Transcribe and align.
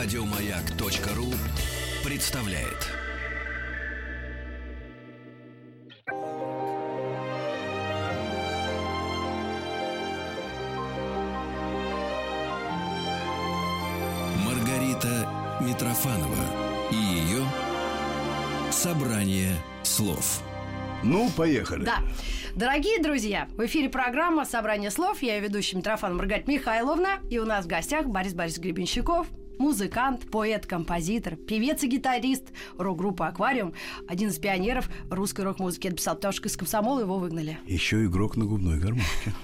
Радиомаяк.ру 0.00 1.26
представляет. 2.08 2.88
Маргарита 14.46 15.28
Митрофанова 15.60 16.28
и 16.92 16.94
ее 16.94 17.44
собрание 18.70 19.50
слов. 19.82 20.42
Ну, 21.02 21.28
поехали. 21.36 21.84
Да. 21.84 21.98
Дорогие 22.54 23.02
друзья, 23.02 23.48
в 23.56 23.66
эфире 23.66 23.88
программа 23.88 24.44
«Собрание 24.44 24.92
слов». 24.92 25.22
Я 25.22 25.36
ее 25.36 25.40
ведущая 25.42 25.76
Митрофан 25.76 26.16
Маргарита 26.16 26.48
Михайловна. 26.50 27.18
И 27.30 27.38
у 27.38 27.44
нас 27.44 27.64
в 27.64 27.68
гостях 27.68 28.06
Борис 28.06 28.34
Борис 28.34 28.58
Гребенщиков, 28.58 29.26
музыкант, 29.58 30.30
поэт, 30.30 30.66
композитор, 30.66 31.36
певец 31.36 31.82
и 31.82 31.88
гитарист 31.88 32.44
рок-группы 32.78 33.24
«Аквариум», 33.24 33.74
один 34.06 34.28
из 34.30 34.38
пионеров 34.38 34.88
русской 35.10 35.42
рок-музыки. 35.42 35.86
Я 35.86 35.90
написал, 35.92 36.14
потому 36.16 36.32
что 36.32 36.48
из 36.48 36.56
комсомола 36.56 37.00
его 37.00 37.18
выгнали. 37.18 37.58
Еще 37.66 38.04
игрок 38.06 38.36
на 38.36 38.44
губной 38.44 38.78
гармошке. 38.78 39.32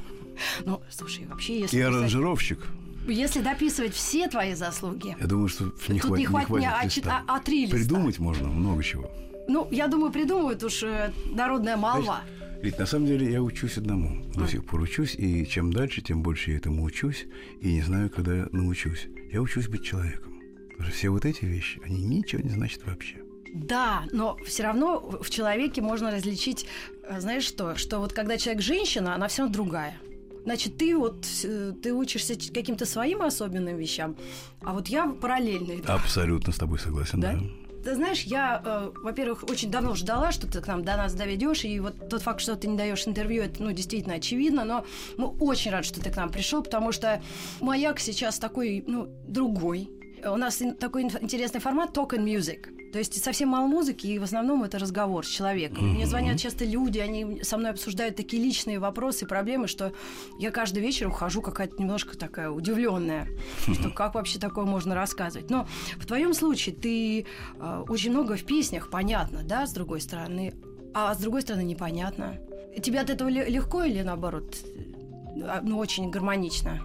Ну, 0.65 0.81
слушай, 0.91 1.27
вообще, 1.27 1.61
если... 1.61 1.77
И 1.79 1.81
аранжировщик. 1.81 2.59
Если 3.07 3.41
дописывать 3.41 3.95
все 3.95 4.27
твои 4.27 4.55
заслуги, 4.55 5.15
Я 5.21 5.27
думаю, 5.29 5.47
что 5.49 5.67
не, 5.87 6.01
Тут 6.01 6.09
хватит, 6.09 6.19
не 6.19 6.27
хватит 6.27 6.51
мне 6.51 6.69
хватит 6.71 6.91
А4, 6.93 6.97
листа. 6.97 7.23
а- 7.29 7.39
А3 7.39 7.51
листа. 7.53 7.77
Придумать 7.77 8.19
можно 8.19 8.49
много 8.49 8.83
чего. 8.83 9.09
ну, 9.47 9.69
я 9.71 9.87
думаю, 9.87 10.11
придумывают 10.11 10.65
уж 10.65 10.83
э, 10.83 11.13
народная 11.31 11.77
молва. 11.77 12.23
Ведь 12.65 12.79
на 12.79 12.87
самом 12.87 13.07
деле 13.07 13.31
я 13.31 13.43
учусь 13.43 13.77
одному. 13.77 14.25
До 14.35 14.47
сих 14.47 14.65
пор 14.65 14.81
учусь, 14.81 15.15
и 15.17 15.47
чем 15.47 15.71
дальше, 15.71 16.01
тем 16.01 16.23
больше 16.23 16.53
я 16.53 16.57
этому 16.57 16.83
учусь, 16.85 17.27
и 17.61 17.75
не 17.75 17.83
знаю, 17.83 18.09
когда 18.09 18.35
я 18.35 18.49
научусь. 18.53 19.07
Я 19.31 19.43
учусь 19.43 19.69
быть 19.69 19.85
человеком. 19.85 20.41
Потому 20.71 20.85
что 20.89 20.97
все 20.97 21.11
вот 21.11 21.27
эти 21.27 21.45
вещи, 21.45 21.79
они 21.85 22.03
ничего 22.03 22.41
не 22.41 22.49
значат 22.49 22.87
вообще. 22.87 23.17
Да, 23.53 24.05
но 24.13 24.39
все 24.47 24.63
равно 24.63 24.99
в 25.21 25.29
человеке 25.29 25.83
можно 25.83 26.11
различить, 26.11 26.67
э, 27.03 27.21
знаешь 27.21 27.45
что, 27.45 27.77
что 27.77 27.99
вот 27.99 28.15
когда 28.15 28.39
человек 28.39 28.63
женщина, 28.63 29.15
она 29.15 29.29
все 29.29 29.43
равно 29.43 29.53
другая. 29.53 29.99
Значит, 30.45 30.79
ты 30.79 30.97
вот 30.97 31.27
э, 31.45 31.75
ты 31.83 31.93
учишься 31.93 32.35
каким-то 32.51 32.87
своим 32.87 33.21
особенным 33.21 33.77
вещам, 33.77 34.17
а 34.63 34.73
вот 34.73 34.89
я 34.89 35.07
параллельно. 35.07 35.75
Абсолютно 35.87 36.51
с 36.51 36.57
тобой 36.57 36.79
согласен, 36.79 37.21
Да? 37.21 37.35
да. 37.35 37.41
Ты 37.85 37.95
знаешь, 37.97 38.23
я, 38.23 38.63
э, 38.65 38.91
во-первых, 39.03 39.45
очень 39.45 39.71
давно 39.71 39.95
ждала, 39.95 40.33
что 40.33 40.47
ты 40.47 40.63
к 40.63 40.67
нам 40.67 40.85
до 40.85 40.97
нас 40.97 41.13
доведешь, 41.13 41.65
и 41.65 41.79
вот 41.81 42.09
тот 42.09 42.23
факт, 42.23 42.41
что 42.41 42.57
ты 42.57 42.67
не 42.67 42.79
даешь 42.79 43.07
интервью, 43.07 43.43
это, 43.43 43.63
ну, 43.63 43.73
действительно 43.73 44.15
очевидно, 44.15 44.65
но 44.65 44.87
мы 45.19 45.27
очень 45.27 45.71
рады, 45.71 45.85
что 45.85 46.01
ты 46.01 46.11
к 46.11 46.17
нам 46.17 46.31
пришел, 46.31 46.63
потому 46.63 46.93
что 46.93 47.23
маяк 47.61 48.01
сейчас 48.01 48.39
такой, 48.39 48.83
ну, 48.87 49.09
другой. 49.29 49.91
У 50.25 50.37
нас 50.37 50.63
такой 50.81 51.03
интересный 51.03 51.61
формат 51.61 51.95
talk 51.95 52.13
and 52.13 52.25
music. 52.25 52.69
То 52.95 52.99
есть 53.01 53.21
совсем 53.25 53.49
мало 53.49 53.67
музыки, 53.67 54.07
и 54.07 54.21
в 54.21 54.23
основном 54.23 54.63
это 54.63 54.79
разговор 54.79 55.27
с 55.27 55.29
человеком. 55.29 55.85
Мне 55.95 56.07
звонят 56.07 56.39
часто 56.39 56.65
люди, 56.65 57.01
они 57.01 57.43
со 57.43 57.57
мной 57.59 57.73
обсуждают 57.73 58.15
такие 58.15 58.41
личные 58.41 58.79
вопросы, 58.79 59.27
проблемы, 59.27 59.67
что 59.67 59.93
я 60.39 60.53
каждый 60.53 60.79
вечер 60.81 61.09
ухожу 61.09 61.43
какая-то 61.43 61.75
немножко 61.83 62.17
такая 62.17 62.51
удивленная, 62.51 63.27
что 63.59 63.91
как 63.91 64.15
вообще 64.15 64.39
такое 64.39 64.65
можно 64.65 64.95
рассказывать. 64.95 65.51
Но 65.51 65.67
в 65.97 66.07
твоем 66.07 66.35
случае 66.35 66.73
ты 66.77 67.27
э, 67.59 67.85
очень 67.89 68.13
много 68.13 68.37
в 68.37 68.45
песнях, 68.45 68.89
понятно, 68.91 69.43
да, 69.43 69.67
с 69.67 69.73
другой 69.73 70.01
стороны, 70.01 70.55
а 70.95 71.13
с 71.17 71.19
другой 71.19 71.43
стороны 71.43 71.65
непонятно. 71.65 72.39
Тебе 72.81 73.01
от 73.01 73.11
этого 73.11 73.29
ле- 73.29 73.49
легко 73.51 73.83
или 73.83 74.03
наоборот, 74.03 74.55
э, 74.65 75.61
ну, 75.65 75.79
очень 75.79 76.11
гармонично? 76.11 76.81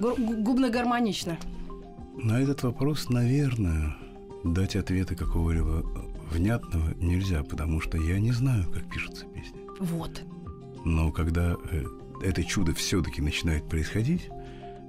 Гу- 0.00 0.16
гу- 0.16 0.42
Губно 0.42 0.68
гармонично. 0.68 1.38
На 2.16 2.40
этот 2.40 2.64
вопрос, 2.64 3.08
наверное, 3.08 3.94
дать 4.44 4.76
ответа 4.76 5.14
какого-либо 5.14 5.84
внятного 6.30 6.94
нельзя, 6.98 7.42
потому 7.42 7.80
что 7.80 7.98
я 7.98 8.18
не 8.18 8.32
знаю, 8.32 8.70
как 8.72 8.88
пишутся 8.88 9.26
песни. 9.26 9.60
Вот. 9.80 10.22
Но 10.84 11.12
когда 11.12 11.56
э, 11.70 11.84
это 12.22 12.44
чудо 12.44 12.74
все-таки 12.74 13.20
начинает 13.20 13.68
происходить, 13.68 14.28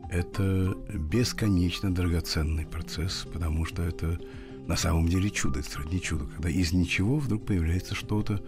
это 0.09 0.75
бесконечно 0.94 1.94
драгоценный 1.94 2.66
процесс, 2.66 3.25
потому 3.31 3.66
что 3.66 3.84
это 3.84 4.19
на 4.68 4.75
самом 4.75 5.08
деле 5.08 5.30
чудо, 5.30 5.59
это 5.59 5.69
сродни 5.69 6.02
чуду, 6.02 6.28
когда 6.28 6.50
из 6.50 6.72
ничего 6.72 7.18
вдруг 7.18 7.46
появляется 7.46 7.96
что-то, 7.96 8.42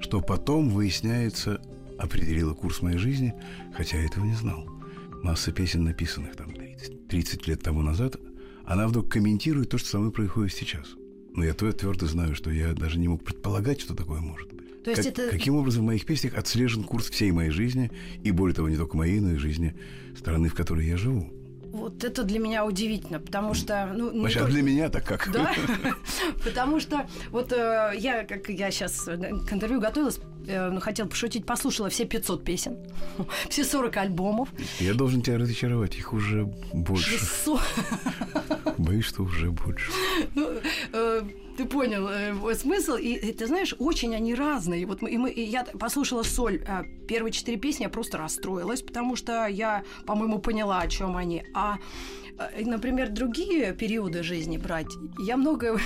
что 0.00 0.20
потом, 0.20 0.70
выясняется, 0.70 1.60
определило 1.98 2.54
курс 2.54 2.82
моей 2.82 2.98
жизни, 2.98 3.34
хотя 3.74 3.98
я 3.98 4.06
этого 4.06 4.24
не 4.24 4.34
знал. 4.34 4.66
Масса 5.22 5.52
песен, 5.52 5.84
написанных 5.84 6.34
там 6.36 6.50
30, 6.52 7.08
30 7.08 7.46
лет 7.46 7.62
тому 7.62 7.82
назад, 7.82 8.16
она 8.70 8.86
вдруг 8.86 9.08
комментирует 9.10 9.68
то, 9.68 9.78
что 9.78 9.88
со 9.88 9.98
мной 9.98 10.12
происходит 10.12 10.52
сейчас. 10.52 10.86
Но 11.34 11.44
я 11.44 11.54
твердо 11.54 12.06
знаю, 12.06 12.36
что 12.36 12.50
я 12.52 12.72
даже 12.72 13.00
не 13.00 13.08
мог 13.08 13.24
предполагать, 13.24 13.80
что 13.80 13.96
такое 13.96 14.20
может 14.20 14.52
быть. 14.52 14.84
То 14.84 14.90
есть 14.90 15.02
Как- 15.02 15.18
это- 15.18 15.28
Каким 15.30 15.56
образом 15.56 15.82
в 15.82 15.86
моих 15.86 16.06
песнях 16.06 16.34
отслежен 16.36 16.84
курс 16.84 17.10
всей 17.10 17.32
моей 17.32 17.50
жизни, 17.50 17.90
и 18.22 18.30
более 18.30 18.54
того, 18.54 18.68
не 18.68 18.76
только 18.76 18.96
моей, 18.96 19.18
но 19.18 19.32
и 19.32 19.36
жизни 19.36 19.74
страны, 20.16 20.48
в 20.48 20.54
которой 20.54 20.86
я 20.86 20.96
живу. 20.96 21.28
Вот 21.72 22.04
это 22.04 22.22
для 22.22 22.38
меня 22.38 22.64
удивительно, 22.64 23.18
потому 23.18 23.54
что... 23.54 23.92
Ну, 23.96 24.12
не 24.12 24.20
Значит, 24.20 24.36
а 24.36 24.40
только- 24.42 24.52
для 24.54 24.62
меня 24.62 24.88
так 24.88 25.04
как? 25.04 25.30
Да, 25.32 25.52
потому 26.44 26.78
что 26.78 27.08
вот 27.30 27.52
э, 27.52 27.92
я, 27.98 28.24
как 28.24 28.48
я 28.48 28.70
сейчас 28.70 29.04
к 29.04 29.52
интервью 29.52 29.80
готовилась, 29.80 30.20
э, 30.50 30.80
хотела 30.80 31.08
пошутить, 31.08 31.46
послушала 31.46 31.88
все 31.88 32.04
500 32.04 32.44
песен, 32.44 32.76
все 33.48 33.64
40 33.64 33.96
альбомов, 33.96 34.48
Я 34.80 34.94
должен 34.94 35.22
тебя 35.22 35.38
разочаровать, 35.38 35.96
их 35.96 36.12
уже 36.12 36.44
больше. 36.72 37.18
600... 37.18 37.60
Боюсь, 38.78 39.04
что 39.04 39.22
уже 39.22 39.50
больше. 39.50 39.90
Ну, 40.34 40.48
э, 40.92 41.22
ты 41.60 41.66
понял 41.66 42.08
э, 42.08 42.54
смысл, 42.54 42.94
и, 42.94 43.12
и 43.12 43.32
ты 43.32 43.46
знаешь, 43.46 43.74
очень 43.78 44.14
они 44.16 44.34
разные. 44.34 44.86
Вот 44.86 45.02
мы, 45.02 45.10
и 45.10 45.18
мы, 45.18 45.30
и 45.30 45.42
я 45.42 45.64
послушала 45.64 46.22
соль 46.22 46.62
э, 46.66 46.84
первые 47.06 47.32
четыре 47.32 47.58
песни, 47.58 47.84
я 47.84 47.90
просто 47.90 48.18
расстроилась, 48.18 48.82
потому 48.82 49.16
что 49.16 49.46
я, 49.46 49.82
по-моему, 50.06 50.38
поняла, 50.38 50.80
о 50.80 50.88
чем 50.88 51.16
они. 51.16 51.44
А, 51.54 51.76
э, 52.38 52.64
например, 52.64 53.10
другие 53.10 53.74
периоды 53.74 54.22
жизни 54.22 54.56
брать, 54.56 54.88
я 55.18 55.36
много 55.36 55.78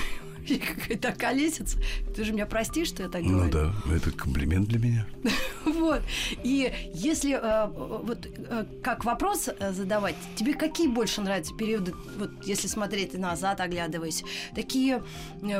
какая-то 0.47 1.11
колесица. 1.13 1.77
Ты 2.15 2.23
же 2.23 2.33
меня 2.33 2.45
простишь, 2.45 2.89
что 2.89 3.03
я 3.03 3.09
так 3.09 3.23
Ну 3.23 3.33
говорю? 3.33 3.51
да, 3.51 3.73
это 3.93 4.11
комплимент 4.11 4.67
для 4.67 4.79
меня. 4.79 5.07
Вот. 5.65 6.01
И 6.43 6.71
если 6.93 7.33
э, 7.33 7.67
вот 7.67 8.27
э, 8.27 8.65
как 8.83 9.03
вопрос 9.03 9.49
э, 9.49 9.73
задавать, 9.73 10.15
тебе 10.35 10.53
какие 10.53 10.87
больше 10.87 11.21
нравятся 11.21 11.53
периоды, 11.55 11.93
вот 12.17 12.31
если 12.45 12.67
смотреть 12.67 13.13
назад, 13.17 13.59
оглядываясь, 13.59 14.23
такие 14.55 15.03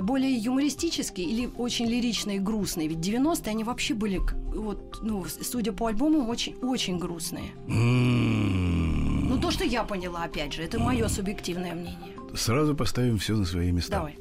более 0.02 0.36
юмористические 0.36 1.28
или 1.28 1.50
очень 1.58 1.88
лиричные, 1.88 2.40
грустные? 2.40 2.88
Ведь 2.88 3.00
90-е 3.00 3.52
они 3.52 3.64
вообще 3.64 3.94
были, 3.94 4.22
вот, 4.54 5.00
ну, 5.02 5.26
судя 5.42 5.74
по 5.74 5.88
альбомам, 5.88 6.30
очень-очень 6.30 6.98
грустные. 6.98 7.52
Ну, 7.68 9.38
то, 9.40 9.52
что 9.52 9.64
я 9.64 9.84
поняла, 9.84 10.24
опять 10.24 10.54
же, 10.54 10.64
это 10.64 10.80
мое 10.80 11.08
субъективное 11.08 11.74
мнение. 11.74 12.14
Сразу 12.36 12.76
поставим 12.76 13.18
все 13.18 13.36
на 13.36 13.46
свои 13.46 13.72
места. 13.72 13.98
Давай. 13.98 14.18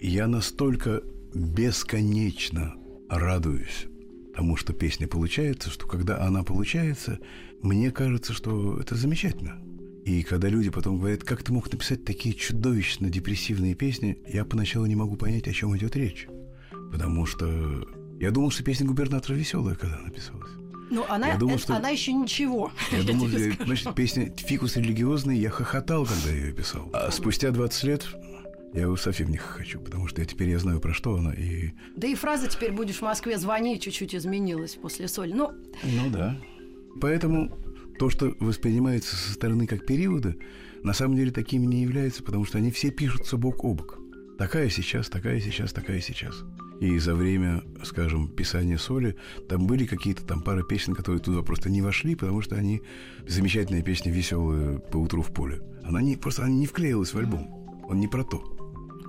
Я 0.00 0.26
настолько 0.26 1.02
бесконечно 1.34 2.74
радуюсь 3.08 3.86
тому, 4.34 4.56
что 4.56 4.72
песня 4.72 5.08
получается, 5.08 5.70
что 5.70 5.86
когда 5.86 6.22
она 6.22 6.42
получается, 6.42 7.18
мне 7.62 7.90
кажется, 7.90 8.32
что 8.32 8.78
это 8.78 8.94
замечательно. 8.94 9.58
И 10.04 10.22
когда 10.22 10.48
люди 10.48 10.70
потом 10.70 10.98
говорят, 10.98 11.24
как 11.24 11.42
ты 11.42 11.52
мог 11.52 11.70
написать 11.72 12.04
такие 12.04 12.34
чудовищно 12.34 13.10
депрессивные 13.10 13.74
песни, 13.74 14.18
я 14.26 14.44
поначалу 14.44 14.86
не 14.86 14.94
могу 14.94 15.16
понять, 15.16 15.48
о 15.48 15.52
чем 15.52 15.76
идет 15.76 15.96
речь. 15.96 16.28
Потому 16.92 17.26
что 17.26 17.86
я 18.20 18.30
думал, 18.30 18.50
что 18.50 18.62
песня 18.62 18.86
губернатора 18.86 19.34
веселая, 19.34 19.74
когда 19.74 19.98
написалась. 19.98 20.50
Ну, 20.90 21.04
она, 21.08 21.28
Я 21.32 21.36
думал, 21.36 21.54
это- 21.56 21.62
что- 21.64 21.76
она 21.76 21.88
еще 21.88 22.12
ничего. 22.12 22.70
Я 22.92 23.02
думал, 23.02 23.28
тебе 23.28 23.50
э, 23.58 23.64
значит, 23.64 23.92
песня 23.96 24.32
«Фикус 24.36 24.76
религиозный» 24.76 25.36
я 25.36 25.50
хохотал, 25.50 26.06
когда 26.06 26.30
я 26.30 26.46
ее 26.46 26.52
писал. 26.52 26.88
А 26.92 27.10
спустя 27.10 27.50
20 27.50 27.82
лет 27.84 28.06
я 28.72 28.82
его 28.82 28.96
совсем 28.96 29.30
не 29.30 29.36
хохочу, 29.36 29.80
потому 29.80 30.08
что 30.08 30.20
я 30.20 30.26
теперь 30.26 30.50
я 30.50 30.58
знаю, 30.58 30.80
про 30.80 30.92
что 30.92 31.16
она, 31.16 31.32
и... 31.32 31.70
Да 31.96 32.06
и 32.06 32.14
фраза 32.14 32.48
«теперь 32.48 32.72
будешь 32.72 32.96
в 32.96 33.02
Москве, 33.02 33.38
звони» 33.38 33.80
чуть-чуть 33.80 34.14
изменилась 34.14 34.74
после 34.74 35.08
соли. 35.08 35.32
Ну, 35.32 35.52
Ну 35.82 36.10
да. 36.10 36.38
Поэтому 37.00 37.50
то, 37.98 38.10
что 38.10 38.34
воспринимается 38.40 39.16
со 39.16 39.32
стороны 39.32 39.66
как 39.66 39.86
периоды, 39.86 40.36
на 40.82 40.92
самом 40.92 41.16
деле 41.16 41.30
такими 41.30 41.66
не 41.66 41.82
являются, 41.82 42.22
потому 42.22 42.44
что 42.44 42.58
они 42.58 42.70
все 42.70 42.90
пишутся 42.90 43.36
бок 43.36 43.64
о 43.64 43.74
бок. 43.74 43.98
Такая 44.38 44.68
сейчас, 44.68 45.08
такая 45.08 45.40
сейчас, 45.40 45.72
такая 45.72 46.00
сейчас. 46.00 46.44
И 46.80 46.98
за 46.98 47.14
время, 47.14 47.62
скажем, 47.84 48.28
писания 48.28 48.76
соли, 48.76 49.16
там 49.48 49.66
были 49.66 49.86
какие-то 49.86 50.24
там 50.26 50.42
пара 50.42 50.62
песен, 50.62 50.94
которые 50.94 51.22
туда 51.22 51.40
просто 51.40 51.70
не 51.70 51.80
вошли, 51.80 52.14
потому 52.14 52.42
что 52.42 52.56
они 52.56 52.82
замечательная 53.26 53.82
песня 53.82 54.12
веселая 54.12 54.78
по 54.78 54.98
утру 54.98 55.22
в 55.22 55.32
поле. 55.32 55.62
Она 55.82 56.02
не 56.02 56.16
просто 56.16 56.44
она 56.44 56.52
не 56.52 56.66
вклеилась 56.66 57.14
в 57.14 57.18
альбом. 57.18 57.48
Он 57.88 57.98
не 57.98 58.08
про 58.08 58.24
то. 58.24 58.55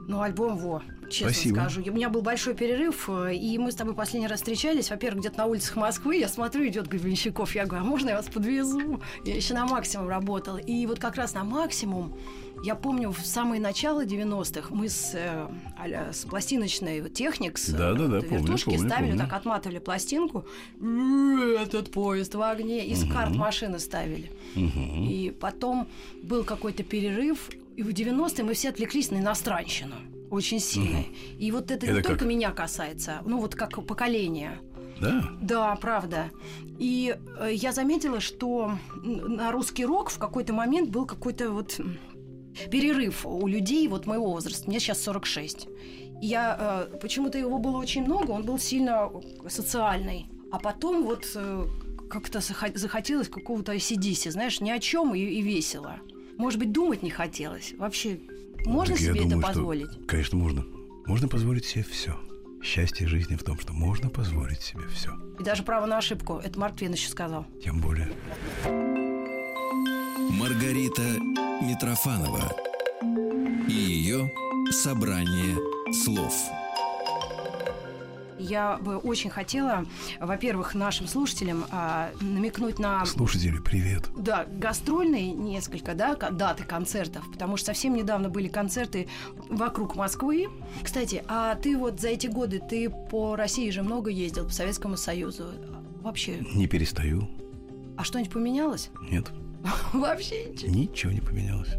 Ну, 0.07 0.21
альбом 0.21 0.57
во, 0.57 0.81
честно 1.09 1.33
Спасибо. 1.33 1.55
скажу. 1.59 1.81
У 1.85 1.91
меня 1.93 2.09
был 2.09 2.21
большой 2.21 2.53
перерыв, 2.55 3.09
э, 3.09 3.35
и 3.35 3.57
мы 3.57 3.71
с 3.71 3.75
тобой 3.75 3.93
последний 3.93 4.27
раз 4.27 4.39
встречались. 4.39 4.89
Во-первых, 4.89 5.19
где-то 5.19 5.37
на 5.39 5.45
улицах 5.47 5.75
Москвы. 5.75 6.15
Я 6.15 6.29
смотрю, 6.29 6.65
идет 6.67 6.87
Гребенщиков. 6.87 7.53
Я 7.53 7.65
говорю, 7.65 7.83
а 7.83 7.87
можно 7.87 8.09
я 8.09 8.15
вас 8.15 8.27
подвезу? 8.27 9.01
Я 9.25 9.35
еще 9.35 9.53
на 9.53 9.65
максимум 9.65 10.07
работала. 10.07 10.57
И 10.57 10.85
вот 10.85 10.99
как 10.99 11.17
раз 11.17 11.33
на 11.33 11.43
максимум 11.43 12.15
я 12.63 12.75
помню, 12.75 13.11
в 13.11 13.19
самое 13.19 13.61
начало 13.61 14.03
90-х 14.03 14.73
мы 14.73 14.89
с, 14.89 15.11
э, 15.13 15.47
а-ля, 15.77 16.11
с 16.11 16.25
пластиночной 16.25 17.07
техник, 17.09 17.57
с 17.57 17.69
э, 17.69 17.77
помню, 17.77 18.21
вертушки 18.21 18.71
помню, 18.71 18.89
ставили, 18.89 19.09
помню. 19.11 19.23
так 19.25 19.33
отматывали 19.33 19.79
пластинку. 19.79 20.45
«Э, 20.81 21.57
Этот 21.61 21.91
поезд 21.91 22.33
в 22.33 22.41
огне. 22.41 22.85
Из 22.87 23.03
карт 23.11 23.35
машины 23.35 23.79
ставили. 23.79 24.31
И 24.55 25.35
потом 25.39 25.87
был 26.23 26.43
какой-то 26.43 26.83
перерыв, 26.83 27.49
и 27.77 27.83
в 27.83 27.89
90-е 27.89 28.43
мы 28.43 28.53
все 28.53 28.69
отвлеклись 28.69 29.11
на 29.11 29.17
иностранщину. 29.17 29.95
Очень 30.31 30.59
сильно. 30.59 31.03
И 31.39 31.51
вот 31.51 31.71
это, 31.71 31.85
не 31.85 31.93
Это 31.93 32.01
только 32.09 32.19
как? 32.19 32.27
меня 32.27 32.51
касается, 32.51 33.21
ну 33.25 33.39
вот 33.39 33.55
как 33.55 33.85
поколение. 33.85 34.59
Да? 34.99 35.29
Да, 35.41 35.75
правда. 35.75 36.31
И 36.79 37.15
э, 37.39 37.49
я 37.53 37.71
заметила, 37.71 38.19
что 38.19 38.71
на 39.03 39.51
русский 39.51 39.85
рок 39.85 40.09
в 40.09 40.17
какой-то 40.17 40.53
момент 40.53 40.89
был 40.89 41.05
какой-то 41.05 41.51
вот 41.51 41.79
перерыв 42.71 43.25
у 43.25 43.47
людей 43.47 43.87
вот 43.87 44.07
моего 44.07 44.31
возраста. 44.31 44.67
Мне 44.67 44.79
сейчас 44.79 45.01
46. 45.03 45.67
И 46.21 46.25
Я 46.25 46.89
э, 46.91 46.97
почему-то 46.97 47.37
его 47.37 47.59
было 47.59 47.77
очень 47.77 48.03
много, 48.03 48.31
он 48.31 48.43
был 48.43 48.57
сильно 48.59 49.09
социальный. 49.47 50.25
А 50.51 50.57
потом 50.59 51.03
вот 51.03 51.31
э, 51.35 51.65
как-то 52.09 52.39
захо- 52.39 52.75
захотелось 52.75 53.29
какого-то 53.29 53.73
ACDC, 53.73 54.31
знаешь, 54.31 54.61
ни 54.61 54.71
о 54.71 54.79
чем 54.79 55.13
и, 55.13 55.19
и 55.19 55.41
весело. 55.41 55.99
Может 56.37 56.59
быть, 56.59 56.71
думать 56.71 57.03
не 57.03 57.09
хотелось. 57.09 57.73
Вообще, 57.77 58.19
можно 58.65 58.95
Так 58.95 59.01
я 59.03 59.13
себе 59.13 59.21
думаю, 59.23 59.39
это 59.39 59.47
что- 59.47 59.47
позволить? 59.47 60.07
Конечно, 60.07 60.37
можно. 60.37 60.65
Можно 61.05 61.27
позволить 61.27 61.65
себе 61.65 61.83
все. 61.83 62.15
Счастье 62.63 63.07
жизни 63.07 63.35
в 63.35 63.43
том, 63.43 63.57
что 63.59 63.73
можно 63.73 64.09
позволить 64.09 64.61
себе 64.61 64.81
все. 64.93 65.11
И 65.39 65.43
даже 65.43 65.63
право 65.63 65.85
на 65.85 65.97
ошибку. 65.97 66.41
Это 66.43 66.59
Марк 66.59 66.75
Твен 66.77 66.93
еще 66.93 67.09
сказал. 67.09 67.45
Тем 67.63 67.79
более. 67.81 68.09
Маргарита 70.31 71.03
Митрофанова 71.61 72.51
и 73.67 73.73
ее 73.73 74.31
собрание 74.71 75.55
слов. 75.93 76.33
Я 78.39 78.77
бы 78.77 78.97
очень 78.97 79.29
хотела, 79.29 79.85
во-первых, 80.19 80.75
нашим 80.75 81.07
слушателям 81.07 81.65
а, 81.71 82.11
намекнуть 82.21 82.77
на 82.77 83.03
Слушатели, 83.05 83.57
привет. 83.57 84.09
да, 84.15 84.45
гастрольные 84.45 85.31
несколько 85.31 85.95
да, 85.95 86.15
даты 86.15 86.63
концертов, 86.63 87.23
потому 87.31 87.57
что 87.57 87.67
совсем 87.67 87.95
недавно 87.95 88.29
были 88.29 88.47
концерты 88.47 89.07
вокруг 89.49 89.95
Москвы. 89.95 90.47
Кстати, 90.83 91.23
а 91.27 91.55
ты 91.55 91.75
вот 91.77 91.99
за 91.99 92.09
эти 92.09 92.27
годы, 92.27 92.59
ты 92.59 92.89
по 92.89 93.35
России 93.35 93.69
же 93.71 93.81
много 93.81 94.11
ездил, 94.11 94.45
по 94.45 94.51
Советскому 94.51 94.97
Союзу. 94.97 95.45
Вообще, 96.01 96.37
Не 96.53 96.67
перестаю. 96.67 97.27
а 97.97 98.03
что-нибудь 98.03 98.31
поменялось? 98.31 98.91
Нет, 99.09 99.31
Вообще 99.93 100.45
ничего. 100.51 100.71
ничего 100.71 101.11
не 101.11 101.21
поменялось. 101.21 101.73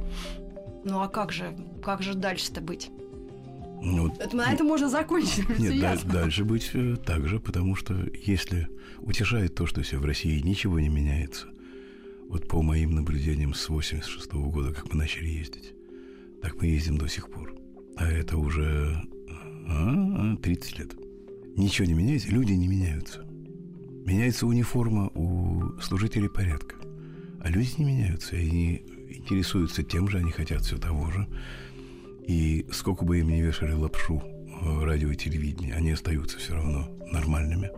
Ну 0.85 1.01
а 1.01 1.09
как 1.09 1.31
же, 1.33 1.57
как 1.85 2.03
же 2.03 2.15
дальше-то 2.15 2.61
быть? 2.61 2.91
Ну, 3.81 4.13
Это, 4.19 4.37
на 4.37 4.53
этом 4.53 4.67
можно 4.67 4.89
закончить. 4.89 5.49
Нет, 5.59 5.81
да- 5.81 5.97
дальше 6.05 6.45
быть 6.45 6.71
э, 6.75 6.97
так 7.05 7.29
же, 7.29 7.39
потому 7.39 7.75
что 7.77 7.95
если 8.25 8.69
утешает 8.99 9.55
то, 9.55 9.67
что 9.67 9.83
все 9.83 9.99
в 9.99 10.05
России 10.05 10.41
ничего 10.41 10.81
не 10.81 10.89
меняется, 10.89 11.47
вот 12.29 12.49
по 12.49 12.63
моим 12.63 12.95
наблюдениям 12.95 13.55
с 13.55 13.69
86 13.69 14.33
года, 14.33 14.75
как 14.75 14.93
мы 14.93 14.99
начали 14.99 15.29
ездить, 15.29 15.73
так 16.43 16.57
мы 16.57 16.67
ездим 16.67 16.99
до 16.99 17.09
сих 17.09 17.31
пор. 17.31 17.55
А 17.97 18.07
это 18.07 18.37
уже 18.37 19.03
а, 19.67 20.37
30 20.37 20.79
лет. 20.79 20.95
Ничего 21.57 21.87
не 21.87 21.95
меняется, 21.95 22.29
люди 22.29 22.53
не 22.53 22.69
меняются. 22.69 23.25
Меняется 24.05 24.47
униформа 24.47 25.09
у 25.15 25.79
служителей 25.81 26.29
порядка. 26.29 26.77
А 27.41 27.51
люди 27.51 27.71
не 27.79 27.85
меняются, 27.85 28.37
и 28.37 28.41
они 28.49 28.83
интересуются 29.09 29.83
тем 29.83 30.09
же, 30.09 30.19
они 30.19 30.31
хотят 30.31 30.63
все 30.63 30.79
того 30.79 31.11
же. 31.11 31.27
И 32.29 32.67
сколько 32.71 33.07
бы 33.07 33.19
им 33.21 33.31
ни 33.31 33.41
вешали 33.41 33.73
лапшу 33.73 34.23
э, 34.23 34.85
радио 34.85 35.09
и 35.11 35.17
телевидение, 35.17 35.75
они 35.75 35.93
остаются 35.93 36.39
все 36.39 36.55
равно 36.55 36.87
нормальными. 37.11 37.71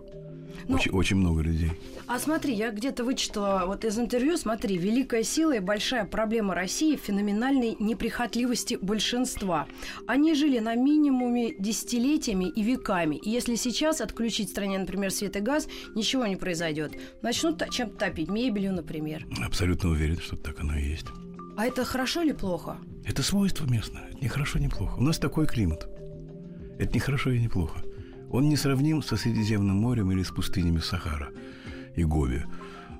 Ну, 0.67 0.75
очень, 0.75 0.91
очень 0.91 1.17
много 1.17 1.41
людей. 1.41 1.71
А 2.09 2.19
смотри, 2.19 2.55
я 2.55 2.73
где-то 2.73 3.05
вычитала 3.05 3.65
вот 3.67 3.85
из 3.85 3.97
интервью, 3.99 4.37
смотри, 4.37 4.77
великая 4.77 5.23
сила 5.23 5.57
и 5.57 5.61
большая 5.61 6.05
проблема 6.05 6.55
России 6.55 6.97
в 6.97 7.01
феноменальной 7.01 7.77
неприхотливости 7.79 8.77
большинства. 8.81 9.69
Они 10.09 10.35
жили 10.35 10.59
на 10.59 10.75
минимуме 10.75 11.55
десятилетиями 11.57 12.49
и 12.49 12.63
веками. 12.65 13.17
И 13.17 13.31
если 13.31 13.55
сейчас 13.55 14.01
отключить 14.01 14.49
в 14.49 14.51
стране, 14.51 14.81
например, 14.81 15.13
свет 15.13 15.37
и 15.37 15.41
газ, 15.41 15.69
ничего 15.95 16.27
не 16.27 16.37
произойдет. 16.37 16.93
Начнут 17.23 17.63
чем-то 17.71 17.97
топить, 17.97 18.29
мебелью, 18.29 18.73
например. 18.73 19.27
Абсолютно 19.45 19.91
уверен, 19.91 20.19
что 20.19 20.37
так 20.37 20.59
оно 20.61 20.77
и 20.77 20.83
есть. 20.83 21.07
А 21.61 21.67
это 21.67 21.85
хорошо 21.85 22.23
или 22.23 22.33
плохо? 22.33 22.79
Это 23.05 23.23
свойство 23.23 23.67
местное. 23.67 24.09
Это 24.09 24.19
не 24.23 24.29
хорошо, 24.29 24.59
не 24.59 24.69
плохо. 24.69 24.95
У 24.97 25.03
нас 25.03 25.19
такой 25.19 25.47
климат. 25.47 25.87
Это 26.79 26.95
не 26.95 27.01
хорошо 27.01 27.33
и 27.33 27.39
не 27.39 27.49
плохо. 27.49 27.83
Он 28.31 28.49
не 28.49 28.57
сравним 28.57 29.03
со 29.03 29.19
Средиземным 29.19 29.77
морем 29.77 30.11
или 30.11 30.23
с 30.23 30.31
пустынями 30.31 30.79
Сахара 30.79 31.29
и 31.97 32.03
Гоби. 32.03 32.47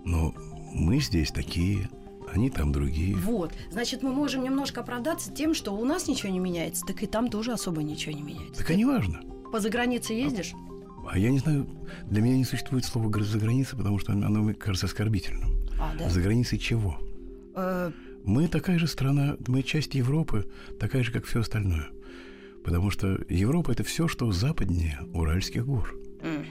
Но 0.05 0.35
мы 0.75 1.01
здесь 1.01 1.31
такие, 1.31 1.89
они 2.31 2.51
там 2.51 2.71
другие. 2.71 3.17
Вот. 3.17 3.51
Значит, 3.71 4.03
мы 4.03 4.13
можем 4.13 4.45
немножко 4.45 4.83
оправдаться 4.83 5.33
тем, 5.33 5.55
что 5.55 5.75
у 5.75 5.87
нас 5.87 6.07
ничего 6.07 6.31
не 6.31 6.39
меняется, 6.39 6.85
так 6.85 7.03
и 7.03 7.07
там 7.07 7.29
тоже 7.31 7.53
особо 7.53 7.83
ничего 7.83 8.15
не 8.15 8.23
меняется. 8.23 8.59
Так 8.59 8.69
а 8.69 8.75
не 8.75 8.85
важно. 8.85 9.23
По 9.51 9.61
загранице 9.61 10.13
ездишь? 10.13 10.53
А 11.11 11.19
я 11.19 11.31
не 11.31 11.39
знаю, 11.39 11.67
для 12.11 12.21
меня 12.21 12.37
не 12.37 12.45
существует 12.45 12.85
слова 12.85 13.09
«гра- 13.09 13.25
«за 13.25 13.39
границей», 13.39 13.79
потому 13.79 13.99
что 13.99 14.13
оно 14.13 14.43
мне 14.43 14.53
кажется 14.53 14.85
оскорбительным. 14.85 15.67
А, 15.81 15.95
да? 15.99 16.11
За 16.11 16.21
границей 16.21 16.59
чего? 16.59 16.99
Э, 17.57 17.91
Мы 18.25 18.49
такая 18.49 18.79
же 18.79 18.87
страна, 18.87 19.37
мы 19.47 19.63
часть 19.63 19.95
Европы, 19.95 20.47
такая 20.79 21.03
же, 21.03 21.13
как 21.13 21.25
все 21.25 21.41
остальное. 21.41 21.89
Потому 22.65 22.91
что 22.91 23.19
Европа– 23.29 23.71
это 23.73 23.85
все, 23.85 24.09
что 24.09 24.31
западнее 24.33 25.01
Уральских 25.13 25.65
гор. 25.67 25.95
м. 26.23 26.45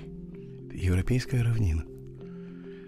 Европейская 0.74 1.44
равнина. 1.44 1.84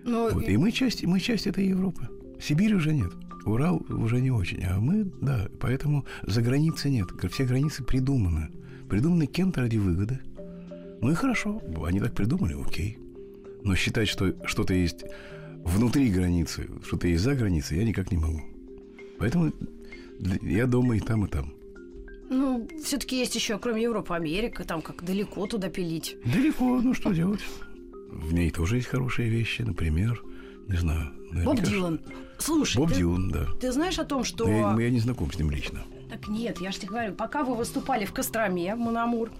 ну, 0.04 0.30
Вот. 0.31 0.48
И 0.48 0.57
мы 0.57 0.72
часть, 0.72 1.04
мы 1.04 1.19
часть 1.19 1.45
этой 1.48 1.68
Европы. 1.68 2.07
Сибирь 2.39 2.74
уже 2.74 2.94
нет. 2.94 3.12
Урал 3.45 3.83
уже 3.89 4.22
не 4.22 4.31
очень. 4.31 4.63
А 4.63 4.80
мы, 4.80 5.04
да, 5.22 5.50
поэтому 5.60 6.06
за 6.24 6.42
границы 6.42 6.89
нет. 6.89 7.07
Все 7.31 7.45
границы 7.45 7.84
придуманы. 7.84 8.50
Придуманы 8.89 9.25
кем-то 9.25 9.62
ради 9.62 9.77
выгоды. 9.77 10.19
Ну 11.01 11.12
и 11.12 11.16
хорошо. 11.16 11.62
Они 11.86 12.00
так 12.00 12.13
придумали, 12.13 12.56
окей. 12.60 12.98
Но 13.63 13.75
считать, 13.75 14.07
что 14.07 14.34
что-то 14.45 14.74
есть 14.74 15.04
внутри 15.63 16.10
границы, 16.10 16.69
что-то 16.86 17.07
есть 17.07 17.24
за 17.24 17.36
границей, 17.36 17.77
я 17.77 17.84
никак 17.84 18.12
не 18.12 18.18
могу. 18.18 18.42
Поэтому 19.22 19.51
я 20.42 20.66
дома 20.66 20.98
и 20.98 21.00
там, 21.00 21.25
и 21.25 21.30
там. 21.30 21.54
Ну, 22.30 22.68
все-таки 22.84 23.20
есть 23.20 23.36
еще, 23.36 23.60
кроме 23.60 23.84
Европы, 23.84 24.16
Америка, 24.16 24.63
там 24.63 24.82
как 24.82 25.04
далеко 25.04 25.46
туда 25.46 25.70
пилить. 25.70 26.18
Далеко, 26.25 26.82
ну 26.82 26.94
что 26.96 27.12
делать? 27.12 27.42
В 28.10 28.34
ней 28.34 28.50
тоже 28.50 28.78
есть 28.78 28.88
хорошие 28.88 29.30
вещи, 29.30 29.62
например, 29.62 30.24
не 30.68 30.78
знаю. 30.78 31.12
Боб 31.46 31.60
Дилан. 31.62 32.01
Слушай, 32.40 32.78
Боб 32.78 32.90
ты, 32.90 32.96
Дилан, 32.96 33.30
да. 33.30 33.46
ты 33.60 33.72
знаешь 33.72 34.00
о 34.00 34.06
том, 34.06 34.24
что... 34.24 34.48
Я, 34.48 34.75
я 34.80 34.90
не 34.90 35.00
знаком 35.00 35.32
с 35.32 35.38
ним 35.38 35.51
лично. 35.51 35.84
Так 36.10 36.28
нет, 36.28 36.60
я 36.60 36.72
же 36.72 36.80
тебе 36.80 36.90
говорю, 36.90 37.13
пока 37.13 37.44
вы 37.44 37.56
выступали 37.56 38.06
в 38.06 38.13
Костроме, 38.13 38.75
в 38.75 38.80
Монамур, 38.80 39.30
э, 39.30 39.32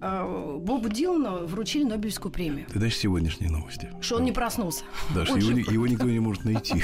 Бобу 0.00 0.88
Дилану 0.88 1.46
вручили 1.46 1.84
Нобелевскую 1.84 2.30
премию. 2.30 2.66
Ты 2.70 2.78
даже 2.78 2.94
сегодняшние 2.94 3.50
новости. 3.50 3.90
Что 4.00 4.16
он 4.16 4.24
не 4.24 4.32
проснулся. 4.32 4.84
Да, 5.14 5.24
что 5.24 5.38
его, 5.38 5.58
его 5.58 5.86
никто 5.86 6.04
не 6.06 6.20
может 6.20 6.44
найти, 6.44 6.82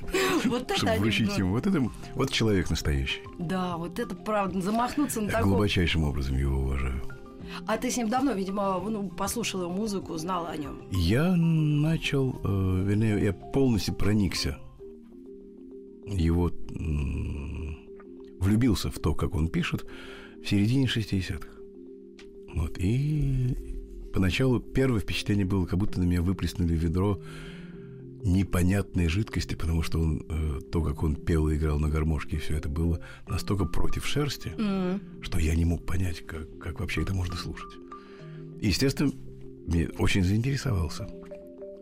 Вот 0.44 0.62
это 0.62 0.76
чтобы 0.76 0.96
вручить 0.98 1.36
ему. 1.38 1.52
Вот 1.52 1.66
это 1.66 1.82
вот 2.14 2.30
человек 2.30 2.68
настоящий. 2.68 3.20
Да, 3.38 3.76
вот 3.76 3.98
это 3.98 4.14
правда. 4.14 4.60
Замахнуться 4.60 5.20
на 5.22 5.30
такого. 5.30 5.52
глубочайшим 5.54 6.04
образом 6.04 6.36
его 6.36 6.58
уважаю. 6.58 7.00
А 7.66 7.76
ты 7.76 7.90
с 7.90 7.96
ним 7.96 8.08
давно, 8.08 8.32
видимо, 8.32 8.80
ну, 8.80 9.08
послушал 9.08 9.62
его 9.62 9.70
музыку, 9.72 10.16
знал 10.16 10.46
о 10.46 10.56
нем. 10.56 10.82
Я 10.90 11.34
начал, 11.36 12.40
э, 12.44 12.84
вернее, 12.86 13.22
я 13.24 13.32
полностью 13.32 13.94
проникся 13.94 14.58
его, 16.06 16.50
м, 16.70 17.78
влюбился 18.40 18.90
в 18.90 18.98
то, 18.98 19.14
как 19.14 19.34
он 19.34 19.48
пишет, 19.48 19.86
в 20.42 20.48
середине 20.48 20.86
60-х. 20.86 21.48
Вот, 22.54 22.76
и 22.78 23.56
поначалу 24.12 24.60
первое 24.60 25.00
впечатление 25.00 25.44
было, 25.46 25.64
как 25.66 25.78
будто 25.78 26.00
на 26.00 26.04
меня 26.04 26.22
выплеснули 26.22 26.74
ведро 26.74 27.20
непонятной 28.22 29.08
жидкости, 29.08 29.54
потому 29.54 29.82
что 29.82 29.98
он, 29.98 30.24
э, 30.28 30.60
то, 30.70 30.82
как 30.82 31.02
он 31.02 31.16
пел 31.16 31.48
и 31.48 31.56
играл 31.56 31.80
на 31.80 31.88
гармошке, 31.88 32.36
и 32.36 32.38
все 32.38 32.56
это 32.56 32.68
было 32.68 33.00
настолько 33.26 33.64
против 33.64 34.06
шерсти, 34.06 34.52
М. 34.58 35.00
что 35.22 35.38
я 35.38 35.54
не 35.56 35.64
мог 35.64 35.84
понять, 35.84 36.24
как, 36.24 36.58
как 36.58 36.80
вообще 36.80 37.02
это 37.02 37.14
можно 37.14 37.36
слушать. 37.36 37.72
И, 38.60 38.68
естественно, 38.68 39.12
мне 39.66 39.88
очень 39.98 40.22
заинтересовался. 40.22 41.08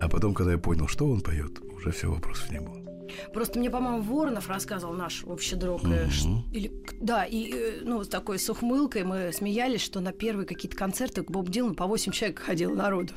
А 0.00 0.08
потом, 0.08 0.32
когда 0.32 0.52
я 0.52 0.58
понял, 0.58 0.88
что 0.88 1.10
он 1.10 1.20
поет, 1.20 1.60
уже 1.76 1.90
все 1.90 2.10
вопросов 2.10 2.50
не 2.50 2.60
было. 2.60 2.89
Просто 3.32 3.58
мне, 3.58 3.70
по-моему, 3.70 4.02
Воронов 4.02 4.48
рассказывал 4.48 4.94
наш 4.94 5.24
общий 5.24 5.56
друг. 5.56 5.82
Ш- 5.82 6.28
или, 6.52 6.72
да, 7.00 7.24
и 7.24 7.52
э, 7.52 7.80
ну, 7.82 8.02
с 8.04 8.08
такой 8.08 8.38
с 8.38 8.48
ухмылкой 8.50 9.04
мы 9.04 9.32
смеялись, 9.32 9.80
что 9.80 10.00
на 10.00 10.12
первые 10.12 10.46
какие-то 10.46 10.76
концерты 10.76 11.22
к 11.22 11.30
Боб 11.30 11.48
Дилану 11.48 11.74
по 11.74 11.86
8 11.86 12.12
человек 12.12 12.38
ходило 12.40 12.74
народу. 12.74 13.12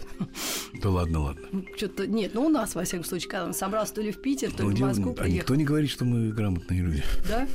Да 0.81 0.89
ладно, 0.89 1.19
ладно. 1.21 1.63
Что-то 1.77 2.07
нет, 2.07 2.33
ну 2.33 2.45
у 2.45 2.49
нас, 2.49 2.75
во 2.75 2.83
всяком 2.83 3.05
случае, 3.05 3.29
когда 3.29 3.45
он 3.45 3.53
собрался 3.53 3.93
то 3.95 4.01
ли 4.01 4.11
в 4.11 4.21
Питер, 4.21 4.51
то 4.51 4.63
Ну, 4.63 4.69
ли 4.69 4.75
в 4.75 4.79
Москву 4.81 5.11
а 5.11 5.13
приехал. 5.15 5.35
никто 5.37 5.55
не 5.55 5.63
говорит, 5.65 5.89
что 5.89 6.05
мы 6.05 6.31
грамотные 6.31 6.81
люди. 6.81 7.03
Да? 7.27 7.47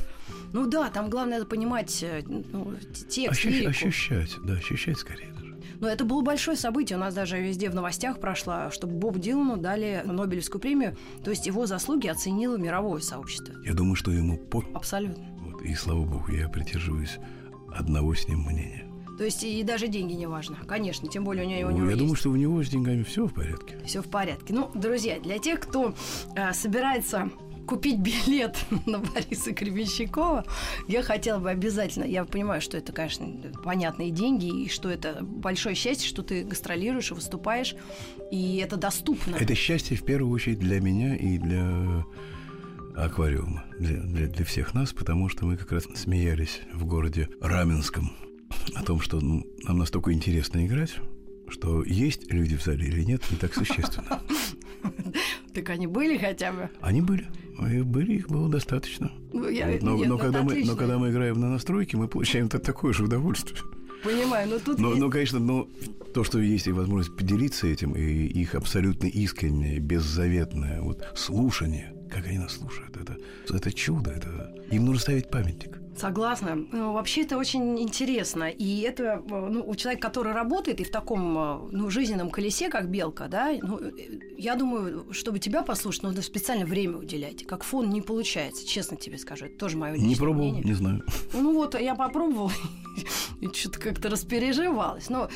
Ну 0.53 0.67
да, 0.67 0.89
там 0.89 1.09
главное 1.09 1.37
это 1.37 1.45
понимать 1.45 2.01
э, 2.03 2.23
ну, 2.25 2.73
текст, 3.09 3.45
Ощущ- 3.45 3.67
ощущать, 3.67 4.31
да, 4.43 4.53
ощущать 4.53 4.97
скорее 4.97 5.31
даже. 5.33 5.48
Но 5.79 5.87
это 5.87 6.03
было 6.05 6.21
большое 6.21 6.57
событие. 6.57 6.97
У 6.97 7.01
нас 7.01 7.13
даже 7.13 7.39
везде 7.39 7.69
в 7.69 7.75
новостях 7.75 8.19
прошло, 8.19 8.69
что 8.71 8.85
Боб 8.87 9.17
Дилану 9.17 9.57
дали 9.57 10.01
Нобелевскую 10.05 10.59
премию. 10.61 10.95
То 11.23 11.29
есть 11.31 11.45
его 11.47 11.65
заслуги 11.65 12.07
оценило 12.07 12.57
мировое 12.57 12.99
сообщество. 13.01 13.55
Я 13.65 13.73
думаю, 13.73 13.95
что 13.95 14.11
ему 14.11 14.37
по... 14.37 14.63
Абсолютно. 14.73 15.25
Вот, 15.41 15.61
и 15.61 15.73
слава 15.75 16.03
богу, 16.05 16.31
я 16.31 16.49
придерживаюсь 16.49 17.17
одного 17.73 18.13
с 18.13 18.27
ним 18.27 18.41
мнения. 18.41 18.85
То 19.17 19.25
есть 19.25 19.43
и 19.43 19.61
даже 19.63 19.87
деньги 19.89 20.13
не 20.13 20.27
важно. 20.27 20.55
Конечно, 20.65 21.09
тем 21.09 21.25
более 21.25 21.45
у 21.45 21.49
него, 21.49 21.67
у 21.69 21.71
Ну, 21.71 21.77
него 21.79 21.85
я 21.87 21.91
есть. 21.91 21.99
думаю, 21.99 22.15
что 22.15 22.29
у 22.29 22.35
него 22.37 22.63
с 22.63 22.69
деньгами 22.69 23.03
все 23.03 23.25
в 23.27 23.33
порядке. 23.33 23.77
Все 23.85 24.01
в 24.01 24.09
порядке. 24.09 24.53
Ну, 24.53 24.71
друзья, 24.73 25.19
для 25.19 25.39
тех, 25.39 25.59
кто 25.59 25.93
э, 26.37 26.53
собирается 26.53 27.29
купить 27.69 27.99
билет 27.99 28.57
на 28.87 28.97
Бориса 28.97 29.51
Гребенщикова, 29.51 30.43
я 30.87 31.03
хотела 31.03 31.37
бы 31.37 31.51
обязательно, 31.51 32.03
я 32.03 32.25
понимаю, 32.25 32.61
что 32.61 32.77
это, 32.77 32.91
конечно, 32.91 33.27
понятные 33.63 34.09
деньги, 34.09 34.63
и 34.63 34.69
что 34.69 34.89
это 34.89 35.19
большое 35.21 35.75
счастье, 35.75 36.09
что 36.09 36.23
ты 36.23 36.43
гастролируешь 36.43 37.11
и 37.11 37.13
выступаешь, 37.13 37.75
и 38.31 38.57
это 38.57 38.75
доступно. 38.75 39.35
Это 39.35 39.53
счастье 39.53 39.95
в 39.95 40.03
первую 40.03 40.33
очередь 40.33 40.57
для 40.57 40.81
меня 40.81 41.15
и 41.15 41.37
для 41.37 42.03
аквариума, 42.95 43.63
для, 43.77 43.97
для, 43.97 44.27
для 44.27 44.45
всех 44.45 44.73
нас, 44.73 44.91
потому 44.91 45.29
что 45.29 45.45
мы 45.45 45.55
как 45.55 45.71
раз 45.71 45.83
смеялись 45.93 46.61
в 46.73 46.85
городе 46.85 47.29
Раменском 47.39 48.11
о 48.73 48.81
том, 48.81 48.99
что 48.99 49.19
ну, 49.19 49.45
нам 49.63 49.77
настолько 49.77 50.11
интересно 50.11 50.65
играть, 50.65 50.95
что 51.49 51.83
есть 51.83 52.31
люди 52.31 52.57
в 52.57 52.63
зале 52.63 52.87
или 52.87 53.03
нет, 53.03 53.21
не 53.29 53.37
так 53.37 53.53
существенно. 53.53 54.23
Так 55.53 55.69
они 55.69 55.87
были 55.87 56.17
хотя 56.17 56.51
бы? 56.51 56.69
Они 56.81 57.01
были. 57.01 57.27
И 57.71 57.81
были, 57.81 58.13
их 58.13 58.29
было 58.29 58.47
достаточно. 58.49 59.11
Ну, 59.33 59.49
я- 59.49 59.65
но, 59.81 59.95
нет, 59.97 60.07
но 60.07 60.13
ну, 60.15 60.17
когда 60.17 60.43
мы, 60.43 60.63
но 60.63 60.75
когда 60.75 60.97
мы 60.97 61.09
играем 61.09 61.39
на 61.39 61.49
настройке, 61.49 61.97
мы 61.97 62.07
получаем 62.07 62.47
та- 62.47 62.59
такое 62.59 62.93
же 62.93 63.03
удовольствие. 63.03 63.59
Понимаю, 64.03 64.47
но 64.49 64.59
тут 64.59 64.79
Но, 64.79 64.89
есть- 64.89 64.99
но, 65.01 65.09
конечно, 65.09 65.39
но 65.39 65.67
то, 66.13 66.23
что 66.23 66.39
есть 66.39 66.67
и 66.67 66.71
возможность 66.71 67.17
поделиться 67.17 67.67
этим, 67.67 67.91
и 67.93 68.01
их 68.27 68.55
абсолютно 68.55 69.07
искреннее, 69.07 69.79
беззаветное 69.79 70.81
вот 70.81 71.03
слушание, 71.15 71.93
как 72.09 72.27
они 72.27 72.37
нас 72.37 72.53
слушают, 72.53 72.95
это, 72.95 73.17
это 73.53 73.73
чудо, 73.73 74.11
это 74.11 74.55
им 74.71 74.85
нужно 74.85 75.01
ставить 75.01 75.29
памятник. 75.29 75.79
Согласна. 75.99 76.65
Ну, 76.71 76.93
вообще 76.93 77.23
это 77.23 77.37
очень 77.37 77.79
интересно. 77.79 78.49
И 78.49 78.81
это 78.81 79.03
э, 79.03 79.47
ну, 79.49 79.63
у 79.67 79.75
человека, 79.75 80.07
который 80.07 80.31
работает 80.33 80.79
и 80.79 80.83
в 80.83 80.91
таком 80.91 81.37
э, 81.37 81.59
ну, 81.71 81.89
жизненном 81.89 82.29
колесе, 82.29 82.69
как 82.69 82.89
белка, 82.89 83.27
да, 83.27 83.51
ну, 83.61 83.79
э, 83.79 83.91
я 84.37 84.55
думаю, 84.55 85.07
чтобы 85.11 85.39
тебя 85.39 85.61
послушать, 85.61 86.03
нужно 86.03 86.21
специально 86.21 86.65
время 86.65 86.97
уделять. 86.97 87.45
Как 87.45 87.63
фон 87.63 87.89
не 87.89 88.01
получается, 88.01 88.65
честно 88.65 88.95
тебе 88.95 89.17
скажу. 89.17 89.45
Это 89.45 89.57
тоже 89.57 89.77
мое 89.77 89.97
Не 89.97 90.15
пробовал, 90.15 90.51
мнение. 90.51 90.63
не 90.63 90.73
знаю. 90.73 91.03
Ну 91.33 91.53
вот, 91.53 91.79
я 91.79 91.95
попробовала 91.95 92.51
и 93.41 93.47
что-то 93.47 93.79
как-то 93.79 94.09
распереживалась. 94.09 95.09
Но 95.09 95.29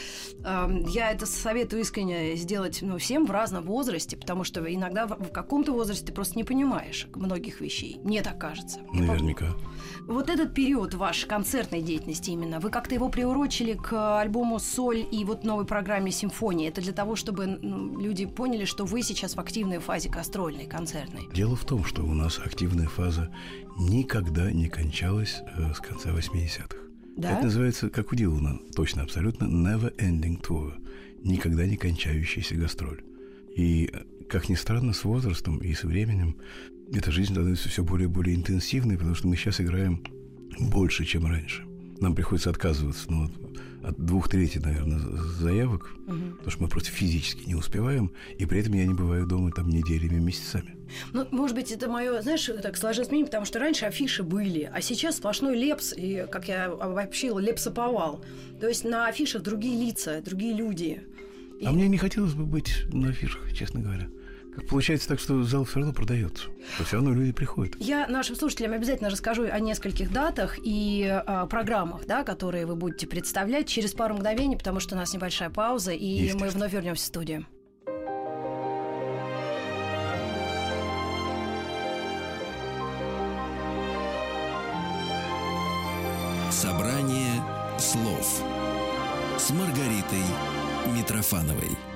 эм, 0.46 0.86
я 0.88 1.12
это 1.12 1.26
советую 1.26 1.82
искренне 1.82 2.36
сделать 2.36 2.80
ну, 2.82 2.98
всем 2.98 3.26
в 3.26 3.32
разном 3.32 3.66
возрасте, 3.66 4.16
потому 4.16 4.44
что 4.44 4.62
иногда 4.74 5.08
в, 5.08 5.22
в 5.22 5.32
каком-то 5.32 5.74
возрасте 5.74 6.06
ты 6.06 6.14
просто 6.14 6.36
не 6.38 6.44
понимаешь 6.44 7.08
многих 7.14 7.60
вещей. 7.60 8.00
Мне 8.04 8.22
так 8.22 8.40
кажется. 8.40 8.80
Наверняка. 8.94 9.56
Вот 10.08 10.30
этот 10.30 10.54
период 10.54 10.94
вашей 10.94 11.28
концертной 11.28 11.82
деятельности 11.82 12.32
именно, 12.32 12.60
вы 12.60 12.70
как-то 12.70 12.94
его 12.94 13.10
приурочили 13.10 13.74
к 13.74 14.20
альбому 14.20 14.60
«Соль» 14.60 15.06
и 15.10 15.24
вот 15.24 15.44
новой 15.44 15.66
программе 15.66 16.12
«Симфония». 16.12 16.70
Это 16.70 16.82
для 16.82 16.94
того, 16.94 17.16
чтобы 17.16 17.46
люди 17.62 18.26
поняли, 18.26 18.66
что 18.66 18.86
вы 18.86 19.02
сейчас 19.02 19.36
в 19.36 19.40
активной 19.40 19.80
фазе 19.80 20.10
гастрольной, 20.10 20.66
концертной. 20.66 21.30
Дело 21.34 21.56
в 21.56 21.66
том, 21.66 21.86
что 21.86 22.04
у 22.04 22.14
нас 22.14 22.40
активная 22.40 22.88
фаза 22.88 23.34
никогда 23.80 24.52
не 24.52 24.68
кончалась 24.68 25.42
э, 25.58 25.74
с 25.74 25.80
конца 25.80 26.10
80-х. 26.10 26.76
Да? 27.16 27.32
Это 27.32 27.46
называется, 27.46 27.90
как 27.90 28.12
у 28.12 28.16
Дилана, 28.16 28.60
точно, 28.76 29.04
абсолютно 29.04 29.46
never 29.46 29.96
ending 29.98 30.42
tour. 30.42 30.74
Никогда 31.24 31.66
не 31.66 31.78
кончающаяся 31.78 32.56
гастроль. 32.56 33.04
И, 33.56 33.90
э, 33.92 34.02
как 34.28 34.50
ни 34.50 34.56
странно, 34.56 34.94
с 34.94 35.04
возрастом 35.06 35.60
и 35.60 35.74
со 35.74 35.88
временем 35.88 36.36
эта 36.92 37.12
жизнь 37.12 37.34
становится 37.34 37.70
все 37.70 37.84
более 37.84 38.06
и 38.08 38.12
более 38.12 38.36
интенсивной, 38.36 38.98
потому 38.98 39.16
что 39.16 39.28
мы 39.28 39.36
сейчас 39.36 39.62
играем 39.62 40.04
больше, 40.60 41.06
чем 41.06 41.26
раньше. 41.26 41.64
Нам 42.00 42.16
приходится 42.16 42.50
отказываться 42.50 43.12
ну, 43.12 43.24
вот 43.28 43.32
от 43.84 44.00
двух 44.00 44.30
третей, 44.30 44.60
наверное, 44.60 45.00
заявок, 45.40 45.94
Мгм. 46.08 46.34
потому 46.34 46.52
что 46.52 46.62
мы 46.64 46.70
просто 46.70 46.90
физически 46.92 47.46
не 47.48 47.56
успеваем, 47.56 48.12
и 48.38 48.46
при 48.46 48.60
этом 48.62 48.74
я 48.74 48.86
не 48.86 48.94
бываю 48.94 49.26
дома 49.28 49.52
там 49.52 49.68
неделями, 49.70 50.20
месяцами. 50.20 50.76
Ну, 51.12 51.28
может 51.32 51.56
быть, 51.56 51.70
это 51.72 51.90
мое, 51.90 52.22
знаешь, 52.22 52.50
так 52.62 52.78
сложилось 52.78 53.10
мнение, 53.10 53.26
потому 53.26 53.46
что 53.46 53.60
раньше 53.60 53.86
афиши 53.86 54.24
были, 54.24 54.70
а 54.74 54.82
сейчас 54.82 55.18
сплошной 55.18 55.58
лепс, 55.58 55.94
и, 55.96 56.26
как 56.32 56.48
я 56.48 56.66
обобщила, 56.68 57.40
лепсоповал. 57.40 58.24
То 58.62 58.68
есть 58.70 58.86
на 58.86 59.08
афишах 59.08 59.44
другие 59.44 59.78
лица, 59.86 60.22
другие 60.24 60.54
люди. 60.56 61.02
И- 61.60 61.66
А 61.66 61.72
мне 61.72 61.88
не 61.90 61.98
хотелось 61.98 62.34
бы 62.34 62.46
быть 62.46 62.84
на 62.94 63.10
афишах, 63.10 63.54
честно 63.54 63.82
говоря. 63.82 64.08
Как 64.56 64.68
получается 64.68 65.08
так, 65.08 65.20
что 65.20 65.44
зал 65.44 65.64
все 65.64 65.80
равно 65.80 65.94
продается. 65.94 66.50
Но 66.78 66.86
все 66.86 66.98
равно 66.98 67.12
люди 67.14 67.32
приходят. 67.32 67.76
Я 67.80 68.08
нашим 68.08 68.36
слушателям 68.36 68.74
обязательно 68.74 69.10
расскажу 69.10 69.46
о 69.52 69.60
нескольких 69.60 70.12
датах 70.12 70.58
и 70.64 71.06
э, 71.06 71.48
программах, 71.50 72.06
да, 72.06 72.24
которые 72.24 72.66
вы 72.66 72.76
будете 72.76 73.08
представлять 73.08 73.68
через 73.68 73.94
пару 73.94 74.16
мгновений, 74.16 74.56
потому 74.56 74.80
что 74.80 74.96
у 74.96 74.98
нас 74.98 75.14
небольшая 75.14 75.50
пауза, 75.50 75.92
и 75.92 76.34
мы 76.34 76.50
вновь 76.50 76.74
вернемся 76.74 77.04
в 77.04 77.08
студию. 77.08 77.46
Собрание 86.52 87.42
слов 87.80 88.44
с 89.38 89.50
Маргаритой 89.50 90.24
Митрофановой. 90.96 91.93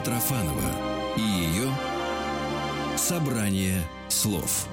Митрофанова 0.00 1.14
и 1.18 1.20
ее 1.20 1.68
собрание 2.96 3.82
слов. 4.08 4.66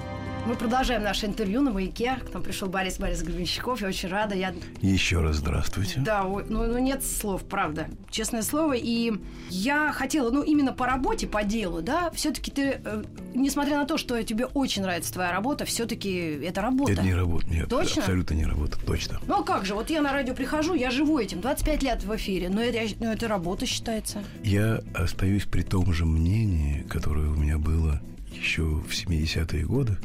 Мы 0.46 0.54
продолжаем 0.54 1.02
наше 1.02 1.26
интервью 1.26 1.60
на 1.60 1.70
«Маяке». 1.70 2.16
К 2.16 2.32
нам 2.32 2.42
пришел 2.42 2.68
Борис 2.68 2.98
Борис 2.98 3.22
Гребенщиков. 3.22 3.80
Я 3.80 3.88
очень 3.88 4.08
рада. 4.08 4.34
Я... 4.34 4.54
Еще 4.80 5.20
раз 5.20 5.36
здравствуйте. 5.36 6.00
Да, 6.00 6.22
ну, 6.22 6.42
ну 6.48 6.78
нет 6.78 7.04
слов, 7.04 7.44
правда. 7.44 7.88
Честное 8.10 8.42
слово. 8.42 8.72
И 8.74 9.12
я 9.50 9.92
хотела, 9.92 10.30
ну, 10.30 10.42
именно 10.42 10.72
по 10.72 10.86
работе, 10.86 11.26
по 11.26 11.44
делу, 11.44 11.82
да, 11.82 12.10
все-таки 12.12 12.50
ты, 12.50 12.80
э, 12.82 13.02
несмотря 13.34 13.76
на 13.76 13.84
то, 13.84 13.98
что 13.98 14.22
тебе 14.22 14.46
очень 14.46 14.82
нравится 14.82 15.12
твоя 15.12 15.32
работа, 15.32 15.64
все-таки 15.64 16.14
это 16.42 16.62
работа. 16.62 16.92
Это 16.92 17.02
не 17.02 17.14
работа. 17.14 17.46
Нет, 17.48 17.68
Точно? 17.68 18.02
абсолютно 18.02 18.34
не 18.34 18.46
работа. 18.46 18.78
Точно. 18.86 19.20
Ну 19.26 19.40
а 19.40 19.42
как 19.42 19.66
же, 19.66 19.74
вот 19.74 19.90
я 19.90 20.00
на 20.00 20.12
радио 20.12 20.34
прихожу, 20.34 20.74
я 20.74 20.90
живу 20.90 21.18
этим, 21.18 21.40
25 21.40 21.82
лет 21.82 22.04
в 22.04 22.16
эфире, 22.16 22.48
но 22.48 22.62
это, 22.62 22.94
ну, 23.00 23.12
это 23.12 23.28
работа 23.28 23.66
считается. 23.66 24.22
Я 24.42 24.80
остаюсь 24.94 25.44
при 25.44 25.62
том 25.62 25.92
же 25.92 26.06
мнении, 26.06 26.82
которое 26.88 27.28
у 27.28 27.34
меня 27.34 27.58
было 27.58 28.00
еще 28.32 28.62
в 28.62 28.90
70-е 28.90 29.64
годы, 29.64 29.96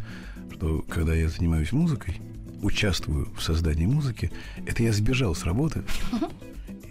что 0.54 0.84
когда 0.90 1.14
я 1.14 1.30
занимаюсь 1.30 1.72
музыкой, 1.72 2.20
участвую 2.62 3.30
в 3.36 3.42
создании 3.42 3.86
музыки, 3.86 4.32
это 4.66 4.84
я 4.84 4.94
сбежал 4.94 5.36
с 5.36 5.44
работы. 5.44 5.84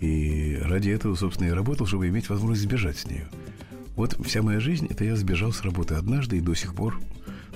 И 0.01 0.59
ради 0.62 0.91
этого, 0.91 1.15
собственно, 1.15 1.49
и 1.49 1.53
работал, 1.53 1.87
чтобы 1.87 2.09
иметь 2.09 2.29
возможность 2.29 2.62
сбежать 2.62 2.99
с 2.99 3.07
нее. 3.07 3.29
Вот 3.95 4.19
вся 4.27 4.43
моя 4.43 4.59
жизнь, 4.59 4.87
это 4.91 5.05
я 5.05 5.17
сбежал 5.17 5.53
с 5.53 5.62
работы 5.62 5.95
однажды 5.95 6.39
и 6.39 6.41
до 6.41 6.55
сих 6.55 6.75
пор 6.75 7.01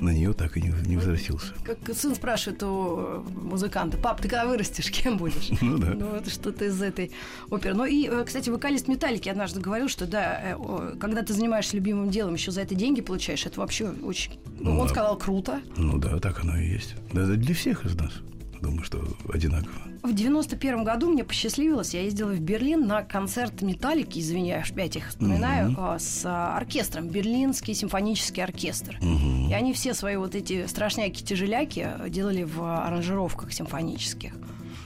на 0.00 0.10
нее 0.10 0.32
так 0.32 0.56
и 0.56 0.60
не, 0.60 0.72
не 0.86 0.96
возвратился. 0.96 1.52
Как 1.64 1.78
сын 1.94 2.14
спрашивает 2.14 2.62
у 2.62 2.96
э, 2.98 3.22
музыканта, 3.42 3.96
пап, 3.96 4.20
ты 4.20 4.28
когда 4.28 4.46
вырастешь, 4.46 4.90
кем 4.90 5.16
будешь? 5.16 5.50
Ну 5.60 5.78
да. 5.78 5.94
Ну, 5.94 6.14
это 6.14 6.30
что-то 6.30 6.66
из 6.66 6.80
этой 6.82 7.12
оперы. 7.50 7.74
Ну 7.74 7.84
и, 7.84 8.06
э, 8.08 8.24
кстати, 8.26 8.50
вокалист 8.50 8.88
Металлики 8.88 9.28
однажды 9.28 9.60
говорил, 9.60 9.88
что 9.88 10.06
да, 10.06 10.40
э, 10.42 10.96
когда 11.00 11.22
ты 11.22 11.32
занимаешься 11.32 11.76
любимым 11.76 12.10
делом, 12.10 12.34
еще 12.34 12.50
за 12.50 12.60
это 12.62 12.74
деньги 12.74 13.00
получаешь, 13.00 13.46
это 13.46 13.60
вообще 13.60 13.88
очень... 14.02 14.38
Ну, 14.58 14.72
Ну, 14.72 14.80
он 14.80 14.86
а- 14.86 14.88
сказал, 14.88 15.16
круто. 15.18 15.60
Ну 15.76 15.98
да, 15.98 16.18
так 16.18 16.40
оно 16.40 16.56
и 16.56 16.66
есть. 16.68 16.94
Да, 17.12 17.22
это 17.22 17.36
для 17.36 17.54
всех 17.54 17.84
из 17.86 17.94
нас. 17.94 18.12
Думаю, 18.60 18.84
что 18.84 19.02
одинаково. 19.32 19.72
В 20.02 20.14
91 20.14 20.84
году 20.84 21.10
мне 21.10 21.24
посчастливилось, 21.24 21.94
я 21.94 22.02
ездила 22.02 22.30
в 22.30 22.40
Берлин 22.40 22.86
на 22.86 23.02
концерт 23.02 23.60
Металлики, 23.62 24.18
извиняюсь, 24.18 24.70
опять 24.70 24.96
их 24.96 25.08
вспоминаю, 25.08 25.74
а, 25.76 25.98
с 25.98 26.22
а, 26.24 26.56
оркестром, 26.56 27.08
Берлинский 27.08 27.74
симфонический 27.74 28.42
оркестр. 28.42 28.98
И 29.02 29.52
они 29.52 29.72
все 29.72 29.94
свои 29.94 30.16
вот 30.16 30.34
эти 30.34 30.66
страшняки-тяжеляки 30.66 32.08
делали 32.08 32.44
в 32.44 32.62
аранжировках 32.62 33.52
симфонических. 33.52 34.32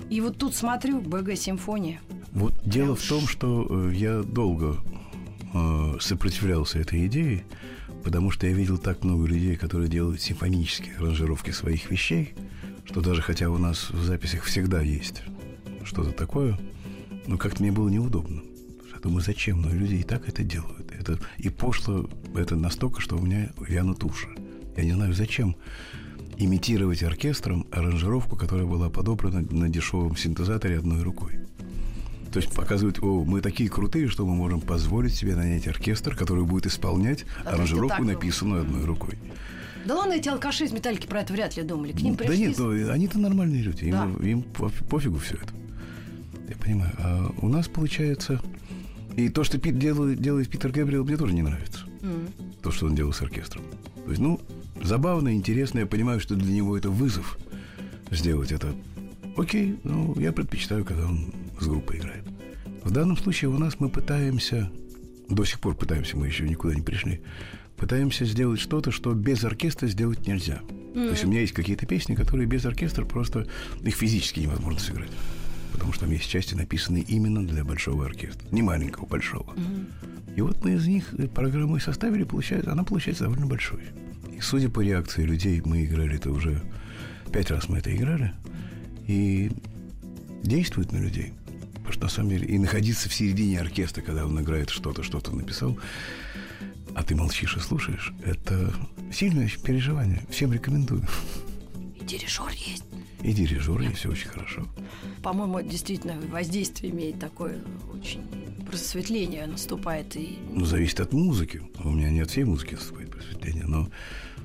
И 0.09 0.21
вот 0.21 0.39
тут 0.39 0.55
смотрю, 0.55 1.01
БГ 1.01 1.37
симфония. 1.37 2.01
Вот 2.33 2.55
дело 2.65 2.97
в 2.97 3.03
том, 3.07 3.27
что 3.29 3.67
э, 3.69 3.93
я 3.95 4.23
долго 4.23 4.77
э, 5.55 5.97
сопротивлялся 6.01 6.79
этой 6.79 7.07
идее, 7.07 7.45
потому 8.03 8.31
что 8.31 8.47
я 8.47 8.53
видел 8.53 8.79
так 8.79 9.05
много 9.05 9.27
людей, 9.27 9.57
которые 9.57 9.89
делают 9.89 10.21
симфонические 10.21 10.97
аранжировки 10.97 11.51
своих 11.51 11.91
вещей, 11.91 12.35
что 12.91 13.03
даже 13.03 13.23
хотя 13.23 13.49
у 13.51 13.57
нас 13.57 13.91
в 13.91 14.03
записях 14.03 14.43
всегда 14.43 14.81
есть 14.81 15.23
что-то 15.85 16.11
такое, 16.11 16.59
но 17.29 17.39
как-то 17.39 17.63
мне 17.63 17.71
было 17.71 17.89
неудобно. 17.89 18.43
Я 18.93 18.99
думаю, 18.99 19.23
зачем? 19.23 19.63
Но 19.63 19.73
люди 19.73 19.95
и 19.95 20.03
так 20.03 20.29
это 20.29 20.43
делают. 20.43 20.91
Это, 20.91 21.17
и 21.39 21.51
пошло 21.51 22.11
это 22.35 22.57
настолько, 22.57 23.01
что 23.01 23.17
у 23.17 23.23
меня 23.23 23.53
вянут 23.61 24.03
уши. 24.03 24.29
Я 24.77 24.83
не 24.83 24.93
знаю, 24.93 25.15
зачем 25.15 25.55
имитировать 26.37 27.05
оркестром 27.05 27.65
аранжировку, 27.71 28.35
которая 28.35 28.67
была 28.67 28.91
подобрана 28.91 29.47
на 29.49 29.69
дешевом 29.69 30.17
синтезаторе 30.17 30.79
одной 30.79 31.03
рукой. 31.03 31.39
То 32.33 32.41
есть 32.41 32.53
показывают, 32.53 32.99
о, 33.01 33.25
мы 33.25 33.41
такие 33.41 33.71
крутые, 33.71 34.09
что 34.09 34.27
мы 34.27 34.35
можем 34.35 34.61
позволить 34.61 35.15
себе 35.15 35.37
нанять 35.37 35.69
оркестр, 35.69 36.17
который 36.17 36.45
будет 36.45 36.67
исполнять 36.67 37.25
а 37.45 37.51
аранжировку, 37.51 38.03
написанную 38.03 38.63
одной 38.63 38.85
рукой. 38.85 39.17
Да 39.87 39.97
ладно, 39.97 40.13
эти 40.13 40.29
алкаши 40.29 40.65
из 40.65 40.73
металлики 40.73 41.07
про 41.07 41.21
это 41.21 41.33
вряд 41.33 41.57
ли 41.57 41.63
думали. 41.63 41.93
К 41.93 42.01
ним 42.01 42.17
пришли... 42.17 42.37
Да 42.37 42.43
нет, 42.49 42.59
ну, 42.59 42.93
они-то 42.93 43.19
нормальные 43.19 43.63
люди. 43.63 43.85
Им, 43.85 43.93
да. 43.93 44.27
им 44.27 44.43
пофигу 44.43 45.19
все 45.19 45.35
это. 45.35 45.53
Я 46.49 46.57
понимаю. 46.57 46.93
А 46.99 47.35
у 47.41 47.49
нас 47.49 47.69
получается... 47.69 48.41
И 49.17 49.29
то, 49.29 49.43
что 49.43 49.59
Пит 49.59 49.77
делает, 49.77 50.21
делает 50.21 50.49
Питер 50.49 50.71
Габриэл, 50.71 51.05
мне 51.05 51.17
тоже 51.17 51.35
не 51.35 51.43
нравится. 51.43 51.81
Mm. 52.01 52.61
То, 52.63 52.71
что 52.71 52.87
он 52.87 52.95
делал 52.95 53.13
с 53.13 53.21
оркестром. 53.21 53.65
То 54.05 54.11
есть, 54.11 54.21
ну, 54.21 54.41
забавно, 54.83 55.35
интересно. 55.35 55.81
Я 55.81 55.87
понимаю, 55.87 56.21
что 56.21 56.37
для 56.37 56.53
него 56.55 56.79
это 56.79 56.91
вызов 56.91 57.37
сделать 58.11 58.53
это. 58.53 58.73
Окей, 59.37 59.79
ну, 59.83 60.15
я 60.19 60.33
предпочитаю, 60.33 60.85
когда 60.85 61.07
он 61.07 61.35
с 61.61 61.67
группой 61.67 61.99
играет. 61.99 62.25
В 62.85 62.93
данном 62.93 63.17
случае 63.17 63.51
у 63.51 63.59
нас 63.59 63.81
мы 63.81 63.89
пытаемся, 63.89 64.71
до 65.29 65.45
сих 65.45 65.61
пор 65.61 65.75
пытаемся, 65.75 66.17
мы 66.17 66.27
еще 66.27 66.49
никуда 66.49 66.75
не 66.75 66.83
пришли, 66.83 67.21
пытаемся 67.81 68.27
сделать 68.27 68.61
что-то, 68.61 68.91
что 68.91 69.15
без 69.15 69.43
оркестра 69.43 69.87
сделать 69.89 70.27
нельзя. 70.27 70.61
Mm-hmm. 70.69 71.05
То 71.07 71.11
есть 71.13 71.25
у 71.25 71.29
меня 71.29 71.41
есть 71.41 71.55
какие-то 71.55 71.87
песни, 71.87 72.15
которые 72.15 72.47
без 72.47 72.67
оркестра 72.67 73.07
просто 73.07 73.47
их 73.83 73.95
физически 73.95 74.41
невозможно 74.41 74.79
сыграть. 74.79 75.11
Потому 75.73 75.93
что 75.95 76.03
там 76.03 76.13
есть 76.13 76.29
части, 76.29 76.55
написанные 76.55 77.05
именно 77.05 77.47
для 77.47 77.65
большого 77.65 78.05
оркестра. 78.05 78.47
Не 78.51 78.61
маленького, 78.61 79.07
большого. 79.07 79.55
Mm-hmm. 79.55 80.35
И 80.37 80.41
вот 80.43 80.63
мы 80.63 80.75
из 80.75 80.87
них 80.87 81.15
программу 81.35 81.79
и 81.79 81.81
составили, 81.81 82.25
получается, 82.25 82.71
она 82.71 82.85
получается 82.85 83.25
довольно 83.25 83.47
большой. 83.47 83.83
И 84.37 84.41
судя 84.41 84.69
по 84.69 84.81
реакции 84.81 85.23
людей, 85.23 85.63
мы 85.65 85.85
играли 85.87 86.17
это 86.17 86.31
уже 86.31 86.63
пять 87.33 87.51
раз 87.51 87.69
мы 87.71 87.79
это 87.79 87.97
играли. 87.97 88.35
И 89.07 89.51
действует 90.43 90.93
на 90.93 90.99
людей. 90.99 91.33
Потому 91.77 91.93
что 91.93 92.03
на 92.03 92.09
самом 92.11 92.29
деле 92.29 92.47
и 92.47 92.59
находиться 92.59 93.09
в 93.09 93.15
середине 93.15 93.59
оркестра, 93.59 94.03
когда 94.03 94.27
он 94.27 94.39
играет 94.39 94.69
что-то, 94.69 95.03
что-то 95.03 95.35
написал, 95.35 95.79
а 96.95 97.03
ты 97.03 97.15
молчишь 97.15 97.57
и 97.57 97.61
слушаешь, 97.61 98.13
это 98.25 98.73
сильное 99.13 99.51
переживание. 99.63 100.23
Всем 100.31 100.53
рекомендую. 100.53 101.03
И 101.97 102.05
дирижер 102.05 102.51
есть. 102.51 102.85
И 103.23 103.33
дирижер 103.33 103.81
есть, 103.81 103.99
все 103.99 104.11
очень 104.11 104.29
хорошо. 104.29 104.67
По-моему, 105.23 105.61
действительно 105.61 106.19
воздействие 106.29 106.93
имеет 106.93 107.19
такое 107.19 107.63
очень 107.93 108.23
просветление 108.71 109.47
наступает. 109.47 110.17
И... 110.17 110.39
Ну, 110.51 110.65
зависит 110.65 111.01
от 111.01 111.13
музыки. 111.13 111.61
У 111.83 111.91
меня 111.91 112.11
не 112.11 112.21
от 112.21 112.31
всей 112.31 112.45
музыки 112.45 112.75
наступает 112.75 113.11
просветление, 113.11 113.65
но 113.67 113.89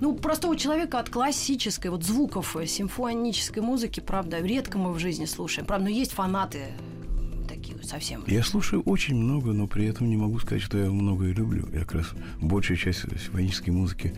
ну, 0.02 0.14
просто 0.14 0.50
у 0.50 0.56
человека 0.56 1.00
от 1.00 1.10
классической, 1.10 1.90
вот 1.90 2.04
звуков 2.04 2.58
э, 2.58 2.66
симфонической 2.66 3.64
музыки, 3.64 4.02
правда, 4.02 4.40
редко 4.40 4.78
мы 4.78 4.92
в 4.92 5.00
жизни 5.00 5.26
слушаем. 5.26 5.66
Правда, 5.66 5.86
но 5.86 5.90
есть 5.90 6.12
фанаты 6.12 6.74
совсем. 7.88 8.24
Я 8.28 8.44
слушаю 8.44 8.82
очень 8.84 9.16
много, 9.16 9.54
но 9.54 9.68
при 9.68 9.86
этом 9.86 10.10
не 10.10 10.18
могу 10.18 10.40
сказать, 10.40 10.62
что 10.62 10.78
я 10.78 10.90
многое 10.90 11.34
люблю. 11.34 11.68
Я 11.74 11.82
как 11.82 11.94
раз 11.94 12.08
большую 12.42 12.78
часть 12.78 13.02
симфонической 13.02 13.74
музыки 13.74 14.14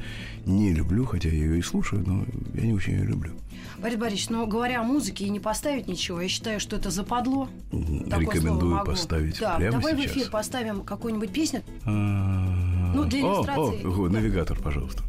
не 0.46 0.74
люблю, 0.74 1.06
хотя 1.06 1.30
я 1.30 1.36
ее 1.36 1.60
и 1.60 1.62
слушаю, 1.62 2.04
но 2.06 2.26
я 2.54 2.64
не 2.64 2.74
очень 2.74 2.94
ее 2.94 3.06
люблю. 3.06 3.34
Борис 3.80 3.98
Борисович, 3.98 4.30
но 4.30 4.48
говоря 4.48 4.82
о 4.82 4.84
музыке 4.84 5.26
и 5.26 5.30
не 5.30 5.40
поставить 5.40 5.88
ничего, 5.88 6.22
я 6.22 6.28
считаю, 6.28 6.60
что 6.60 6.76
это 6.76 6.90
западло. 6.90 7.50
Рекомендую 7.72 8.84
поставить 8.84 9.40
да, 9.40 9.56
прямо 9.56 9.78
давай 9.78 9.96
сейчас. 9.96 10.12
в 10.12 10.18
эфир 10.18 10.30
поставим 10.32 10.82
какую-нибудь 10.82 11.32
песню. 11.32 11.62
Ну, 11.86 13.04
для 13.06 13.20
иллюстрации. 13.20 13.86
О, 13.86 14.06
о, 14.06 14.10
навигатор, 14.10 14.58
пожалуйста. 14.60 15.04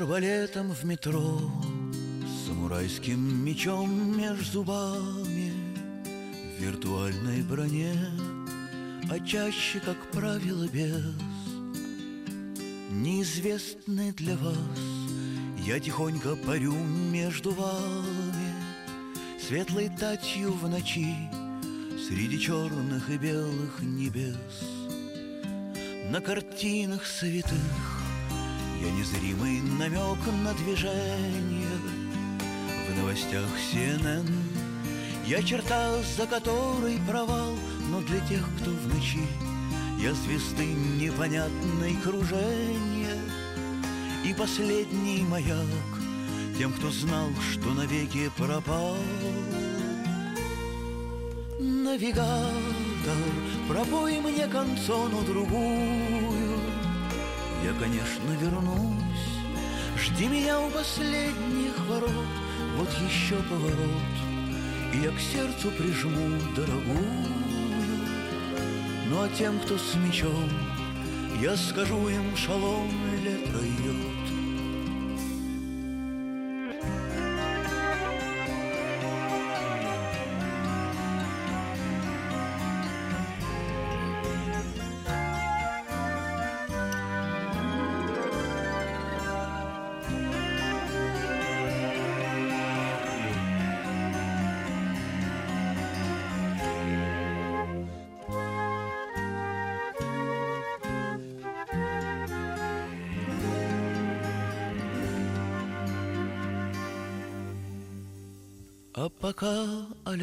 Арбалетом 0.00 0.72
в 0.72 0.84
метро, 0.84 1.38
Самурайским 2.46 3.44
мечом 3.44 4.16
меж 4.16 4.50
зубами, 4.50 5.52
В 6.56 6.62
виртуальной 6.62 7.42
броне, 7.42 7.94
а 9.10 9.20
чаще, 9.20 9.78
как 9.80 9.98
правило, 10.10 10.66
без. 10.68 11.04
Неизвестный 12.90 14.12
для 14.12 14.36
вас, 14.36 14.78
я 15.66 15.78
тихонько 15.78 16.34
парю 16.34 16.72
между 16.72 17.50
вами, 17.50 18.54
Светлой 19.46 19.90
татью 19.98 20.52
в 20.52 20.66
ночи, 20.66 21.14
среди 22.08 22.40
черных 22.40 23.10
и 23.10 23.18
белых 23.18 23.80
небес. 23.82 24.64
На 26.10 26.22
картинах 26.22 27.04
святых 27.04 27.99
я 28.80 28.90
незримый 28.92 29.60
намек 29.78 30.18
на 30.42 30.54
движение. 30.54 31.68
В 32.88 32.96
новостях 32.96 33.46
CNN 33.72 34.26
Я 35.26 35.42
черта, 35.42 36.02
за 36.16 36.26
которой 36.26 36.98
провал 37.06 37.54
Но 37.90 38.00
для 38.00 38.20
тех, 38.20 38.44
кто 38.58 38.70
в 38.70 38.94
ночи 38.94 39.20
Я 39.98 40.14
звезды 40.14 40.64
непонятной 40.64 41.94
кружения. 42.02 43.18
И 44.24 44.32
последний 44.34 45.22
маяк 45.22 45.58
Тем, 46.58 46.72
кто 46.72 46.90
знал, 46.90 47.28
что 47.52 47.72
навеки 47.74 48.30
пропал. 48.36 48.96
Навигатор, 51.58 52.50
пробой 53.68 54.20
мне 54.20 54.46
концону 54.46 55.22
другую 55.22 56.49
я, 57.64 57.72
конечно, 57.74 58.30
вернусь. 58.40 59.40
Жди 59.96 60.28
меня 60.28 60.60
у 60.60 60.70
последних 60.70 61.78
ворот. 61.88 62.26
Вот 62.76 62.88
еще 63.08 63.36
поворот. 63.48 64.10
И 64.94 64.98
я 64.98 65.10
к 65.10 65.20
сердцу 65.20 65.70
прижму 65.70 66.38
дорогую. 66.56 67.30
Ну 69.10 69.22
а 69.22 69.28
тем, 69.28 69.58
кто 69.58 69.76
с 69.76 69.94
мечом 69.96 70.48
Я 71.40 71.56
скажу 71.56 72.08
им 72.08 72.36
шалом 72.36 72.90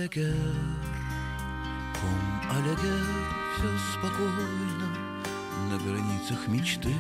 Алягер, 0.08 0.36
ком 2.00 2.58
Алягер, 2.58 3.06
все 3.58 3.68
спокойно 3.92 4.88
на 5.70 5.78
границах 5.80 6.48
мечты. 6.48 6.96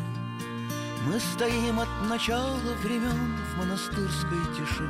Мы 1.05 1.17
стоим 1.19 1.79
от 1.79 1.87
начала 2.09 2.59
времен 2.83 3.37
в 3.37 3.57
монастырской 3.59 4.39
тиши. 4.57 4.89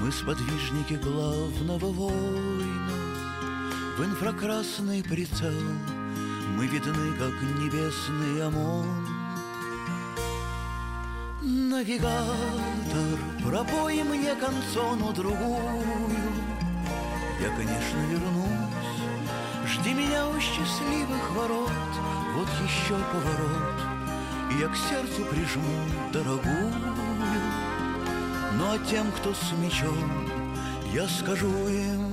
Мы 0.00 0.12
сподвижники 0.12 0.94
главного 1.02 1.86
воина, 1.86 2.92
В 3.96 4.04
инфракрасный 4.04 5.02
прицел 5.02 5.62
Мы 6.58 6.66
видны, 6.66 7.16
как 7.16 7.32
небесный 7.58 8.46
ОМОН. 8.46 9.06
Навигатор, 11.42 13.18
пропой 13.42 14.02
мне 14.02 14.34
концону 14.34 15.12
другую 15.12 16.23
Я, 17.44 17.50
конечно, 17.50 17.98
вернусь. 18.08 18.48
Жди 19.66 19.92
меня 19.92 20.26
у 20.28 20.40
счастливых 20.40 21.30
ворот. 21.32 21.70
Вот 22.34 22.48
еще 22.64 22.96
поворот. 23.12 23.74
И 24.50 24.60
я 24.62 24.68
к 24.68 24.76
сердцу 24.76 25.26
прижму 25.26 25.84
дорогую. 26.10 26.72
Ну 28.56 28.64
а 28.72 28.78
тем, 28.90 29.12
кто 29.12 29.34
с 29.34 29.52
мечом 29.60 30.26
Я 30.94 31.06
скажу 31.06 31.50
им 31.68 32.03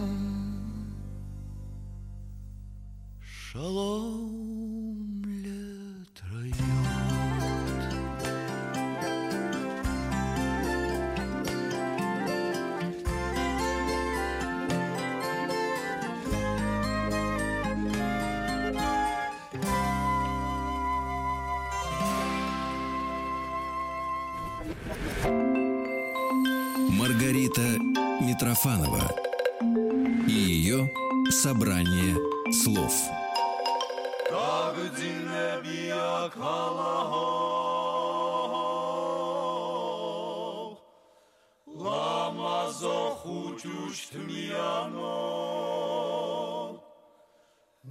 ზო 42.82 43.02
ხუჭუშ 43.22 43.98
თმიანო 44.12 45.18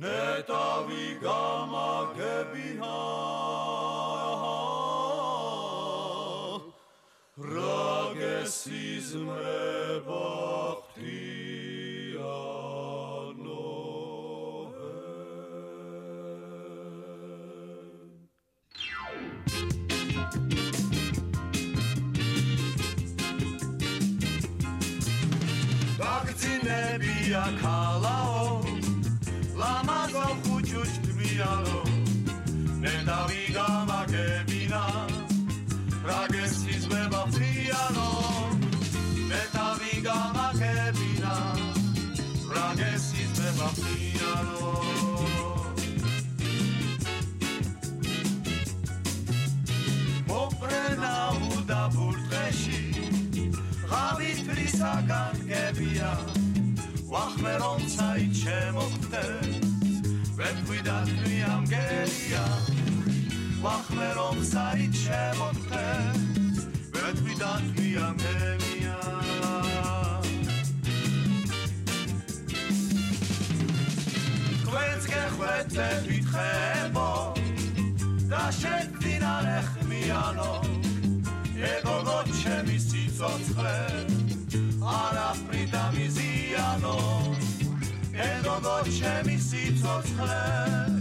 ნეტავი 0.02 1.06
გამაგებინა 1.22 2.96
რა 7.50 7.86
გესიზმრება 8.18 9.50
საით 64.50 64.94
შემოთე 65.00 65.84
ვეთვიდან 66.94 67.68
გვიამემია 67.76 68.98
ყვენს 74.66 75.04
გეხვეთებით 75.12 76.30
ხებო 76.34 77.10
და 78.32 78.44
შეგდინარე 78.60 79.58
ხმიანო 79.70 80.52
ეგოგო 81.74 82.18
ჩემი 82.40 82.78
სიცოცხლე 82.88 83.78
არაფრიდა 84.80 85.84
მიზიანო. 85.96 86.96
ეგოგო 88.28 88.76
ჩემი 88.98 89.36
სიცოცხლე 89.48 90.99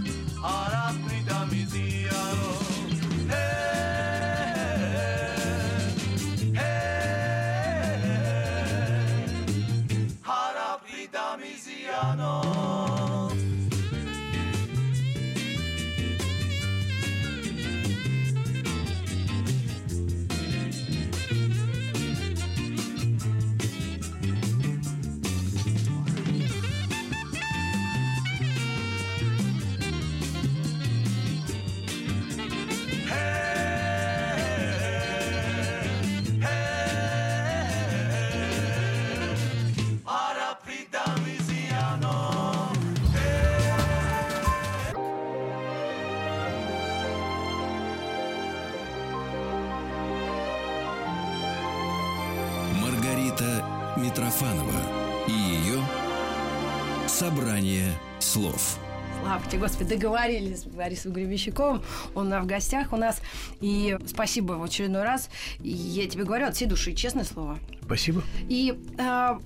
Славьте, 59.29 59.59
Господи, 59.59 59.91
договорились 59.91 60.61
с 60.61 60.65
Борисом 60.65 61.13
Гребенщиковым. 61.13 61.83
Он 62.15 62.33
в 62.33 62.47
гостях 62.47 62.91
у 62.93 62.97
нас. 62.97 63.21
И 63.61 63.95
спасибо 64.07 64.53
в 64.53 64.63
очередной 64.63 65.03
раз. 65.03 65.29
И 65.59 65.69
я 65.69 66.07
тебе 66.07 66.23
говорю 66.23 66.47
от 66.47 66.55
всей 66.55 66.65
души, 66.65 66.93
честное 66.93 67.25
слово. 67.25 67.59
Спасибо. 67.83 68.23
И 68.47 68.75
э, 68.97 69.39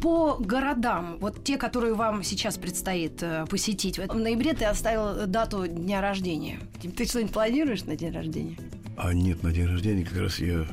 по 0.00 0.36
городам, 0.36 1.16
вот 1.18 1.42
те, 1.42 1.56
которые 1.56 1.94
вам 1.94 2.22
сейчас 2.22 2.56
предстоит 2.56 3.20
э, 3.20 3.46
посетить, 3.50 3.98
в 3.98 4.14
ноябре 4.14 4.52
ты 4.52 4.64
оставил 4.64 5.26
дату 5.26 5.66
дня 5.66 6.00
рождения. 6.00 6.60
Ты 6.96 7.04
что-нибудь 7.04 7.32
планируешь 7.32 7.82
на 7.82 7.96
день 7.96 8.12
рождения? 8.12 8.56
А 8.96 9.12
нет, 9.12 9.42
на 9.42 9.50
день 9.50 9.66
рождения 9.66 10.04
как 10.04 10.18
раз 10.18 10.38
я 10.38 10.64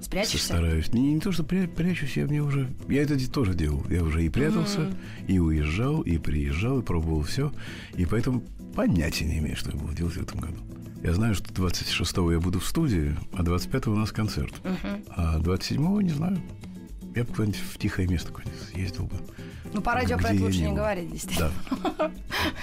Спрячешься? 0.00 0.46
стараюсь. 0.46 0.92
Не, 0.92 1.14
не 1.14 1.20
то, 1.20 1.32
что 1.32 1.42
пря- 1.42 1.68
прячусь, 1.68 2.16
я 2.16 2.26
мне 2.26 2.42
уже... 2.42 2.70
Я 2.88 3.02
это 3.02 3.30
тоже 3.30 3.54
делал. 3.54 3.84
Я 3.90 4.02
уже 4.02 4.24
и 4.24 4.28
прятался, 4.28 4.92
и 5.26 5.38
уезжал, 5.38 6.02
и 6.02 6.18
приезжал, 6.18 6.80
и 6.80 6.82
пробовал 6.84 7.22
все. 7.22 7.52
И 7.96 8.06
поэтому 8.06 8.42
понятия 8.74 9.24
не 9.24 9.38
имею, 9.38 9.56
что 9.56 9.70
я 9.70 9.76
буду 9.76 9.94
делать 9.94 10.14
в 10.14 10.22
этом 10.22 10.40
году. 10.40 10.58
Я 11.02 11.14
знаю, 11.14 11.34
что 11.34 11.52
26-го 11.52 12.32
я 12.32 12.40
буду 12.40 12.58
в 12.60 12.66
студии, 12.66 13.16
а 13.32 13.42
25-го 13.42 13.92
у 13.92 13.96
нас 13.96 14.10
концерт. 14.12 14.54
А 15.10 15.38
27-го 15.40 16.00
не 16.00 16.10
знаю. 16.10 16.40
Я 17.14 17.24
бы 17.24 17.30
куда-нибудь 17.30 17.60
в 17.60 17.78
тихое 17.78 18.06
место 18.08 18.32
куда-нибудь 18.32 18.60
съездил 18.72 19.04
бы. 19.04 19.16
Ну, 19.72 19.80
по 19.80 19.94
радио 19.94 20.16
про 20.18 20.30
это 20.30 20.42
лучше 20.42 20.60
не 20.60 20.72
говорить, 20.72 21.10
действительно. 21.10 21.50
Да. 21.70 22.10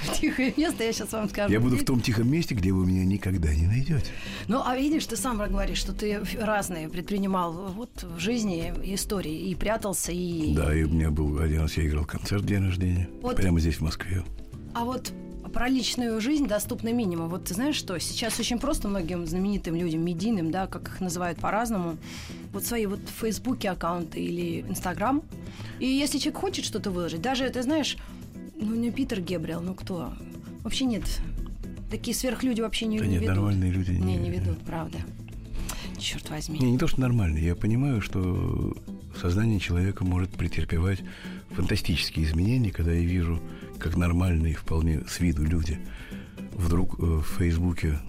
В 0.04 0.13
тихое 0.20 0.54
место 0.58 0.84
я 0.84 0.94
сейчас 0.94 1.12
вам 1.12 1.30
скажу. 1.30 1.52
Я 1.52 1.60
буду 1.60 1.78
в 1.78 1.84
том 1.84 2.02
тихом 2.02 2.30
месте, 2.30 2.56
где 2.56 2.72
вы 2.72 2.86
меня 2.86 3.06
никогда 3.06 3.54
не 3.54 3.68
найдете. 3.68 4.12
Ну, 4.48 4.62
а 4.65 4.76
видишь, 4.76 5.06
ты 5.06 5.15
сам 5.18 5.38
говоришь, 5.38 5.78
что 5.78 5.94
ты 5.94 6.22
разные 6.39 6.89
предпринимал 6.89 7.54
вот 7.76 8.04
в 8.04 8.20
жизни 8.20 8.74
истории. 8.84 9.50
И 9.50 9.56
прятался, 9.56 10.12
и... 10.12 10.54
Да, 10.56 10.74
и 10.74 10.84
у 10.84 10.89
меня 10.89 11.12
был 11.12 11.39
один 11.39 11.62
раз 11.62 11.78
я 11.78 11.86
играл 11.86 12.06
концерт 12.06 12.46
день 12.46 12.63
рождения. 12.63 13.10
Вот. 13.22 13.36
Прямо 13.36 13.60
здесь, 13.60 13.76
в 13.76 13.82
Москве. 13.82 14.24
А 14.74 14.84
вот 14.86 15.12
про 15.56 15.70
личную 15.70 16.20
жизнь 16.20 16.48
доступный 16.48 16.91
минимум. 16.91 17.30
Вот 17.30 17.46
ты 17.46 17.54
знаешь 17.54 17.78
что? 17.78 17.98
Сейчас 17.98 18.38
очень 18.41 18.60
просто 18.60 18.89
многим 18.89 19.26
знаменитым 19.26 19.74
людям, 19.74 20.04
медийным, 20.04 20.52
да, 20.52 20.68
как 20.68 20.89
их 20.89 21.00
называют 21.00 21.39
по-разному, 21.39 21.96
вот 22.52 22.65
свои 22.65 22.86
вот 22.86 23.00
в 23.00 23.22
Фейсбуке 23.22 23.70
аккаунты 23.70 24.20
или 24.20 24.65
Инстаграм. 24.68 25.24
И 25.80 25.86
если 25.88 26.18
человек 26.18 26.41
хочет 26.41 26.65
что-то 26.65 26.91
выложить, 26.91 27.22
даже, 27.22 27.50
ты 27.50 27.63
знаешь, 27.63 27.96
ну 28.60 28.76
не 28.76 28.91
Питер 28.91 29.22
Гебриэл, 29.22 29.62
ну 29.62 29.76
кто? 29.76 30.12
Вообще 30.62 30.84
нет. 30.84 31.04
Такие 31.89 32.13
сверхлюди 32.13 32.60
вообще 32.60 32.86
не 32.88 33.00
Да 33.00 33.06
нет, 33.06 33.22
ведут. 33.22 33.36
нормальные 33.38 33.72
люди 33.72 33.91
не- 33.91 34.00
Не, 34.02 34.18
не 34.18 34.30
ведут, 34.32 34.60
правда. 34.65 34.98
черт 35.98 36.30
возьми. 36.32 36.60
Не, 36.60 36.72
не 36.72 36.78
то, 36.78 36.88
что 36.88 37.00
нормально. 37.00 37.38
Я 37.38 37.56
понимаю, 37.56 38.02
что 38.02 38.76
сознание 39.22 39.62
человека 39.62 40.04
может 40.04 40.32
претерпевать 40.32 41.00
фантастические 41.52 42.26
изменения, 42.26 42.72
когда 42.72 42.91
я 42.91 43.00
вижу, 43.06 43.39
как 43.80 43.96
нормальные 43.96 44.56
вполне 44.56 45.04
с 45.08 45.20
виду 45.20 45.44
люди 45.44 45.80
вдруг 46.54 47.00
э, 47.00 47.04
в 47.04 47.38
Фейсбуке 47.38 48.00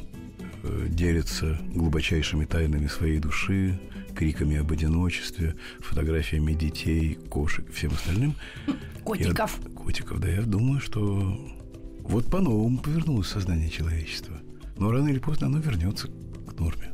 э, 0.62 0.86
делятся 0.88 1.58
глубочайшими 1.74 2.44
тайнами 2.44 2.86
своей 2.86 3.18
души, 3.18 3.78
криками 4.14 4.56
об 4.56 4.72
одиночестве, 4.72 5.56
фотографиями 5.80 6.52
детей, 6.52 7.18
кошек, 7.28 7.70
всем 7.72 7.92
остальным. 7.92 8.34
Котиков. 9.04 9.58
Я, 9.62 9.70
котиков, 9.70 10.20
да. 10.20 10.28
Я 10.28 10.42
думаю, 10.42 10.80
что 10.80 11.38
вот 12.00 12.26
по-новому 12.26 12.78
повернулось 12.78 13.28
сознание 13.28 13.68
человечества. 13.68 14.36
Но 14.78 14.90
рано 14.90 15.08
или 15.08 15.18
поздно 15.18 15.46
оно 15.46 15.58
вернется 15.58 16.08
к 16.08 16.58
норме. 16.58 16.92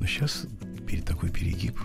Но 0.00 0.06
сейчас 0.06 0.46
перед 0.86 1.04
такой 1.04 1.30
перегиб, 1.30 1.78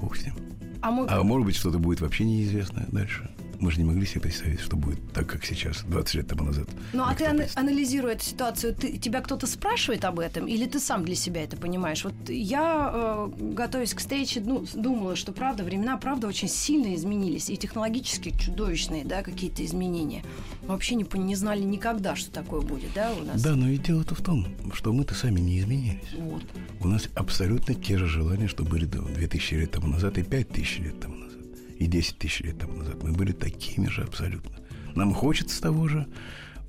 бог 0.00 0.16
с 0.16 0.24
ним. 0.24 0.34
А, 0.80 0.90
мы... 0.90 1.06
а 1.08 1.22
может 1.22 1.46
быть, 1.46 1.56
что-то 1.56 1.78
будет 1.78 2.00
вообще 2.00 2.24
неизвестное 2.24 2.86
дальше. 2.90 3.30
Мы 3.60 3.70
же 3.72 3.78
не 3.78 3.84
могли 3.84 4.06
себе 4.06 4.20
представить, 4.20 4.60
что 4.60 4.76
будет 4.76 5.12
так, 5.12 5.26
как 5.26 5.44
сейчас, 5.44 5.82
20 5.82 6.14
лет 6.14 6.28
тому 6.28 6.44
назад. 6.44 6.68
Ну, 6.92 7.02
а 7.02 7.14
ты 7.14 7.24
ан- 7.24 7.42
анализируя 7.54 8.14
эту 8.14 8.24
ситуацию, 8.24 8.74
ты, 8.74 8.98
тебя 8.98 9.20
кто-то 9.20 9.46
спрашивает 9.46 10.04
об 10.04 10.20
этом, 10.20 10.46
или 10.46 10.66
ты 10.66 10.78
сам 10.78 11.04
для 11.04 11.16
себя 11.16 11.42
это 11.42 11.56
понимаешь? 11.56 12.04
Вот 12.04 12.14
я, 12.28 12.90
э, 12.92 13.28
готовясь 13.54 13.94
к 13.94 13.98
встрече, 13.98 14.40
ну, 14.40 14.64
думала, 14.74 15.16
что 15.16 15.32
правда, 15.32 15.64
времена, 15.64 15.96
правда, 15.96 16.28
очень 16.28 16.48
сильно 16.48 16.94
изменились, 16.94 17.50
и 17.50 17.56
технологически 17.56 18.32
чудовищные, 18.38 19.04
да, 19.04 19.22
какие-то 19.22 19.64
изменения. 19.64 20.22
Мы 20.62 20.68
вообще 20.68 20.94
не, 20.94 21.06
не 21.18 21.34
знали 21.34 21.62
никогда, 21.62 22.14
что 22.14 22.30
такое 22.30 22.60
будет, 22.60 22.90
да, 22.94 23.12
у 23.12 23.24
нас? 23.24 23.42
Да, 23.42 23.56
но 23.56 23.68
ведь 23.68 23.82
дело-то 23.82 24.14
в 24.14 24.22
том, 24.22 24.46
что 24.72 24.92
мы-то 24.92 25.14
сами 25.14 25.40
не 25.40 25.58
изменились. 25.58 26.12
Вот. 26.16 26.42
У 26.80 26.88
нас 26.88 27.08
абсолютно 27.14 27.74
те 27.74 27.98
же 27.98 28.06
желания, 28.06 28.46
что 28.46 28.64
были 28.64 28.84
2000 28.84 29.54
лет 29.54 29.70
тому 29.72 29.88
назад 29.88 30.18
и 30.18 30.22
5000 30.22 30.78
лет 30.80 31.00
тому 31.00 31.16
назад 31.16 31.37
и 31.78 31.86
10 31.86 32.18
тысяч 32.18 32.40
лет 32.40 32.58
тому 32.58 32.74
назад. 32.76 33.02
Мы 33.02 33.12
были 33.12 33.32
такими 33.32 33.86
же 33.86 34.02
абсолютно. 34.02 34.56
Нам 34.94 35.14
хочется 35.14 35.60
того 35.60 35.88
же, 35.88 36.06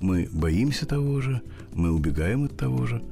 мы 0.00 0.28
боимся 0.32 0.86
того 0.86 1.20
же, 1.20 1.42
мы 1.74 1.92
убегаем 1.92 2.44
от 2.44 2.56
того 2.56 2.86
же. 2.86 3.02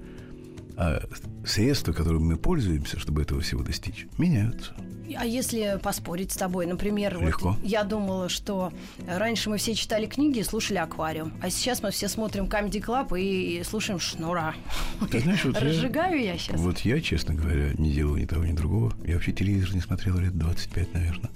А 0.80 1.02
средства, 1.44 1.92
которыми 1.92 2.22
мы 2.22 2.36
пользуемся, 2.36 3.00
чтобы 3.00 3.22
этого 3.22 3.40
всего 3.40 3.64
достичь, 3.64 4.06
меняются. 4.16 4.74
А 5.16 5.26
если 5.26 5.80
поспорить 5.82 6.30
с 6.30 6.36
тобой, 6.36 6.66
например, 6.66 7.18
Легко. 7.20 7.50
Вот 7.50 7.58
я 7.64 7.82
думала, 7.82 8.28
что 8.28 8.72
раньше 9.08 9.50
мы 9.50 9.56
все 9.56 9.74
читали 9.74 10.06
книги 10.06 10.38
и 10.38 10.42
слушали 10.44 10.78
аквариум, 10.78 11.32
а 11.42 11.50
сейчас 11.50 11.82
мы 11.82 11.90
все 11.90 12.08
смотрим 12.08 12.44
Comedy 12.44 12.80
Club 12.80 13.18
и 13.18 13.60
слушаем 13.64 13.98
Шнура. 13.98 14.54
Ты 15.10 15.18
знаешь, 15.18 15.44
вот 15.44 15.58
Разжигаю 15.58 16.20
я, 16.20 16.34
я 16.34 16.38
сейчас. 16.38 16.60
Вот 16.60 16.78
я, 16.80 17.00
честно 17.00 17.34
говоря, 17.34 17.72
не 17.76 17.90
делаю 17.90 18.20
ни 18.20 18.26
того, 18.26 18.44
ни 18.44 18.52
другого. 18.52 18.92
Я 19.04 19.14
вообще 19.14 19.32
телевизор 19.32 19.74
не 19.74 19.80
смотрел 19.80 20.18
лет 20.18 20.38
25, 20.38 20.94
наверное. 20.94 21.30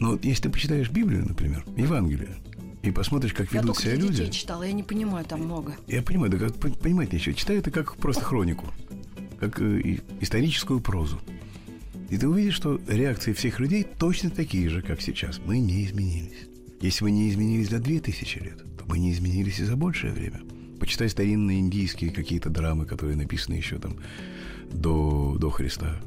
Но 0.00 0.12
вот 0.12 0.24
если 0.24 0.44
ты 0.44 0.50
почитаешь 0.50 0.90
Библию, 0.90 1.24
например, 1.24 1.64
Евангелие, 1.76 2.36
и 2.82 2.90
посмотришь, 2.90 3.34
как 3.34 3.52
ведут 3.52 3.76
я 3.76 3.82
себя 3.82 3.94
только 3.94 4.06
люди. 4.06 4.22
Я 4.22 4.30
читала, 4.30 4.62
я 4.62 4.72
не 4.72 4.82
понимаю, 4.82 5.24
там 5.24 5.42
много. 5.42 5.74
Я 5.86 6.02
понимаю, 6.02 6.30
да 6.30 6.38
как 6.38 6.56
понимать 6.78 7.12
нечего. 7.12 7.34
Читаю 7.34 7.58
это 7.58 7.70
как 7.70 7.96
просто 7.96 8.24
хронику, 8.24 8.66
как 9.38 9.60
э, 9.60 9.98
историческую 10.20 10.80
прозу. 10.80 11.20
И 12.10 12.16
ты 12.16 12.26
увидишь, 12.26 12.54
что 12.54 12.80
реакции 12.88 13.32
всех 13.32 13.60
людей 13.60 13.84
точно 13.98 14.30
такие 14.30 14.68
же, 14.68 14.82
как 14.82 15.00
сейчас. 15.00 15.40
Мы 15.44 15.58
не 15.58 15.84
изменились. 15.84 16.48
Если 16.80 17.04
мы 17.04 17.10
не 17.10 17.28
изменились 17.28 17.70
за 17.70 17.80
две 17.80 18.00
тысячи 18.00 18.38
лет, 18.38 18.58
то 18.78 18.84
мы 18.86 18.98
не 18.98 19.12
изменились 19.12 19.58
и 19.58 19.64
за 19.64 19.76
большее 19.76 20.12
время. 20.12 20.40
Почитай 20.80 21.08
старинные 21.08 21.58
индийские 21.58 22.10
какие-то 22.10 22.50
драмы, 22.50 22.86
которые 22.86 23.16
написаны 23.16 23.54
еще 23.54 23.78
там 23.78 23.96
до, 24.72 25.36
до 25.38 25.50
Христа. 25.50 26.00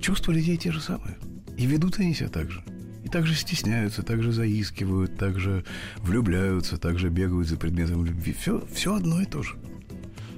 Чувства 0.00 0.32
людей 0.32 0.56
те 0.56 0.72
же 0.72 0.80
самые. 0.80 1.16
И 1.58 1.66
ведут 1.66 1.98
они 1.98 2.14
себя 2.14 2.28
так 2.28 2.50
же. 2.50 2.62
И 3.04 3.08
также 3.08 3.34
стесняются, 3.34 4.02
также 4.02 4.32
заискивают, 4.32 5.18
также 5.18 5.64
влюбляются, 5.98 6.78
также 6.78 7.10
бегают 7.10 7.48
за 7.48 7.56
предметом 7.56 8.04
любви. 8.04 8.34
Все, 8.38 8.66
все 8.72 8.94
одно 8.94 9.20
и 9.20 9.26
то 9.26 9.42
же. 9.42 9.56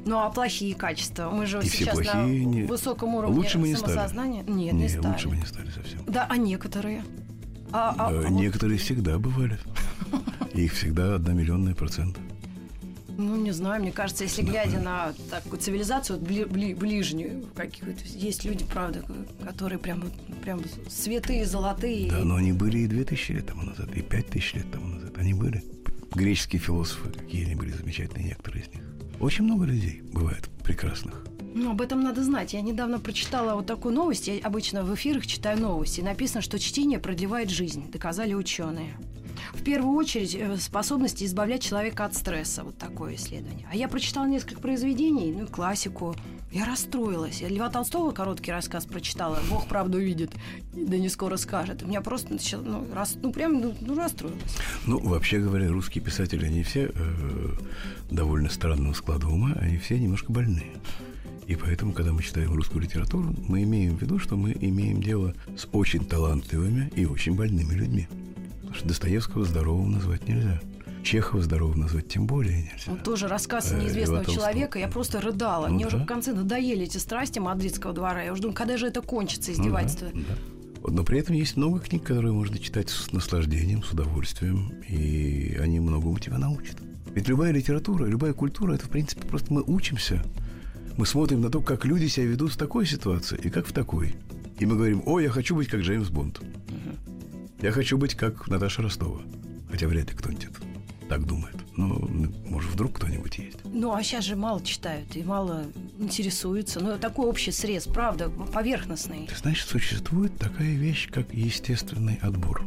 Ну 0.06 0.18
а 0.18 0.30
плохие 0.30 0.74
качества? 0.74 1.30
Мы 1.30 1.46
же 1.46 1.60
И 1.62 1.68
сейчас 1.68 1.94
плохие 1.94 2.14
на 2.14 2.26
не- 2.26 2.62
высоком 2.62 3.14
уровне 3.16 3.36
Лучше 3.36 3.58
мы 3.58 3.68
не 3.68 3.76
стали. 3.76 3.92
самосознания. 3.94 4.42
Нет, 4.44 4.72
не, 4.74 4.82
не, 4.84 4.88
стали. 4.88 5.06
лучше 5.12 5.28
мы 5.28 5.36
не 5.36 5.44
стали 5.46 5.68
совсем. 5.70 6.00
Да, 6.06 6.26
а 6.30 6.36
некоторые? 6.36 7.02
А, 7.72 7.94
а- 7.98 8.06
а 8.08 8.12
вот, 8.12 8.30
Некоторые 8.30 8.78
всегда 8.84 9.18
бывали. 9.18 9.58
Их 10.54 10.72
всегда 10.72 11.16
одна 11.16 11.32
миллионная 11.32 11.74
процента. 11.74 12.20
ну, 13.18 13.34
не 13.34 13.50
знаю, 13.50 13.82
мне 13.82 13.92
кажется, 13.92 14.24
если 14.24 14.42
глядя 14.42 14.78
на 14.78 15.12
такую 15.30 15.58
цивилизацию 15.60 16.18
вот 16.20 16.28
бли- 16.28 16.46
бли- 16.48 16.76
ближнюю, 16.76 17.46
какие-то, 17.54 17.92
есть 18.04 18.44
люди, 18.44 18.64
правда, 18.64 19.02
которые 19.44 19.78
прям, 19.78 20.00
вот- 20.02 20.40
прям 20.42 20.60
святые, 20.88 21.46
золотые. 21.46 22.10
Да, 22.10 22.18
но 22.24 22.36
они 22.36 22.52
были 22.52 22.78
и 22.80 22.86
2000 22.86 23.32
лет 23.32 23.46
тому 23.46 23.62
назад, 23.62 23.88
и 23.96 24.02
5000 24.02 24.54
лет 24.54 24.70
тому 24.70 24.86
назад. 24.86 25.18
Они 25.18 25.34
были. 25.34 25.64
Греческие 26.14 26.60
философы, 26.60 27.10
какие 27.10 27.44
они 27.46 27.54
были 27.56 27.72
замечательные, 27.72 28.28
некоторые 28.28 28.64
из 28.64 28.68
них. 28.68 28.82
Очень 29.20 29.44
много 29.44 29.64
людей 29.64 30.02
бывает 30.12 30.48
прекрасных. 30.62 31.24
Ну, 31.54 31.70
об 31.70 31.80
этом 31.80 32.02
надо 32.02 32.22
знать. 32.22 32.52
Я 32.52 32.60
недавно 32.60 33.00
прочитала 33.00 33.54
вот 33.54 33.66
такую 33.66 33.94
новость. 33.94 34.28
Я 34.28 34.38
обычно 34.42 34.82
в 34.82 34.94
эфирах 34.94 35.26
читаю 35.26 35.58
новости. 35.58 36.02
Написано, 36.02 36.42
что 36.42 36.58
чтение 36.58 36.98
продлевает 36.98 37.48
жизнь. 37.48 37.90
Доказали 37.90 38.34
ученые. 38.34 38.98
В 39.52 39.62
первую 39.62 39.96
очередь, 39.96 40.34
э, 40.34 40.56
способность 40.58 41.22
избавлять 41.22 41.62
человека 41.62 42.04
от 42.04 42.14
стресса. 42.14 42.64
Вот 42.64 42.78
такое 42.78 43.16
исследование. 43.16 43.66
А 43.70 43.76
я 43.76 43.88
прочитала 43.88 44.26
несколько 44.26 44.60
произведений, 44.60 45.32
ну, 45.32 45.44
и 45.44 45.46
классику. 45.46 46.14
Я 46.52 46.64
расстроилась. 46.64 47.40
Я 47.40 47.48
Льва 47.48 47.68
Толстого 47.68 48.12
короткий 48.12 48.52
рассказ 48.52 48.86
прочитала. 48.86 49.38
Бог 49.50 49.66
правду 49.66 49.98
видит. 49.98 50.32
Да 50.72 50.96
не 50.96 51.08
скоро 51.08 51.36
скажет. 51.36 51.82
У 51.82 51.86
меня 51.86 52.00
просто 52.00 52.32
начало, 52.32 52.62
ну, 52.62 52.86
рас, 52.94 53.16
ну 53.20 53.32
прям 53.32 53.60
ну, 53.60 53.74
ну, 53.80 53.94
расстроилась. 53.94 54.56
Ну, 54.86 54.98
вообще 55.00 55.38
говоря, 55.38 55.68
русские 55.68 56.02
писатели, 56.02 56.46
они 56.46 56.62
все 56.62 56.90
э, 56.94 57.48
довольно 58.10 58.48
странного 58.48 58.94
склада 58.94 59.26
ума, 59.26 59.52
они 59.60 59.78
все 59.78 59.98
немножко 59.98 60.32
больные. 60.32 60.72
И 61.46 61.54
поэтому, 61.54 61.92
когда 61.92 62.12
мы 62.12 62.22
читаем 62.22 62.52
русскую 62.52 62.82
литературу, 62.82 63.34
мы 63.48 63.62
имеем 63.62 63.96
в 63.96 64.02
виду, 64.02 64.18
что 64.18 64.36
мы 64.36 64.56
имеем 64.58 65.00
дело 65.00 65.34
с 65.56 65.68
очень 65.72 66.04
талантливыми 66.04 66.90
и 66.96 67.06
очень 67.06 67.34
больными 67.34 67.74
людьми. 67.74 68.08
Что 68.76 68.88
Достоевского 68.88 69.44
здоровым 69.44 69.92
назвать 69.92 70.28
нельзя. 70.28 70.60
Чехова 71.02 71.42
здоровым 71.42 71.80
назвать 71.80 72.08
тем 72.08 72.26
более 72.26 72.56
нельзя. 72.62 72.84
Вот 72.88 73.02
тоже 73.04 73.28
рассказ 73.28 73.72
Э, 73.72 73.80
неизвестного 73.80 74.24
человека. 74.24 74.78
Я 74.78 74.88
просто 74.88 75.20
рыдала. 75.20 75.68
Ну 75.68 75.74
Мне 75.74 75.86
уже 75.86 75.98
да. 75.98 76.02
в 76.02 76.06
конце 76.06 76.32
надоели 76.32 76.84
эти 76.84 76.98
страсти 76.98 77.38
мадридского 77.38 77.92
двора. 77.92 78.22
Я 78.22 78.32
уже 78.32 78.42
думаю, 78.42 78.56
когда 78.56 78.76
же 78.76 78.86
это 78.88 79.02
кончится, 79.02 79.50
Ну 79.52 79.56
да, 79.56 79.62
издевательство? 79.62 80.08
да. 80.12 80.88
Но 80.88 81.02
при 81.04 81.18
этом 81.18 81.34
есть 81.34 81.56
много 81.56 81.80
книг, 81.80 82.04
которые 82.04 82.32
можно 82.32 82.58
читать 82.58 82.90
с 82.90 83.10
наслаждением, 83.12 83.82
с 83.82 83.90
удовольствием, 83.92 84.72
и 84.88 85.56
они 85.60 85.80
многому 85.80 86.18
тебя 86.18 86.38
научат. 86.38 86.76
Ведь 87.14 87.28
любая 87.28 87.50
литература, 87.52 88.04
любая 88.06 88.34
культура, 88.34 88.74
это, 88.74 88.86
в 88.86 88.90
принципе, 88.90 89.26
просто 89.26 89.52
мы 89.52 89.62
учимся. 89.62 90.22
Мы 90.96 91.06
смотрим 91.06 91.40
на 91.40 91.50
то, 91.50 91.60
как 91.60 91.84
люди 91.84 92.06
себя 92.06 92.26
ведут 92.26 92.52
в 92.52 92.56
такой 92.56 92.86
ситуации 92.86 93.38
и 93.42 93.48
как 93.50 93.66
в 93.66 93.72
такой. 93.72 94.14
И 94.58 94.66
мы 94.66 94.76
говорим, 94.76 95.02
о, 95.06 95.18
я 95.20 95.28
хочу 95.30 95.54
быть 95.56 95.68
как 95.68 95.80
Джеймс 95.80 96.08
Бонд. 96.08 96.40
Я 97.66 97.72
хочу 97.72 97.98
быть 97.98 98.14
как 98.14 98.46
Наташа 98.46 98.80
Ростова. 98.80 99.22
Хотя 99.68 99.88
вряд 99.88 100.08
ли 100.08 100.16
кто-нибудь 100.16 100.46
так 101.08 101.26
думает. 101.26 101.56
Ну, 101.76 102.08
может, 102.44 102.70
вдруг 102.70 102.92
кто-нибудь 102.92 103.38
есть. 103.38 103.58
Ну, 103.64 103.92
а 103.92 104.04
сейчас 104.04 104.24
же 104.24 104.36
мало 104.36 104.62
читают 104.62 105.16
и 105.16 105.24
мало 105.24 105.64
интересуются. 105.98 106.78
Ну, 106.78 106.96
такой 106.96 107.26
общий 107.26 107.50
срез, 107.50 107.88
правда, 107.88 108.30
поверхностный. 108.30 109.26
Ты 109.26 109.34
знаешь, 109.34 109.64
существует 109.64 110.38
такая 110.38 110.76
вещь, 110.76 111.10
как 111.10 111.34
естественный 111.34 112.20
отбор. 112.22 112.64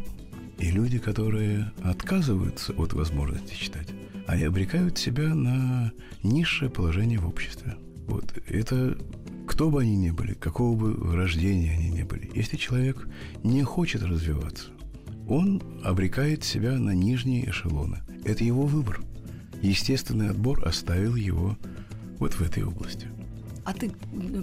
И 0.58 0.70
люди, 0.70 1.00
которые 1.00 1.72
отказываются 1.82 2.74
от 2.74 2.92
возможности 2.92 3.54
читать, 3.54 3.88
они 4.28 4.44
обрекают 4.44 4.98
себя 4.98 5.34
на 5.34 5.94
низшее 6.24 6.70
положение 6.70 7.20
в 7.20 7.28
обществе. 7.30 7.78
Вот. 8.06 8.34
Это 8.50 8.98
кто 9.48 9.70
бы 9.70 9.82
они 9.82 9.96
ни 9.96 10.12
были, 10.12 10.34
какого 10.34 10.76
бы 10.76 11.16
рождения 11.16 11.72
они 11.72 11.90
ни 11.90 12.04
были. 12.04 12.30
Если 12.36 12.58
человек 12.58 13.08
не 13.44 13.64
хочет 13.64 14.04
развиваться, 14.04 14.72
он 15.30 15.62
обрекает 15.84 16.44
себя 16.44 16.72
на 16.78 16.92
нижние 16.92 17.50
эшелоны. 17.50 18.00
Это 18.26 18.44
его 18.44 18.64
выбор. 18.64 19.02
Естественный 19.62 20.30
отбор 20.30 20.68
оставил 20.68 21.16
его 21.16 21.58
вот 22.18 22.34
в 22.34 22.42
этой 22.42 22.64
области. 22.64 23.08
А 23.66 23.74
ты 23.74 23.92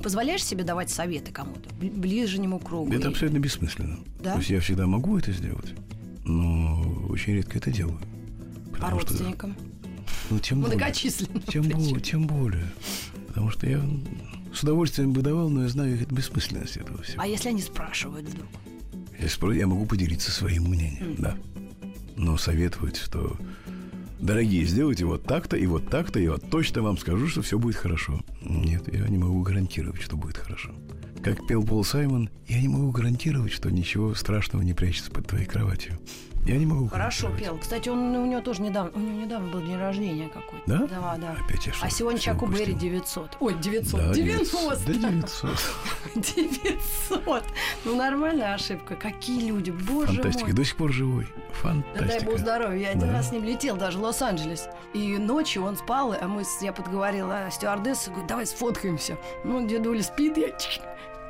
позволяешь 0.03 0.45
себе 0.45 0.63
давать 0.63 0.91
советы 0.91 1.33
кому-то? 1.33 1.69
Бли- 1.81 1.91
Ближнему 1.99 2.59
кругу? 2.59 2.93
Это 2.93 3.09
абсолютно 3.09 3.39
бессмысленно. 3.39 3.99
Да? 4.23 4.33
То 4.35 4.39
есть 4.39 4.51
я 4.51 4.61
всегда 4.61 4.87
могу 4.87 5.19
это 5.19 5.33
сделать, 5.33 5.75
но 6.25 6.81
очень 7.09 7.35
редко 7.35 7.59
это 7.59 7.71
делаю. 7.73 7.99
А 7.99 8.75
Потому 8.75 9.01
что- 9.01 9.11
родственникам? 9.11 9.57
ну, 10.31 10.39
тем 10.39 10.61
более. 10.61 10.77
Многочисленным. 10.77 11.43
Тем, 11.43 11.63
бо- 11.65 11.71
причем. 11.71 12.01
тем 12.01 12.27
более. 12.27 12.67
Потому 13.29 13.51
что 13.51 13.67
я 13.69 13.83
с 14.55 14.63
удовольствием 14.63 15.13
бы 15.13 15.23
давал, 15.23 15.49
но 15.49 15.63
я 15.63 15.69
знаю 15.69 15.95
их 15.95 16.07
бессмысленность 16.11 16.77
этого 16.77 17.03
всего. 17.03 17.21
А 17.23 17.27
если 17.27 17.49
они 17.49 17.63
спрашивают 17.63 18.29
вдруг? 18.29 18.47
Спро- 19.21 19.57
я 19.57 19.67
могу 19.67 19.87
поделиться 19.87 20.31
своим 20.31 20.65
мнением, 20.65 21.17
да. 21.19 21.37
Но 22.17 22.37
советовать, 22.39 22.97
что 22.97 23.37
дорогие, 24.19 24.65
сделайте 24.65 25.05
вот 25.05 25.25
так-то 25.25 25.57
и 25.57 25.67
вот 25.67 25.89
так-то, 25.91 26.19
и 26.19 26.29
вот 26.29 26.49
точно 26.51 26.83
вам 26.83 26.99
скажу, 26.99 27.27
что 27.29 27.43
все 27.43 27.59
будет 27.59 27.77
хорошо. 27.77 28.21
Нет, 28.43 28.93
я 28.93 29.07
не 29.09 29.19
могу 29.19 29.43
гарантировать, 29.43 30.01
что 30.03 30.17
будет 30.17 30.39
хорошо. 30.39 30.75
как 31.23 31.47
пел 31.47 31.65
Пол 31.65 31.85
Саймон, 31.85 32.31
я 32.47 32.61
не 32.61 32.69
могу 32.69 32.91
гарантировать, 32.91 33.53
что 33.53 33.71
ничего 33.71 34.15
страшного 34.15 34.63
не 34.63 34.75
прячется 34.75 35.11
под 35.11 35.27
твоей 35.27 35.47
кроватью. 35.47 35.99
Я 36.47 36.57
не 36.59 36.67
могу 36.67 36.87
Хорошо 36.89 37.29
пел. 37.37 37.59
Кстати, 37.59 37.89
он 37.89 38.15
у 38.15 38.25
него 38.27 38.41
тоже 38.41 38.63
недавно, 38.63 38.93
у 38.95 39.01
него 39.01 39.21
недавно 39.21 39.51
был 39.51 39.61
день 39.61 39.77
рождения 39.77 40.29
какой-то. 40.29 40.63
Да? 40.67 40.87
Да, 40.87 41.17
да. 41.19 41.37
Опять 41.45 41.67
я 41.67 41.73
А 41.73 41.75
что-то 41.75 41.95
сегодня 41.95 42.21
Чаку 42.21 42.47
Берри 42.47 42.73
упустил. 42.73 42.79
900. 42.79 43.37
Ой, 43.41 43.55
900. 43.55 44.01
Да, 44.01 44.15
90. 44.15 44.57
Да, 44.69 44.93
900. 44.93 45.51
900. 46.15 47.45
Ну, 47.85 47.97
нормальная 47.97 48.55
ошибка. 48.55 48.95
Какие 48.97 49.49
люди, 49.49 49.71
боже 49.71 50.13
Фантастика. 50.15 50.47
мой. 50.47 50.55
До 50.55 50.65
сих 50.65 50.77
пор 50.77 50.93
живой. 50.93 51.25
Да 51.25 51.71
дай 51.71 51.83
Фантастика. 51.83 52.25
бог 52.31 52.39
здоровья. 52.39 52.79
Я 52.81 52.89
один 52.91 53.09
Да. 53.09 53.13
раз 53.13 53.29
с 53.29 53.33
ним 53.33 53.45
летел 53.45 53.77
даже 53.77 53.99
в 53.99 54.03
Лос-Анджелес. 54.03 54.69
И 54.93 55.17
ночью 55.19 55.65
он 55.65 55.77
спал, 55.77 56.15
а 56.21 56.27
мы, 56.29 56.43
я 56.61 56.73
подговорила 56.73 57.49
стюардессу, 57.51 58.11
говорю, 58.11 58.27
давай 58.29 58.47
сфоткаемся. 58.47 59.17
Ну, 59.45 59.67
дедуля 59.67 60.03
спит, 60.03 60.37
я 60.37 60.49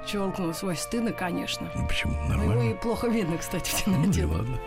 чик, 0.07 0.21
щелкнула 0.21 0.53
свой. 0.53 0.77
Стыдно, 0.77 1.13
конечно. 1.13 1.71
Ну 1.75 1.87
почему? 1.87 2.13
Ну, 2.29 2.35
его 2.35 2.43
и 2.43 2.47
Нормально. 2.49 2.75
плохо 2.77 3.09
видно, 3.09 3.37
кстати, 3.39 3.71
в 3.71 3.87
Ну, 3.87 3.95
темноте. 4.05 4.25
ладно. 4.27 4.59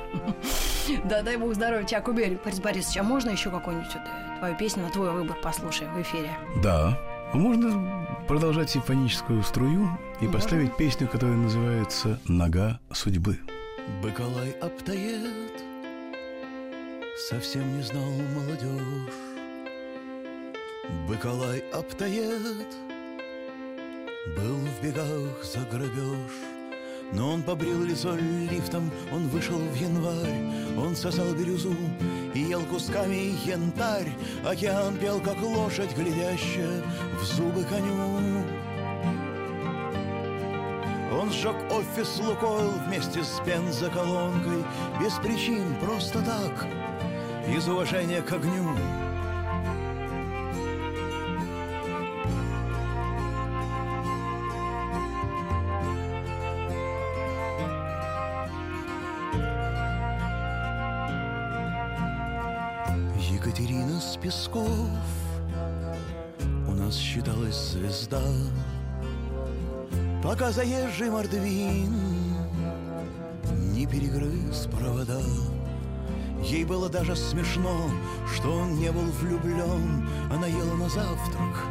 Да, 1.06 1.22
дай 1.22 1.38
бог 1.38 1.54
здоровья, 1.54 1.86
Чаку 1.86 2.12
Берри. 2.12 2.38
Борис 2.44 2.60
Борисович, 2.60 2.98
а 2.98 3.04
можно 3.04 3.30
еще 3.32 3.50
какую-нибудь 3.50 3.92
э, 3.96 4.38
твою 4.40 4.56
песню 4.58 4.84
на 4.84 4.90
твой 4.90 5.12
выбор 5.12 5.38
послушаем 5.42 5.94
в 5.94 6.02
эфире? 6.02 6.30
Да. 6.64 6.98
Можно 7.34 8.08
продолжать 8.28 8.70
симфоническую 8.72 9.44
струю 9.44 9.90
и 10.20 10.24
Можно. 10.26 10.32
поставить 10.40 10.76
песню, 10.78 11.08
которая 11.08 11.38
называется 11.38 12.20
«Нога 12.28 12.80
судьбы». 12.92 13.38
Бакалай 14.04 14.52
обтает, 14.62 15.64
совсем 17.30 17.76
не 17.78 17.84
знал 17.84 18.04
молодежь. 18.36 19.14
Бакалай 21.08 21.60
обтает, 21.74 22.68
был 24.28 24.58
в 24.58 24.84
бегах 24.84 25.44
за 25.44 25.60
грабеж. 25.72 26.32
Но 27.12 27.34
он 27.34 27.42
побрил 27.42 27.84
лицо 27.84 28.16
лифтом, 28.16 28.92
он 29.12 29.28
вышел 29.30 29.58
в 29.58 29.76
январь, 29.76 30.78
он 30.78 30.96
сосал 30.96 31.34
бирюзу 31.34 31.76
и 32.36 32.40
ел 32.40 32.62
кусками 32.66 33.34
янтарь. 33.48 34.12
Океан 34.46 34.98
пел, 34.98 35.20
как 35.20 35.42
лошадь, 35.42 35.96
глядящая 35.96 36.84
в 37.20 37.24
зубы 37.24 37.64
коню. 37.64 38.44
Он 41.12 41.32
сжег 41.32 41.56
офис 41.72 42.20
Лукойл 42.20 42.72
вместе 42.86 43.24
с 43.24 43.42
бензоколонкой 43.46 44.64
Без 45.02 45.14
причин, 45.14 45.76
просто 45.82 46.22
так, 46.22 46.68
из 47.48 47.68
уважения 47.68 48.22
к 48.22 48.32
огню 48.32 48.76
звезда. 67.80 68.22
Пока 70.22 70.52
заезжий 70.52 71.10
мордвин 71.10 71.96
Не 73.74 73.86
перегрыз 73.86 74.68
провода. 74.72 75.22
Ей 76.44 76.66
было 76.66 76.90
даже 76.90 77.16
смешно, 77.16 77.90
что 78.34 78.50
он 78.50 78.80
не 78.80 78.92
был 78.92 79.12
влюблен 79.20 80.08
Она 80.32 80.48
ела 80.48 80.74
на 80.76 80.88
завтрак 80.88 81.66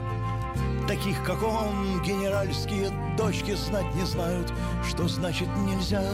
Таких, 0.87 1.25
как 1.25 1.43
он, 1.43 2.03
генеральские 2.03 2.91
дочки 3.17 3.55
знать 3.55 3.95
не 3.95 4.05
знают 4.05 4.53
Что 4.87 5.09
значит 5.09 5.49
нельзя 5.57 6.05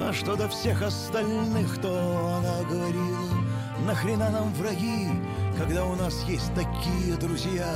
А 0.00 0.12
что 0.12 0.36
до 0.36 0.48
всех 0.48 0.82
остальных, 0.82 1.80
то 1.80 2.38
она 2.38 2.62
говорила 2.68 3.18
Нахрена 3.84 4.30
нам 4.30 4.52
враги, 4.54 5.08
когда 5.58 5.84
у 5.84 5.96
нас 5.96 6.22
есть 6.28 6.54
такие 6.54 7.16
друзья 7.16 7.66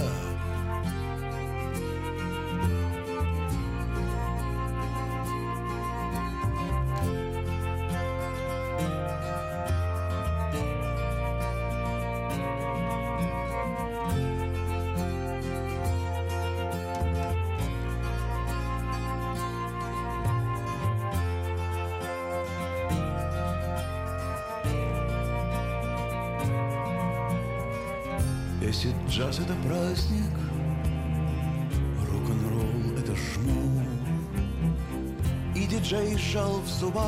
зубах 36.83 37.07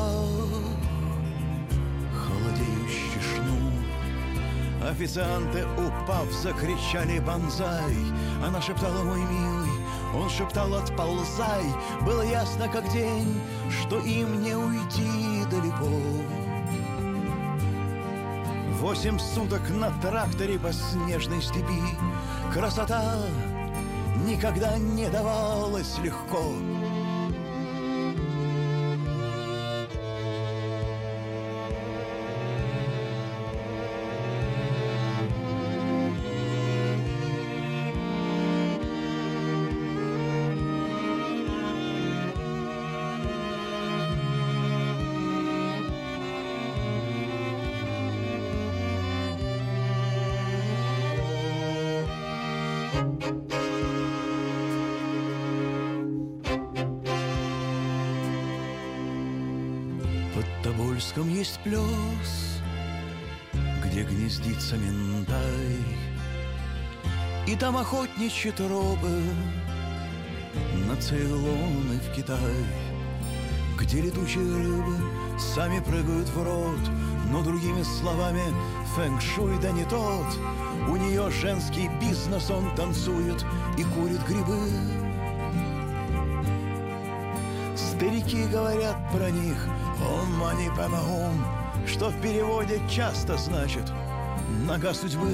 холодеющий 2.13 3.19
шнур. 3.19 4.89
Официанты, 4.89 5.65
упав, 5.75 6.31
закричали 6.31 7.19
«Бонзай!» 7.19 7.97
Она 8.45 8.61
шептала 8.61 9.03
«Мой 9.03 9.19
милый!» 9.19 9.69
Он 10.15 10.29
шептал 10.29 10.73
«Отползай!» 10.75 11.65
Было 12.05 12.21
ясно, 12.21 12.69
как 12.69 12.89
день, 12.93 13.41
что 13.69 13.99
им 13.99 14.41
не 14.41 14.55
уйти 14.55 15.43
далеко. 15.51 15.91
Восемь 18.79 19.19
суток 19.19 19.69
на 19.71 19.91
тракторе 19.99 20.57
по 20.57 20.71
снежной 20.71 21.41
степи 21.41 21.81
Красота 22.53 23.17
никогда 24.25 24.77
не 24.77 25.09
давалась 25.09 25.97
легко 26.01 26.53
Под 60.95 61.03
Тобольском 61.03 61.29
есть 61.29 61.59
плес, 61.59 62.61
где 63.83 64.03
гнездится 64.03 64.77
ментай, 64.77 65.83
И 67.45 67.55
там 67.57 67.75
охотничьи 67.75 68.51
тропы 68.51 69.21
на 70.87 70.95
Цейлон 70.95 71.99
в 71.99 72.15
Китай, 72.15 72.55
Где 73.77 74.03
летучие 74.03 74.45
рыбы 74.45 74.95
сами 75.37 75.81
прыгают 75.81 76.29
в 76.29 76.41
рот, 76.41 76.89
Но 77.29 77.43
другими 77.43 77.83
словами 77.83 78.43
фэнг-шуй 78.95 79.59
да 79.59 79.71
не 79.71 79.83
тот. 79.83 80.27
У 80.87 80.95
нее 80.95 81.29
женский 81.29 81.89
бизнес, 81.99 82.49
он 82.49 82.73
танцует 82.77 83.43
и 83.77 83.83
курит 83.83 84.25
грибы. 84.25 85.04
Старики 88.25 88.47
говорят 88.47 88.95
про 89.11 89.29
них 89.29 89.55
«Ом 90.01 90.33
мани 90.39 90.67
пэмаум», 90.75 91.45
что 91.85 92.09
в 92.09 92.21
переводе 92.21 92.81
часто 92.89 93.37
значит 93.37 93.83
«нога 94.67 94.95
судьбы». 94.95 95.31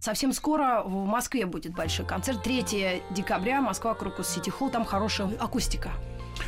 Совсем 0.00 0.34
скоро 0.34 0.82
в 0.84 1.06
Москве 1.06 1.46
будет 1.46 1.74
большой 1.74 2.04
концерт. 2.04 2.42
3 2.42 3.02
декабря, 3.10 3.62
Москва, 3.62 3.94
Крокус 3.94 4.28
Сити 4.28 4.50
Холл. 4.50 4.68
Там 4.68 4.84
хорошая 4.84 5.30
акустика. 5.40 5.92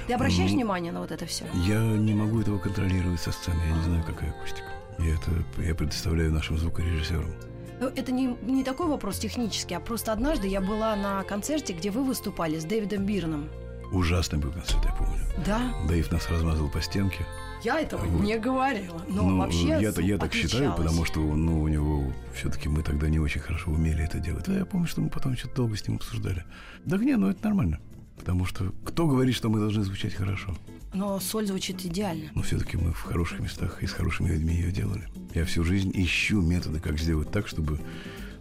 Ты 0.08 0.12
обращаешь 0.12 0.50
Ну, 0.50 0.56
внимание 0.56 0.92
на 0.92 1.00
вот 1.00 1.10
это 1.10 1.24
все? 1.24 1.46
Я 1.54 1.80
не 1.80 2.12
могу 2.12 2.42
этого 2.42 2.58
контролировать 2.58 3.20
со 3.20 3.32
сцены. 3.32 3.58
Я 3.66 3.76
не 3.76 3.82
знаю, 3.82 4.04
какая 4.06 4.28
акустика. 4.28 4.68
И 4.98 5.06
это 5.08 5.30
я 5.62 5.74
предоставляю 5.74 6.32
нашим 6.32 6.58
звукорежиссерам. 6.58 7.32
Ну, 7.80 7.86
Это 7.86 8.12
не, 8.12 8.36
не 8.42 8.62
такой 8.62 8.88
вопрос 8.88 9.18
технический, 9.18 9.74
а 9.74 9.80
просто 9.80 10.12
однажды 10.12 10.48
я 10.48 10.60
была 10.60 10.94
на 10.96 11.22
концерте, 11.22 11.72
где 11.72 11.90
вы 11.90 12.04
выступали 12.04 12.58
с 12.58 12.64
Дэвидом 12.64 13.06
Бирном. 13.06 13.48
Ужасный 13.92 14.38
был 14.38 14.50
концерт, 14.50 14.84
я 14.84 14.92
помню. 14.92 15.20
Да, 15.44 15.72
Дэйв 15.88 16.10
нас 16.10 16.28
размазал 16.28 16.68
по 16.68 16.80
стенке. 16.80 17.24
я 17.62 17.80
этого 17.80 18.04
не 18.04 18.38
говорила. 18.38 19.02
Но 19.08 19.22
ну, 19.22 19.38
вообще 19.38 19.68
я, 19.68 19.90
я 19.90 20.18
так 20.18 20.34
считаю, 20.34 20.74
потому 20.74 21.04
что 21.04 21.20
ну, 21.20 21.62
у 21.62 21.68
него 21.68 22.12
все-таки 22.34 22.68
мы 22.68 22.82
тогда 22.82 23.08
не 23.08 23.18
очень 23.18 23.40
хорошо 23.40 23.70
умели 23.70 24.04
это 24.04 24.18
делать. 24.18 24.44
Да, 24.46 24.54
я 24.58 24.64
помню, 24.64 24.86
что 24.86 25.00
мы 25.00 25.08
потом 25.08 25.36
что-то 25.36 25.56
долго 25.56 25.76
с 25.76 25.86
ним 25.86 25.96
обсуждали. 25.96 26.44
Да 26.84 26.96
не, 26.96 27.16
ну 27.16 27.28
это 27.30 27.44
нормально. 27.44 27.80
Потому 28.16 28.44
что 28.46 28.72
кто 28.84 29.06
говорит, 29.06 29.34
что 29.34 29.48
мы 29.48 29.60
должны 29.60 29.84
звучать 29.84 30.14
хорошо? 30.14 30.56
Но 30.94 31.20
соль 31.20 31.46
звучит 31.46 31.84
идеально. 31.84 32.30
Но 32.34 32.42
все-таки 32.42 32.76
мы 32.76 32.92
в 32.92 33.02
хороших 33.02 33.40
местах 33.40 33.82
и 33.82 33.86
с 33.86 33.92
хорошими 33.92 34.30
людьми 34.30 34.54
ее 34.54 34.72
делали. 34.72 35.06
Я 35.34 35.44
всю 35.44 35.62
жизнь 35.62 35.92
ищу 35.94 36.40
методы, 36.40 36.80
как 36.80 36.98
сделать 36.98 37.30
так, 37.30 37.46
чтобы 37.46 37.78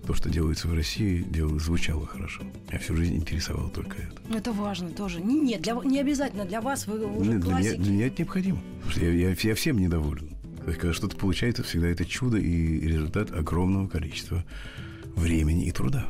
то, 0.06 0.14
что 0.14 0.30
делается 0.30 0.68
в 0.68 0.74
России, 0.74 1.24
делалось, 1.30 1.64
звучало 1.64 2.06
хорошо. 2.06 2.44
Я 2.72 2.80
всю 2.80 2.96
жизнь 2.96 3.16
интересовал 3.16 3.70
только 3.70 3.98
это. 3.98 4.22
Ну, 4.30 4.38
Это 4.38 4.52
важно 4.54 4.90
тоже. 4.90 5.20
Не, 5.22 5.40
нет, 5.40 5.62
для, 5.62 5.74
не 5.84 6.00
обязательно 6.00 6.46
для 6.46 6.62
вас, 6.62 6.88
вы 6.88 7.06
уже 7.06 7.32
Нет, 7.32 7.40
для, 7.42 7.50
меня, 7.54 7.62
классики. 7.64 7.82
для 7.82 7.92
меня 7.92 8.08
это 8.08 8.22
необходимо. 8.22 8.62
Потому 8.78 8.92
что 8.92 9.06
я, 9.06 9.12
я- 9.30 9.36
я 9.38 9.56
всем 9.56 9.78
недоволен. 9.80 10.30
То 10.64 10.70
есть, 10.70 10.80
когда 10.80 10.94
что-то 10.94 11.16
получается, 11.18 11.64
всегда 11.64 11.88
это 11.88 12.06
чудо 12.06 12.38
и 12.38 12.80
результат 12.82 13.32
огромного 13.32 13.88
количества 13.88 14.44
времени 15.16 15.66
и 15.66 15.72
труда. 15.72 16.08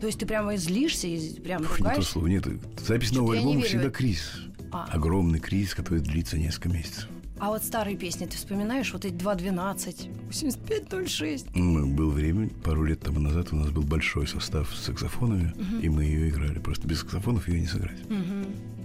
То 0.00 0.06
есть 0.06 0.18
ты 0.18 0.26
прямо 0.26 0.56
злишься 0.56 1.06
и 1.08 1.40
прямо 1.40 1.64
Фу, 1.66 1.84
не 1.84 1.94
то 1.94 2.02
слово. 2.02 2.26
Нет, 2.26 2.46
запись 2.86 3.08
Что-то 3.08 3.20
нового 3.20 3.34
не 3.34 3.38
альбома 3.40 3.60
в 3.60 3.64
всегда 3.64 3.90
кризис. 3.90 4.40
А. 4.72 4.84
Огромный 4.92 5.40
кризис, 5.40 5.74
который 5.74 6.00
длится 6.00 6.38
несколько 6.38 6.68
месяцев. 6.68 7.08
А 7.40 7.48
вот 7.48 7.64
старые 7.64 7.96
песни 7.96 8.26
ты 8.26 8.36
вспоминаешь? 8.36 8.92
Вот 8.92 9.04
эти 9.06 9.14
2.12, 9.14 10.28
85.06. 10.30 11.46
Ну, 11.54 11.86
Было 11.86 12.10
время, 12.10 12.50
пару 12.62 12.84
лет 12.84 13.00
тому 13.00 13.18
назад 13.18 13.48
у 13.52 13.56
нас 13.56 13.70
был 13.70 13.82
большой 13.82 14.26
состав 14.26 14.74
с 14.74 14.84
саксофонами, 14.84 15.54
и 15.82 15.88
мы 15.88 16.04
ее 16.04 16.28
играли. 16.28 16.58
Просто 16.58 16.86
без 16.86 17.00
саксофонов 17.00 17.48
ее 17.48 17.60
не 17.60 17.66
сыграть. 17.66 17.98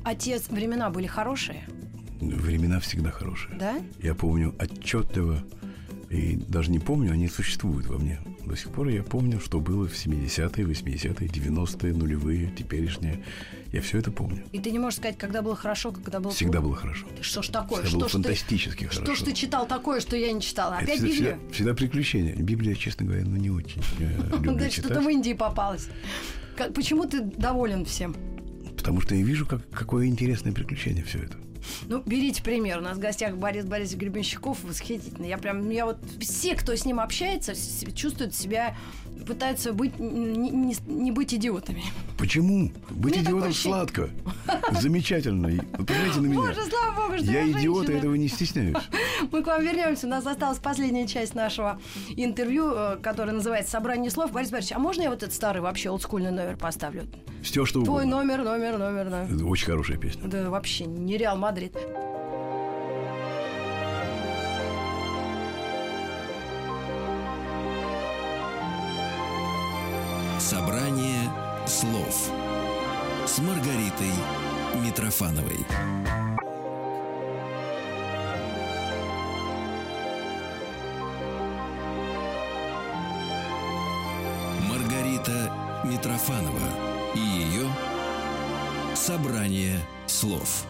А 0.04 0.16
те 0.16 0.40
времена 0.50 0.90
были 0.90 1.08
хорошие, 1.08 1.66
Времена 2.22 2.80
всегда 2.80 3.12
хорошие. 3.12 3.58
да? 3.58 3.76
Я 4.02 4.16
помню 4.16 4.56
отчетливо, 4.58 5.44
и 6.10 6.38
даже 6.48 6.72
не 6.72 6.80
помню, 6.80 7.12
они 7.12 7.28
существуют 7.28 7.88
во 7.88 7.98
мне. 7.98 8.20
До 8.46 8.56
сих 8.56 8.70
пор 8.72 8.90
я 8.90 9.02
помню, 9.04 9.40
что 9.40 9.60
было 9.60 9.88
в 9.88 9.94
70-е, 9.94 10.66
80-е, 10.66 11.28
90-е, 11.28 11.94
нулевые, 11.94 12.52
теперешние. 12.56 13.24
Я 13.72 13.82
все 13.82 13.98
это 13.98 14.12
помню. 14.12 14.44
И 14.52 14.60
ты 14.60 14.72
не 14.72 14.78
можешь 14.80 15.00
сказать, 15.00 15.18
когда 15.18 15.42
было 15.42 15.56
хорошо, 15.56 15.92
когда 15.92 16.20
было 16.20 16.32
Всегда 16.32 16.60
плохо? 16.62 16.64
было 16.68 16.76
хорошо. 16.76 17.08
Что 17.22 17.42
ж 17.42 17.48
такое? 17.50 17.84
Всегда 17.84 17.90
что 17.90 17.98
было 18.00 18.08
ж 18.08 18.12
ты- 18.12 18.18
фантастически 18.18 18.88
Что 18.92 19.02
хорошо. 19.06 19.16
ж 19.16 19.26
ты 19.26 19.34
читал 19.34 19.68
такое, 19.68 20.00
что 20.00 20.16
я 20.16 20.32
не 20.32 20.42
читала? 20.42 20.76
Это 20.76 20.84
Опять 20.84 20.98
всегда, 21.00 21.14
Библию? 21.16 21.34
всегда, 21.40 21.54
всегда 21.54 21.74
приключения. 21.74 22.36
Библия, 22.36 22.76
честно 22.76 23.06
говоря, 23.06 23.24
ну 23.26 23.36
не 23.36 23.50
очень 23.50 23.82
э, 24.00 24.38
Да, 24.56 24.70
что-то 24.70 25.02
в 25.02 25.10
Индии 25.10 25.34
попалось. 25.34 25.88
Почему 26.74 27.06
ты 27.06 27.22
доволен 27.22 27.84
всем? 27.86 28.16
Потому 28.78 29.02
что 29.02 29.16
я 29.16 29.24
вижу, 29.24 29.46
как, 29.48 29.68
какое 29.72 30.06
интересное 30.06 30.54
приключение 30.54 31.04
все 31.04 31.20
это. 31.20 31.36
Ну, 31.88 32.02
берите 32.06 32.42
пример. 32.44 32.80
У 32.80 32.82
нас 32.82 32.98
в 32.98 33.00
гостях 33.00 33.36
Борис 33.36 33.66
Борисович 33.66 34.00
Гребенщиков. 34.02 34.64
Восхитительно. 34.64 35.26
Я 35.26 35.38
прям, 35.38 35.70
я 35.70 35.86
вот 35.86 35.98
все, 36.22 36.56
кто 36.56 36.76
с 36.76 36.86
ним 36.86 37.00
общается, 37.00 37.54
чувствуют 37.94 38.36
себя, 38.36 38.76
пытаются 39.28 39.74
быть, 39.74 40.00
не, 40.00 40.50
не- 40.50 40.78
не 40.88 41.12
быть 41.12 41.34
идиотами. 41.34 41.84
Почему? 42.26 42.72
Быть 42.90 43.14
Мне 43.14 43.24
идиотом 43.24 43.54
сладко. 43.54 44.10
Замечательно. 44.72 45.64
Посмотрите 45.78 46.22
на 46.22 46.26
меня. 46.26 46.40
Боже, 46.40 46.62
слава 46.66 46.96
богу, 47.04 47.18
что 47.20 47.32
Я 47.32 47.42
я 47.44 47.52
идиот, 47.52 47.84
и 47.84 47.86
женщина. 47.86 47.98
этого 48.00 48.16
не 48.16 48.28
стесняюсь. 48.28 48.78
Мы 49.32 49.44
к 49.44 49.46
вам 49.46 49.62
вернемся. 49.64 50.08
У 50.08 50.10
нас 50.10 50.26
осталась 50.26 50.58
последняя 50.58 51.06
часть 51.06 51.36
нашего 51.36 51.80
интервью, 52.18 52.74
э, 52.76 52.98
которое 52.98 53.32
называется 53.34 53.74
«Собрание 53.74 54.10
слов». 54.10 54.32
Борис 54.32 54.50
Борисович, 54.50 54.76
а 54.76 54.80
можно 54.80 55.04
я 55.04 55.12
вот 55.12 55.22
этот 55.22 55.36
старый 55.36 55.62
вообще 55.62 55.92
олдскульный 55.92 56.32
номер 56.32 56.58
поставлю? 56.58 57.04
Все, 57.44 57.64
что 57.64 57.84
Твой 57.84 58.06
угодно. 58.06 58.24
номер, 58.24 58.44
номер, 58.44 58.78
номер, 58.80 59.10
номер. 59.12 59.32
Это 59.36 59.46
очень 59.46 59.68
хорошая 59.68 59.98
песня. 59.98 60.28
Да 60.28 60.50
вообще 60.50 60.86
не 60.86 61.18
Реал 61.18 61.38
Мадрид. 61.38 61.78
Собрание 70.40 71.30
слов 71.76 72.32
с 73.28 73.38
Маргаритой 73.40 74.14
Митрофановой. 74.82 75.60
Маргарита 84.70 85.52
Митрофанова 85.84 86.70
и 87.14 87.20
ее 87.20 87.68
собрание 88.96 89.78
слов. 90.08 90.66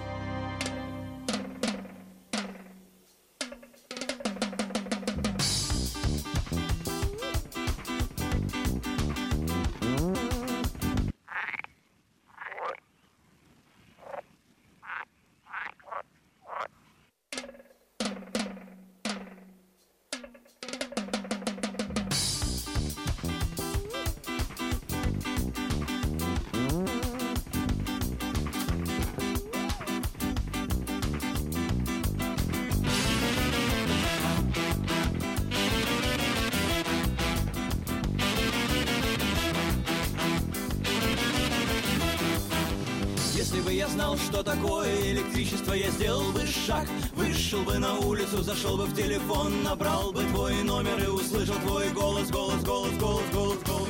Что 44.36 44.44
такое 44.44 45.14
электричество, 45.14 45.72
я 45.72 45.90
сделал 45.92 46.30
бы 46.34 46.46
шаг. 46.46 46.86
Вышел 47.14 47.62
бы 47.64 47.78
на 47.78 47.98
улицу, 48.00 48.44
зашел 48.44 48.76
бы 48.76 48.84
в 48.84 48.94
телефон 48.94 49.64
Набрал 49.64 50.12
бы 50.12 50.24
твой 50.26 50.62
номер 50.64 51.02
и 51.02 51.08
услышал 51.08 51.56
твой 51.66 51.90
голос 51.92 52.30
Голос, 52.32 52.62
голос, 52.62 52.94
голос, 52.98 53.24
голос, 53.32 53.58
голос. 53.66 53.90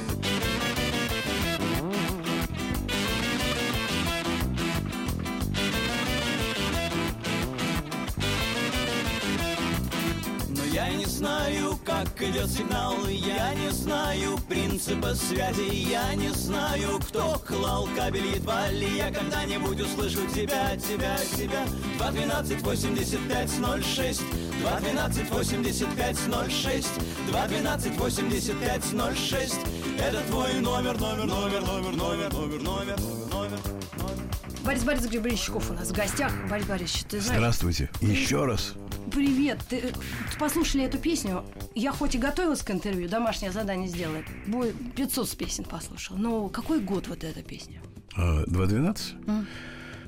Но 10.50 10.64
я 10.72 10.89
не 10.93 11.06
знаю, 11.06 11.80
как 11.84 12.22
идет 12.22 12.52
сигнал 12.52 12.93
Я 13.08 13.56
не 13.56 13.72
знаю 13.72 14.38
принципа 14.86 15.16
связи 15.16 15.90
Я 15.90 16.14
не 16.16 16.30
знаю, 16.30 17.00
кто 17.00 17.42
клал 17.46 17.88
кабель 17.96 18.36
Едва 18.36 18.70
ли 18.70 18.98
я 18.98 19.12
когда-нибудь 19.12 19.80
услышу 19.82 20.20
тебя, 20.28 20.76
тебя, 20.78 21.18
тебя 21.36 21.66
212 21.98 22.62
85 22.62 23.50
06 23.84 24.22
212 24.60 25.30
85 25.30 26.18
06 26.50 26.88
212 27.28 27.98
85 27.98 28.84
06 29.16 29.56
Это 30.00 30.22
твой 30.30 30.54
номер, 30.56 31.00
номер, 31.00 31.26
номер, 31.26 31.62
номер, 31.62 31.94
номер, 31.94 32.34
номер, 32.34 32.62
номер, 32.62 33.00
номер, 33.32 33.60
номер 33.98 34.26
Борис 34.64 34.84
Борисович 34.84 35.12
Гребенщиков 35.12 35.70
у 35.70 35.74
нас 35.74 35.90
в 35.90 35.94
гостях. 35.94 36.34
Борис 36.50 36.66
Борисович, 36.66 37.04
ты 37.04 37.20
знаешь... 37.22 37.38
Здравствуйте. 37.38 37.90
Еще 38.02 38.46
раз. 38.46 38.74
Привет. 39.12 39.60
Ты, 39.70 39.80
ты 39.82 39.94
послушали 40.40 40.86
эту 40.86 40.98
песню? 40.98 41.46
Я 41.76 41.91
хоть 41.91 42.15
и 42.15 42.17
готовилась 42.17 42.61
к 42.61 42.71
интервью, 42.71 43.09
домашнее 43.09 43.51
задание 43.51 43.89
сделала. 43.89 44.23
Бой 44.47 44.73
500 44.95 45.30
с 45.30 45.36
песен 45.36 45.65
послушала. 45.65 46.15
Но 46.17 46.47
какой 46.47 46.80
год 46.80 47.09
вот 47.09 47.26
эта 47.26 47.43
песня? 47.43 47.82
А, 48.15 48.45
2.12? 48.45 49.45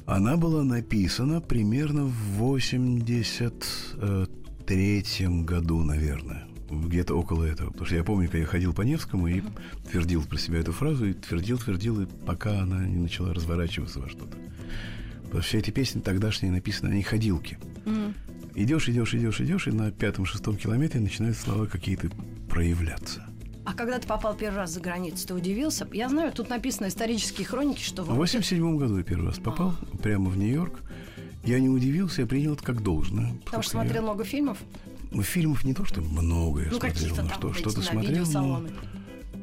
Она 0.05 0.37
была 0.37 0.63
написана 0.63 1.41
примерно 1.41 2.05
в 2.05 2.37
83 2.37 5.27
году, 5.43 5.83
наверное. 5.83 6.47
Где-то 6.69 7.15
около 7.15 7.43
этого. 7.43 7.71
Потому 7.71 7.85
что 7.85 7.95
я 7.95 8.05
помню, 8.05 8.29
как 8.29 8.39
я 8.39 8.45
ходил 8.45 8.73
по 8.73 8.83
Невскому 8.83 9.27
и 9.27 9.43
твердил 9.91 10.23
про 10.23 10.37
себя 10.37 10.59
эту 10.59 10.71
фразу, 10.71 11.05
и 11.05 11.13
твердил, 11.13 11.57
твердил, 11.57 11.99
и 12.01 12.05
пока 12.25 12.61
она 12.61 12.85
не 12.85 12.97
начала 12.97 13.33
разворачиваться 13.33 13.99
во 13.99 14.07
что-то. 14.07 14.37
Потому 15.23 15.41
что 15.41 15.49
все 15.49 15.57
эти 15.57 15.71
песни 15.71 15.99
тогдашние 15.99 16.53
написаны, 16.53 16.91
они 16.91 17.03
ходилки. 17.03 17.57
Идешь, 18.57 18.89
идешь, 18.89 19.13
идешь, 19.13 19.39
идешь, 19.39 19.67
и 19.67 19.71
на 19.71 19.91
пятом-шестом 19.91 20.57
километре 20.57 20.99
начинают 20.99 21.37
слова 21.37 21.67
какие-то 21.67 22.09
проявляться. 22.49 23.23
А 23.65 23.73
когда 23.75 23.99
ты 23.99 24.07
попал 24.07 24.35
первый 24.35 24.57
раз 24.57 24.71
за 24.71 24.79
границу, 24.79 25.27
ты 25.27 25.35
удивился? 25.35 25.87
Я 25.93 26.09
знаю, 26.09 26.31
тут 26.33 26.49
написано 26.49 26.87
исторические 26.87 27.45
хроники, 27.45 27.83
что... 27.83 28.01
В 28.03 28.15
87 28.15 28.77
году 28.79 28.97
я 28.97 29.03
первый 29.03 29.27
раз 29.27 29.37
попал 29.37 29.75
прямо 30.01 30.31
в 30.31 30.37
Нью-Йорк. 30.37 30.79
Я 31.43 31.59
не 31.59 31.69
удивился, 31.69 32.21
я 32.21 32.27
принял 32.27 32.53
это 32.53 32.63
как 32.63 32.81
должное. 32.81 33.35
Потому 33.45 33.61
что 33.61 33.77
я- 33.77 33.83
смотрел 33.83 34.01
много 34.03 34.23
фильмов. 34.23 34.57
Ну, 35.11 35.21
фильмов 35.21 35.63
не 35.63 35.75
то, 35.75 35.85
что 35.85 36.01
много 36.01 36.63
я 36.63 36.71
Ну, 36.71 36.79
смотрел, 36.79 37.15
но 37.15 37.29
что, 37.29 37.53
что-то 37.53 37.81
смотрел. 37.83 38.25
но. 38.33 38.63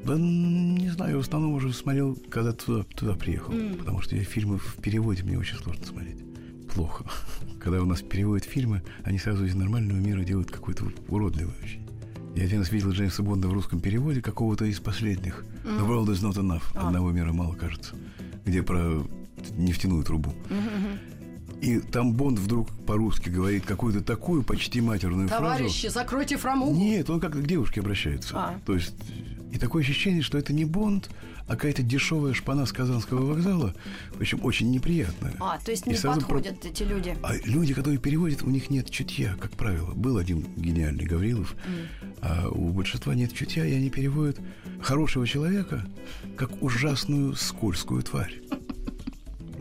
Да 0.05 0.19
не 0.19 0.91
знаю, 0.91 1.19
в 1.19 1.21
основном 1.21 1.53
уже 1.55 1.73
смотрел, 1.73 2.19
когда 2.31 2.53
туда, 2.53 2.83
туда 2.97 3.15
приехал. 3.15 3.55
Потому 3.79 4.03
что 4.03 4.17
я 4.17 4.25
фильмы 4.25 4.59
в 4.59 4.75
переводе 4.83 5.23
мне 5.23 5.39
очень 5.39 5.57
сложно 5.57 5.87
смотреть. 5.87 6.17
Плохо. 6.75 7.05
Когда 7.61 7.81
у 7.81 7.87
нас 7.87 8.03
переводят 8.03 8.45
фильмы, 8.45 8.83
они 9.05 9.19
сразу 9.19 9.45
из 9.45 9.55
нормального 9.55 9.97
мира 9.99 10.23
делают 10.23 10.51
какой-то 10.51 10.87
уродливый 11.09 11.55
очень. 11.63 11.89
Я 12.35 12.45
один 12.45 12.61
раз 12.61 12.73
видел 12.73 12.91
Джеймса 12.91 13.23
Бонда 13.23 13.47
в 13.49 13.53
русском 13.53 13.81
переводе, 13.81 14.21
какого-то 14.21 14.65
из 14.65 14.81
последних. 14.81 15.45
The 15.65 15.87
World 15.87 16.07
is 16.07 16.23
not 16.23 16.35
enough. 16.35 16.63
Одного 16.75 17.13
мира 17.13 17.33
мало, 17.33 17.55
кажется. 17.55 17.95
Где 18.45 18.63
про 18.63 19.03
нефтяную 19.57 20.03
трубу. 20.03 20.35
И 21.61 21.79
там 21.79 22.13
Бонд 22.13 22.39
вдруг 22.39 22.69
по-русски 22.87 23.31
говорит 23.31 23.65
какую-то 23.65 24.03
такую 24.03 24.43
почти 24.43 24.81
матерную 24.81 25.29
фразу. 25.29 25.45
Товарищи, 25.45 25.87
закройте 25.87 26.37
фрамугу. 26.37 26.77
Нет, 26.77 27.09
он 27.09 27.21
как-то 27.21 27.39
к 27.39 27.47
девушке 27.47 27.81
обращается. 27.81 28.35
А. 28.37 28.61
То 28.67 28.75
есть, 28.75 28.95
и 29.55 29.59
такое 29.59 29.85
ощущение, 29.85 30.23
что 30.23 30.37
это 30.37 30.53
не 30.53 30.65
Бонд, 30.65 31.09
а 31.47 31.53
какая-то 31.53 31.85
дешевая 31.85 32.35
шпана 32.35 32.67
с 32.67 32.73
Казанского 32.73 33.25
вокзала, 33.25 33.73
причем 34.19 34.45
очень 34.45 34.69
неприятная. 34.73 35.33
А, 35.39 35.59
то 35.65 35.71
есть 35.71 35.87
не 35.87 35.95
сразу 35.95 36.23
про- 36.23 36.39
подходят 36.39 36.67
эти 36.67 36.83
люди. 36.83 37.17
А 37.23 37.35
люди, 37.45 37.73
которые 37.73 38.01
переводят, 38.01 38.43
у 38.43 38.51
них 38.51 38.69
нет 38.69 38.91
чутья, 38.91 39.37
как 39.41 39.53
правило. 39.53 39.93
Был 39.95 40.19
один 40.19 40.45
гениальный 40.57 41.05
Гаврилов, 41.05 41.55
а 42.21 42.49
у 42.49 42.71
большинства 42.71 43.15
нет 43.15 43.33
чутья, 43.33 43.65
и 43.65 43.73
они 43.75 43.91
переводят 43.91 44.41
хорошего 44.81 45.25
человека 45.25 45.87
как 46.37 46.61
ужасную 46.61 47.37
скользкую 47.37 48.03
тварь. 48.03 48.41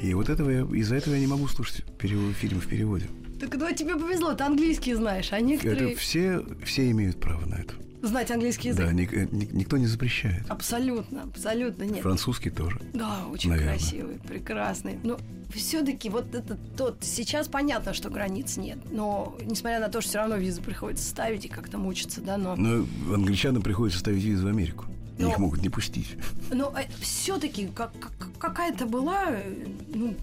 И 0.01 0.11
вот 0.15 0.27
этого 0.29 0.49
я, 0.49 0.61
из-за 0.61 0.95
этого 0.95 1.13
я 1.13 1.19
не 1.19 1.27
могу 1.27 1.47
слушать 1.47 1.85
перевод, 1.99 2.33
фильм 2.35 2.59
в 2.59 2.65
переводе. 2.65 3.05
Так 3.39 3.53
ну 3.55 3.71
тебе 3.75 3.95
повезло, 3.95 4.33
ты 4.33 4.43
английский 4.43 4.95
знаешь, 4.95 5.31
а 5.31 5.39
некоторые 5.39 5.91
Это 5.91 5.99
все, 5.99 6.43
все 6.65 6.89
имеют 6.89 7.19
право 7.19 7.45
на 7.45 7.55
это. 7.55 7.75
Знать 8.03 8.29
английский 8.31 8.69
язык. 8.69 8.85
Да, 8.85 8.91
ник- 8.91 9.13
э, 9.13 9.27
ник- 9.31 9.53
никто 9.53 9.77
не 9.77 9.87
запрещает. 9.87 10.43
Абсолютно, 10.49 11.23
абсолютно 11.23 11.83
нет. 11.83 12.01
Французский 12.01 12.49
тоже. 12.49 12.79
Да, 12.93 13.25
очень 13.31 13.49
Наверное. 13.49 13.77
красивый, 13.77 14.19
прекрасный. 14.19 14.99
Но 15.03 15.17
все-таки 15.53 16.09
вот 16.09 16.35
это 16.35 16.57
тот. 16.77 16.97
Сейчас 17.01 17.47
понятно, 17.47 17.93
что 17.93 18.09
границ 18.09 18.57
нет. 18.57 18.77
Но 18.91 19.35
несмотря 19.45 19.79
на 19.79 19.87
то, 19.89 20.01
что 20.01 20.09
все 20.09 20.17
равно 20.19 20.35
визу 20.35 20.61
приходится 20.61 21.07
ставить 21.09 21.45
и 21.45 21.47
как-то 21.47 21.77
мучиться, 21.77 22.21
да, 22.21 22.37
но. 22.37 22.55
Но 22.55 22.85
англичанам 23.13 23.61
приходится 23.61 23.99
ставить 23.99 24.23
визу 24.23 24.45
в 24.45 24.49
Америку. 24.49 24.85
Но- 25.17 25.29
Их 25.29 25.37
могут 25.37 25.61
не 25.61 25.69
пустить. 25.69 26.15
Но 26.51 26.73
все-таки 26.99 27.67
как, 27.67 27.93
как- 27.99 28.29
какая-то 28.39 28.87
была 28.87 29.25
э, 29.29 29.67
ну, 29.93 30.15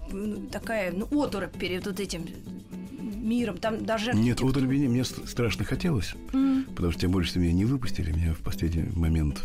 такая 0.51 0.91
ну, 0.91 1.07
оторопь 1.23 1.53
перед 1.57 1.85
вот 1.87 1.99
этим 2.01 2.25
миром. 3.21 3.57
Там 3.57 3.85
даже 3.85 4.13
Нет, 4.13 4.41
вот 4.41 4.55
мне, 4.57 4.87
мне 4.89 5.03
ст- 5.03 5.27
страшно 5.27 5.65
хотелось, 5.65 6.15
потому 6.75 6.91
что 6.91 7.01
тем 7.01 7.11
больше, 7.11 7.31
что 7.31 7.39
меня 7.39 7.53
не 7.53 7.65
выпустили, 7.65 8.11
меня 8.11 8.33
в 8.33 8.39
последний 8.39 8.85
момент, 8.95 9.41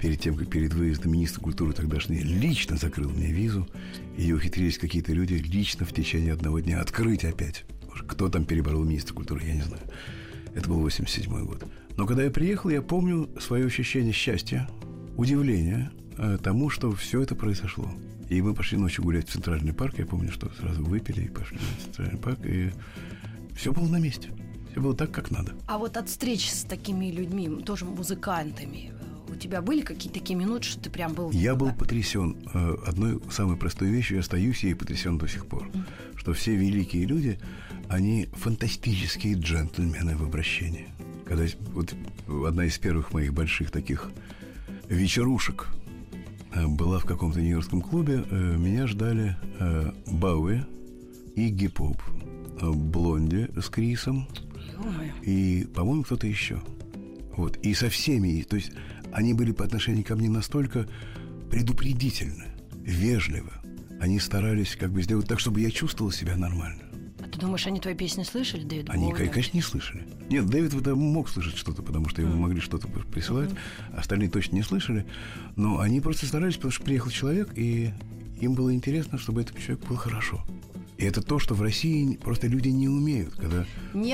перед 0.00 0.20
тем, 0.20 0.36
как 0.36 0.48
перед 0.48 0.74
выездом 0.74 1.12
министр 1.12 1.40
культуры 1.40 1.72
тогдашний 1.72 2.18
лично 2.18 2.76
закрыл 2.76 3.10
мне 3.10 3.28
визу, 3.28 3.66
и 4.18 4.32
ухитрились 4.32 4.78
какие-то 4.78 5.12
люди 5.12 5.34
лично 5.34 5.86
в 5.86 5.92
течение 5.92 6.32
одного 6.32 6.60
дня 6.60 6.80
открыть 6.80 7.24
опять. 7.24 7.64
Кто 8.06 8.28
там 8.28 8.44
переборол 8.44 8.84
министра 8.84 9.14
культуры, 9.14 9.42
я 9.46 9.54
не 9.54 9.62
знаю. 9.62 9.82
Это 10.54 10.68
был 10.68 10.80
87 10.80 11.46
год. 11.46 11.64
Но 11.96 12.06
когда 12.06 12.24
я 12.24 12.30
приехал, 12.30 12.70
я 12.70 12.82
помню 12.82 13.28
свое 13.40 13.66
ощущение 13.66 14.12
счастья, 14.12 14.68
удивления 15.16 15.92
э, 16.18 16.38
тому, 16.42 16.70
что 16.70 16.92
все 16.92 17.22
это 17.22 17.34
произошло. 17.34 17.90
И 18.34 18.42
мы 18.42 18.52
пошли 18.52 18.76
ночью 18.78 19.04
гулять 19.04 19.28
в 19.28 19.32
Центральный 19.32 19.72
парк. 19.72 19.94
Я 19.96 20.06
помню, 20.06 20.32
что 20.32 20.50
сразу 20.54 20.82
выпили 20.84 21.26
и 21.26 21.28
пошли 21.28 21.58
в 21.58 21.84
Центральный 21.84 22.18
парк. 22.18 22.40
И 22.44 22.72
все 23.54 23.72
было 23.72 23.86
на 23.86 24.00
месте. 24.00 24.30
Все 24.72 24.80
было 24.80 24.96
так, 24.96 25.12
как 25.12 25.30
надо. 25.30 25.54
А 25.68 25.78
вот 25.78 25.96
от 25.96 26.08
встреч 26.08 26.50
с 26.50 26.64
такими 26.64 27.12
людьми, 27.12 27.48
тоже 27.62 27.84
музыкантами, 27.84 28.90
э, 28.90 29.32
у 29.32 29.36
тебя 29.36 29.62
были 29.62 29.82
какие-то 29.82 30.18
такие 30.18 30.36
минуты, 30.36 30.64
что 30.64 30.80
ты 30.80 30.90
прям 30.90 31.14
был... 31.14 31.30
Я 31.30 31.54
был 31.54 31.72
потрясен 31.72 32.36
э, 32.52 32.76
одной 32.84 33.22
самой 33.30 33.56
простой 33.56 33.88
вещью, 33.90 34.16
и 34.16 34.20
остаюсь 34.20 34.64
ей 34.64 34.74
потрясен 34.74 35.16
до 35.16 35.28
сих 35.28 35.46
пор, 35.46 35.70
что 36.16 36.32
все 36.32 36.56
великие 36.56 37.04
люди, 37.06 37.38
они 37.88 38.26
фантастические 38.34 39.34
джентльмены 39.34 40.16
в 40.16 40.24
обращении. 40.24 40.88
Когда 41.24 41.44
вот 41.72 41.94
одна 42.26 42.64
из 42.64 42.76
первых 42.78 43.12
моих 43.12 43.32
больших 43.32 43.70
таких 43.70 44.10
вечерушек 44.88 45.68
была 46.66 46.98
в 46.98 47.04
каком-то 47.04 47.40
нью-йоркском 47.40 47.80
клубе, 47.80 48.24
э, 48.30 48.56
меня 48.56 48.86
ждали 48.86 49.36
э, 49.58 49.92
Бауи, 50.06 50.64
Игги 51.36 51.68
Поп, 51.68 52.00
э, 52.60 52.70
Блонди 52.70 53.48
с 53.60 53.68
Крисом, 53.68 54.28
и, 55.22 55.66
по-моему, 55.74 56.02
кто-то 56.04 56.26
еще. 56.26 56.60
Вот. 57.36 57.56
И 57.58 57.74
со 57.74 57.88
всеми. 57.88 58.28
и- 58.28 58.42
То 58.44 58.56
есть 58.56 58.72
они 59.12 59.34
были 59.34 59.52
по 59.52 59.64
отношению 59.64 60.04
ко 60.04 60.14
мне 60.16 60.28
настолько 60.28 60.86
предупредительны, 61.50 62.44
вежливы. 62.82 63.50
Они 64.00 64.18
старались 64.20 64.76
как 64.76 64.90
бы 64.92 65.02
сделать 65.02 65.26
так, 65.26 65.40
чтобы 65.40 65.60
я 65.60 65.70
чувствовал 65.70 66.10
себя 66.12 66.36
нормально. 66.36 66.82
Ты 67.34 67.40
думаешь, 67.40 67.66
они 67.66 67.80
твои 67.80 67.94
песни 67.94 68.22
слышали, 68.22 68.62
Дэвид 68.62 68.88
Они, 68.90 69.10
Боуи? 69.10 69.26
конечно, 69.26 69.56
не 69.56 69.62
слышали. 69.62 70.06
Нет, 70.30 70.46
Дэвид 70.46 70.72
вот, 70.72 70.86
э, 70.86 70.94
мог 70.94 71.28
слышать 71.28 71.56
что-то, 71.56 71.82
потому 71.82 72.08
что 72.08 72.22
ему 72.22 72.36
могли 72.36 72.60
что-то 72.60 72.86
присылать. 72.86 73.50
Остальные 73.92 74.30
точно 74.30 74.54
не 74.54 74.62
слышали. 74.62 75.04
Но 75.56 75.80
они 75.80 76.00
просто 76.00 76.26
старались, 76.26 76.54
потому 76.54 76.70
что 76.70 76.84
приехал 76.84 77.10
человек, 77.10 77.50
и 77.56 77.92
им 78.40 78.54
было 78.54 78.72
интересно, 78.72 79.18
чтобы 79.18 79.40
этот 79.40 79.58
человек 79.58 79.84
был 79.88 79.96
хорошо. 79.96 80.44
И 80.96 81.04
это 81.04 81.22
то, 81.22 81.38
что 81.38 81.54
в 81.54 81.62
России 81.62 82.16
просто 82.16 82.46
люди 82.46 82.68
не 82.68 82.88
умеют, 82.88 83.34
когда 83.34 83.64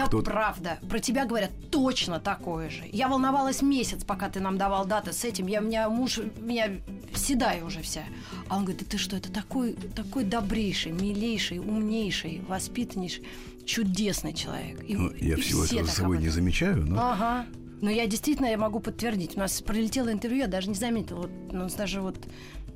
кто-то... 0.07 0.31
Неправда. 0.31 0.79
Про 0.89 0.99
тебя 0.99 1.27
говорят 1.27 1.51
точно 1.71 2.21
такое 2.21 2.71
же. 2.71 2.85
Я 2.91 3.09
волновалась 3.09 3.61
месяц, 3.61 4.03
пока 4.03 4.31
ты 4.31 4.41
нам 4.41 4.57
давал 4.57 4.87
даты 4.87 5.13
с 5.13 5.25
этим. 5.25 5.47
Я, 5.47 5.61
у 5.61 5.65
меня 5.65 5.91
муж, 5.91 6.21
меня 6.41 6.71
седая 7.15 7.65
уже 7.65 7.83
вся. 7.83 8.05
А 8.49 8.57
он 8.57 8.65
говорит, 8.65 8.83
да 8.83 8.87
ты 8.91 8.99
что, 8.99 9.17
это 9.17 9.31
такой, 9.31 9.75
такой 9.75 10.25
добрейший, 10.25 10.93
милейший, 10.93 11.59
умнейший, 11.59 12.41
воспитаннейший, 12.49 13.27
чудесный 13.67 14.33
человек. 14.33 14.83
И, 14.89 14.97
Ну, 14.97 15.13
я 15.21 15.37
и 15.37 15.41
всего 15.41 15.65
все 15.65 15.77
этого 15.77 15.89
за 15.89 15.97
собой 15.97 16.17
об 16.17 16.23
не 16.23 16.29
замечаю, 16.31 16.87
но... 16.87 17.13
Ага. 17.13 17.47
Но 17.83 17.91
я 17.91 18.07
действительно 18.07 18.47
я 18.47 18.59
могу 18.59 18.81
подтвердить. 18.81 19.37
У 19.37 19.39
нас 19.39 19.61
пролетело 19.63 20.13
интервью, 20.13 20.43
я 20.43 20.49
даже 20.49 20.69
не 20.69 20.75
заметила. 20.75 21.23
Вот, 21.23 21.31
у 21.51 21.57
нас 21.57 21.75
даже 21.75 22.01
вот, 22.01 22.17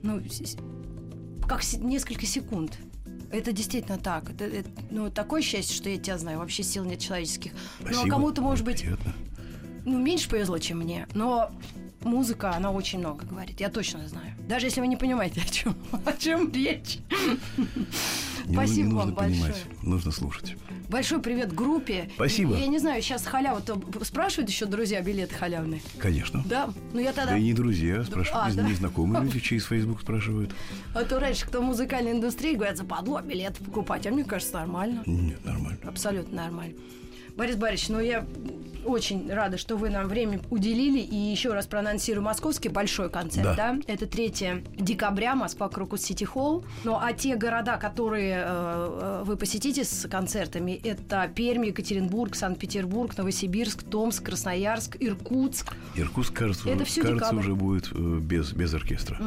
ну, 0.02 0.20
как 1.46 1.62
несколько 1.78 2.26
секунд. 2.26 2.78
Это 3.34 3.52
действительно 3.52 3.98
так. 3.98 4.30
Это, 4.30 4.44
это, 4.44 4.68
ну, 4.90 5.10
такое 5.10 5.42
счастье, 5.42 5.74
что 5.74 5.88
я 5.88 5.98
тебя 5.98 6.18
знаю. 6.18 6.38
Вообще 6.38 6.62
сил 6.62 6.84
нет 6.84 7.00
человеческих. 7.00 7.50
Ну, 7.80 7.88
а 7.88 7.92
Спасибо. 7.92 8.10
кому-то, 8.10 8.40
может 8.42 8.64
быть, 8.64 8.82
Приятно. 8.82 9.12
ну, 9.84 9.98
меньше 9.98 10.28
повезло, 10.28 10.58
чем 10.58 10.78
мне. 10.78 11.08
Но 11.14 11.50
музыка, 12.02 12.54
она 12.54 12.70
очень 12.70 13.00
много 13.00 13.26
говорит. 13.26 13.60
Я 13.60 13.70
точно 13.70 14.06
знаю. 14.06 14.36
Даже 14.48 14.66
если 14.66 14.80
вы 14.80 14.86
не 14.86 14.96
понимаете, 14.96 15.40
о 15.40 15.50
чем, 15.50 15.76
о 16.04 16.12
чем 16.12 16.52
речь. 16.52 16.98
Спасибо 18.52 18.88
не 18.88 18.94
вам 18.94 19.08
нужно 19.08 19.14
понимать, 19.14 19.50
большое. 19.52 19.64
нужно 19.82 20.10
слушать. 20.12 20.56
Большой 20.88 21.20
привет 21.20 21.52
группе. 21.52 22.10
Спасибо. 22.14 22.56
Я 22.56 22.66
не 22.66 22.78
знаю, 22.78 23.00
сейчас 23.02 23.24
халяву 23.26 23.60
то 23.62 23.80
спрашивают 24.04 24.50
еще 24.50 24.66
друзья 24.66 25.00
билеты 25.00 25.34
халявные. 25.34 25.80
Конечно. 25.98 26.42
Да, 26.46 26.70
ну 26.92 27.00
я 27.00 27.12
тогда... 27.12 27.32
Да 27.32 27.38
и 27.38 27.42
не 27.42 27.54
друзья, 27.54 28.04
спрашивают, 28.04 28.44
А, 28.46 28.50
не- 28.50 28.56
да? 28.56 28.62
незнакомые 28.68 29.24
люди 29.24 29.40
через 29.40 29.64
Facebook 29.64 30.02
спрашивают. 30.02 30.54
А 30.94 31.04
то 31.04 31.18
раньше 31.18 31.46
кто 31.46 31.60
в 31.60 31.64
музыкальной 31.64 32.12
индустрии 32.12 32.54
говорят, 32.54 32.76
западло 32.76 33.20
билеты 33.22 33.64
покупать. 33.64 34.06
А 34.06 34.10
мне 34.10 34.24
кажется, 34.24 34.54
нормально. 34.54 35.02
Нет, 35.06 35.42
нормально. 35.44 35.78
Абсолютно 35.84 36.36
нормально. 36.42 36.74
Борис 37.36 37.56
Борисович, 37.56 37.88
ну 37.90 38.00
я 38.00 38.26
очень 38.84 39.32
рада, 39.32 39.56
что 39.58 39.76
вы 39.76 39.90
нам 39.90 40.08
время 40.08 40.40
уделили. 40.50 40.98
И 40.98 41.16
еще 41.16 41.52
раз 41.52 41.66
проанонсирую 41.66 42.22
московский 42.22 42.68
большой 42.68 43.10
концерт. 43.10 43.56
Да. 43.56 43.72
Да. 43.72 43.78
Это 43.86 44.06
3 44.06 44.64
декабря, 44.76 45.34
Москва, 45.34 45.68
Крокус 45.68 46.02
Сити 46.02 46.24
Холл. 46.24 46.64
Ну 46.84 46.98
а 47.00 47.12
те 47.12 47.36
города, 47.36 47.76
которые 47.76 48.34
э, 48.36 48.42
э, 48.46 49.22
вы 49.24 49.36
посетите 49.36 49.84
с 49.84 50.08
концертами, 50.08 50.72
это 50.84 51.30
Пермь, 51.34 51.66
Екатеринбург, 51.66 52.34
Санкт-Петербург, 52.36 53.16
Новосибирск, 53.16 53.82
Томск, 53.84 54.24
Красноярск, 54.24 54.96
Иркутск. 55.00 55.74
Иркутск, 55.96 56.34
кажется, 56.34 56.68
Это 56.68 56.84
всё 56.84 57.02
кажется 57.02 57.24
декабрь. 57.30 57.40
уже 57.40 57.54
будет 57.54 57.88
э, 57.92 58.18
без, 58.20 58.52
без 58.52 58.74
оркестра. 58.74 59.18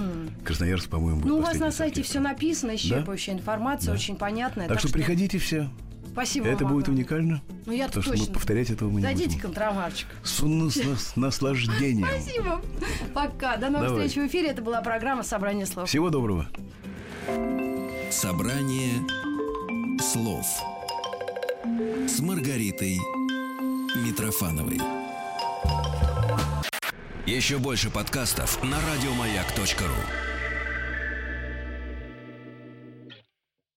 Красноярск, 0.43 0.89
по-моему, 0.89 1.21
будет 1.21 1.29
Ну, 1.29 1.37
у 1.39 1.41
вас 1.41 1.57
на 1.59 1.71
сайте 1.71 2.03
все 2.03 2.19
написано, 2.19 2.71
исчерпывающая 2.75 3.33
информация, 3.33 3.87
Да. 3.87 3.93
очень 3.93 4.15
понятная. 4.15 4.67
Так 4.67 4.79
что 4.79 4.89
приходите 4.89 5.39
все. 5.39 5.69
Спасибо 6.17 6.47
Это 6.47 6.63
вам 6.63 6.73
будет 6.73 6.87
уникально. 6.87 7.43
Ну, 7.67 7.73
я 7.73 7.85
потому 7.85 8.01
что 8.01 8.11
точно. 8.13 8.25
мы 8.29 8.33
повторять 8.33 8.71
этого 8.71 8.89
мы 8.89 9.01
не 9.01 9.05
Дадите 9.05 9.27
будем. 9.27 9.41
контрамарчик. 9.41 10.07
С, 10.23 10.39
с- 10.39 10.99
с 11.11 11.15
наслаждением. 11.15 12.07
Спасибо. 12.07 12.59
Пока. 13.13 13.57
До 13.57 13.69
новых 13.69 13.89
Давай. 13.89 14.07
встреч 14.07 14.23
в 14.23 14.27
эфире. 14.27 14.49
Это 14.49 14.63
была 14.63 14.81
программа 14.81 15.21
«Собрание 15.21 15.67
слов». 15.67 15.87
Всего 15.87 16.09
доброго. 16.09 16.47
Собрание 18.09 18.93
слов 20.01 20.43
с 22.07 22.19
Маргаритой 22.19 22.97
Митрофановой. 24.03 24.81
Еще 27.27 27.59
больше 27.59 27.91
подкастов 27.91 28.63
на 28.63 28.77
радиомаяк.ру. 28.91 30.36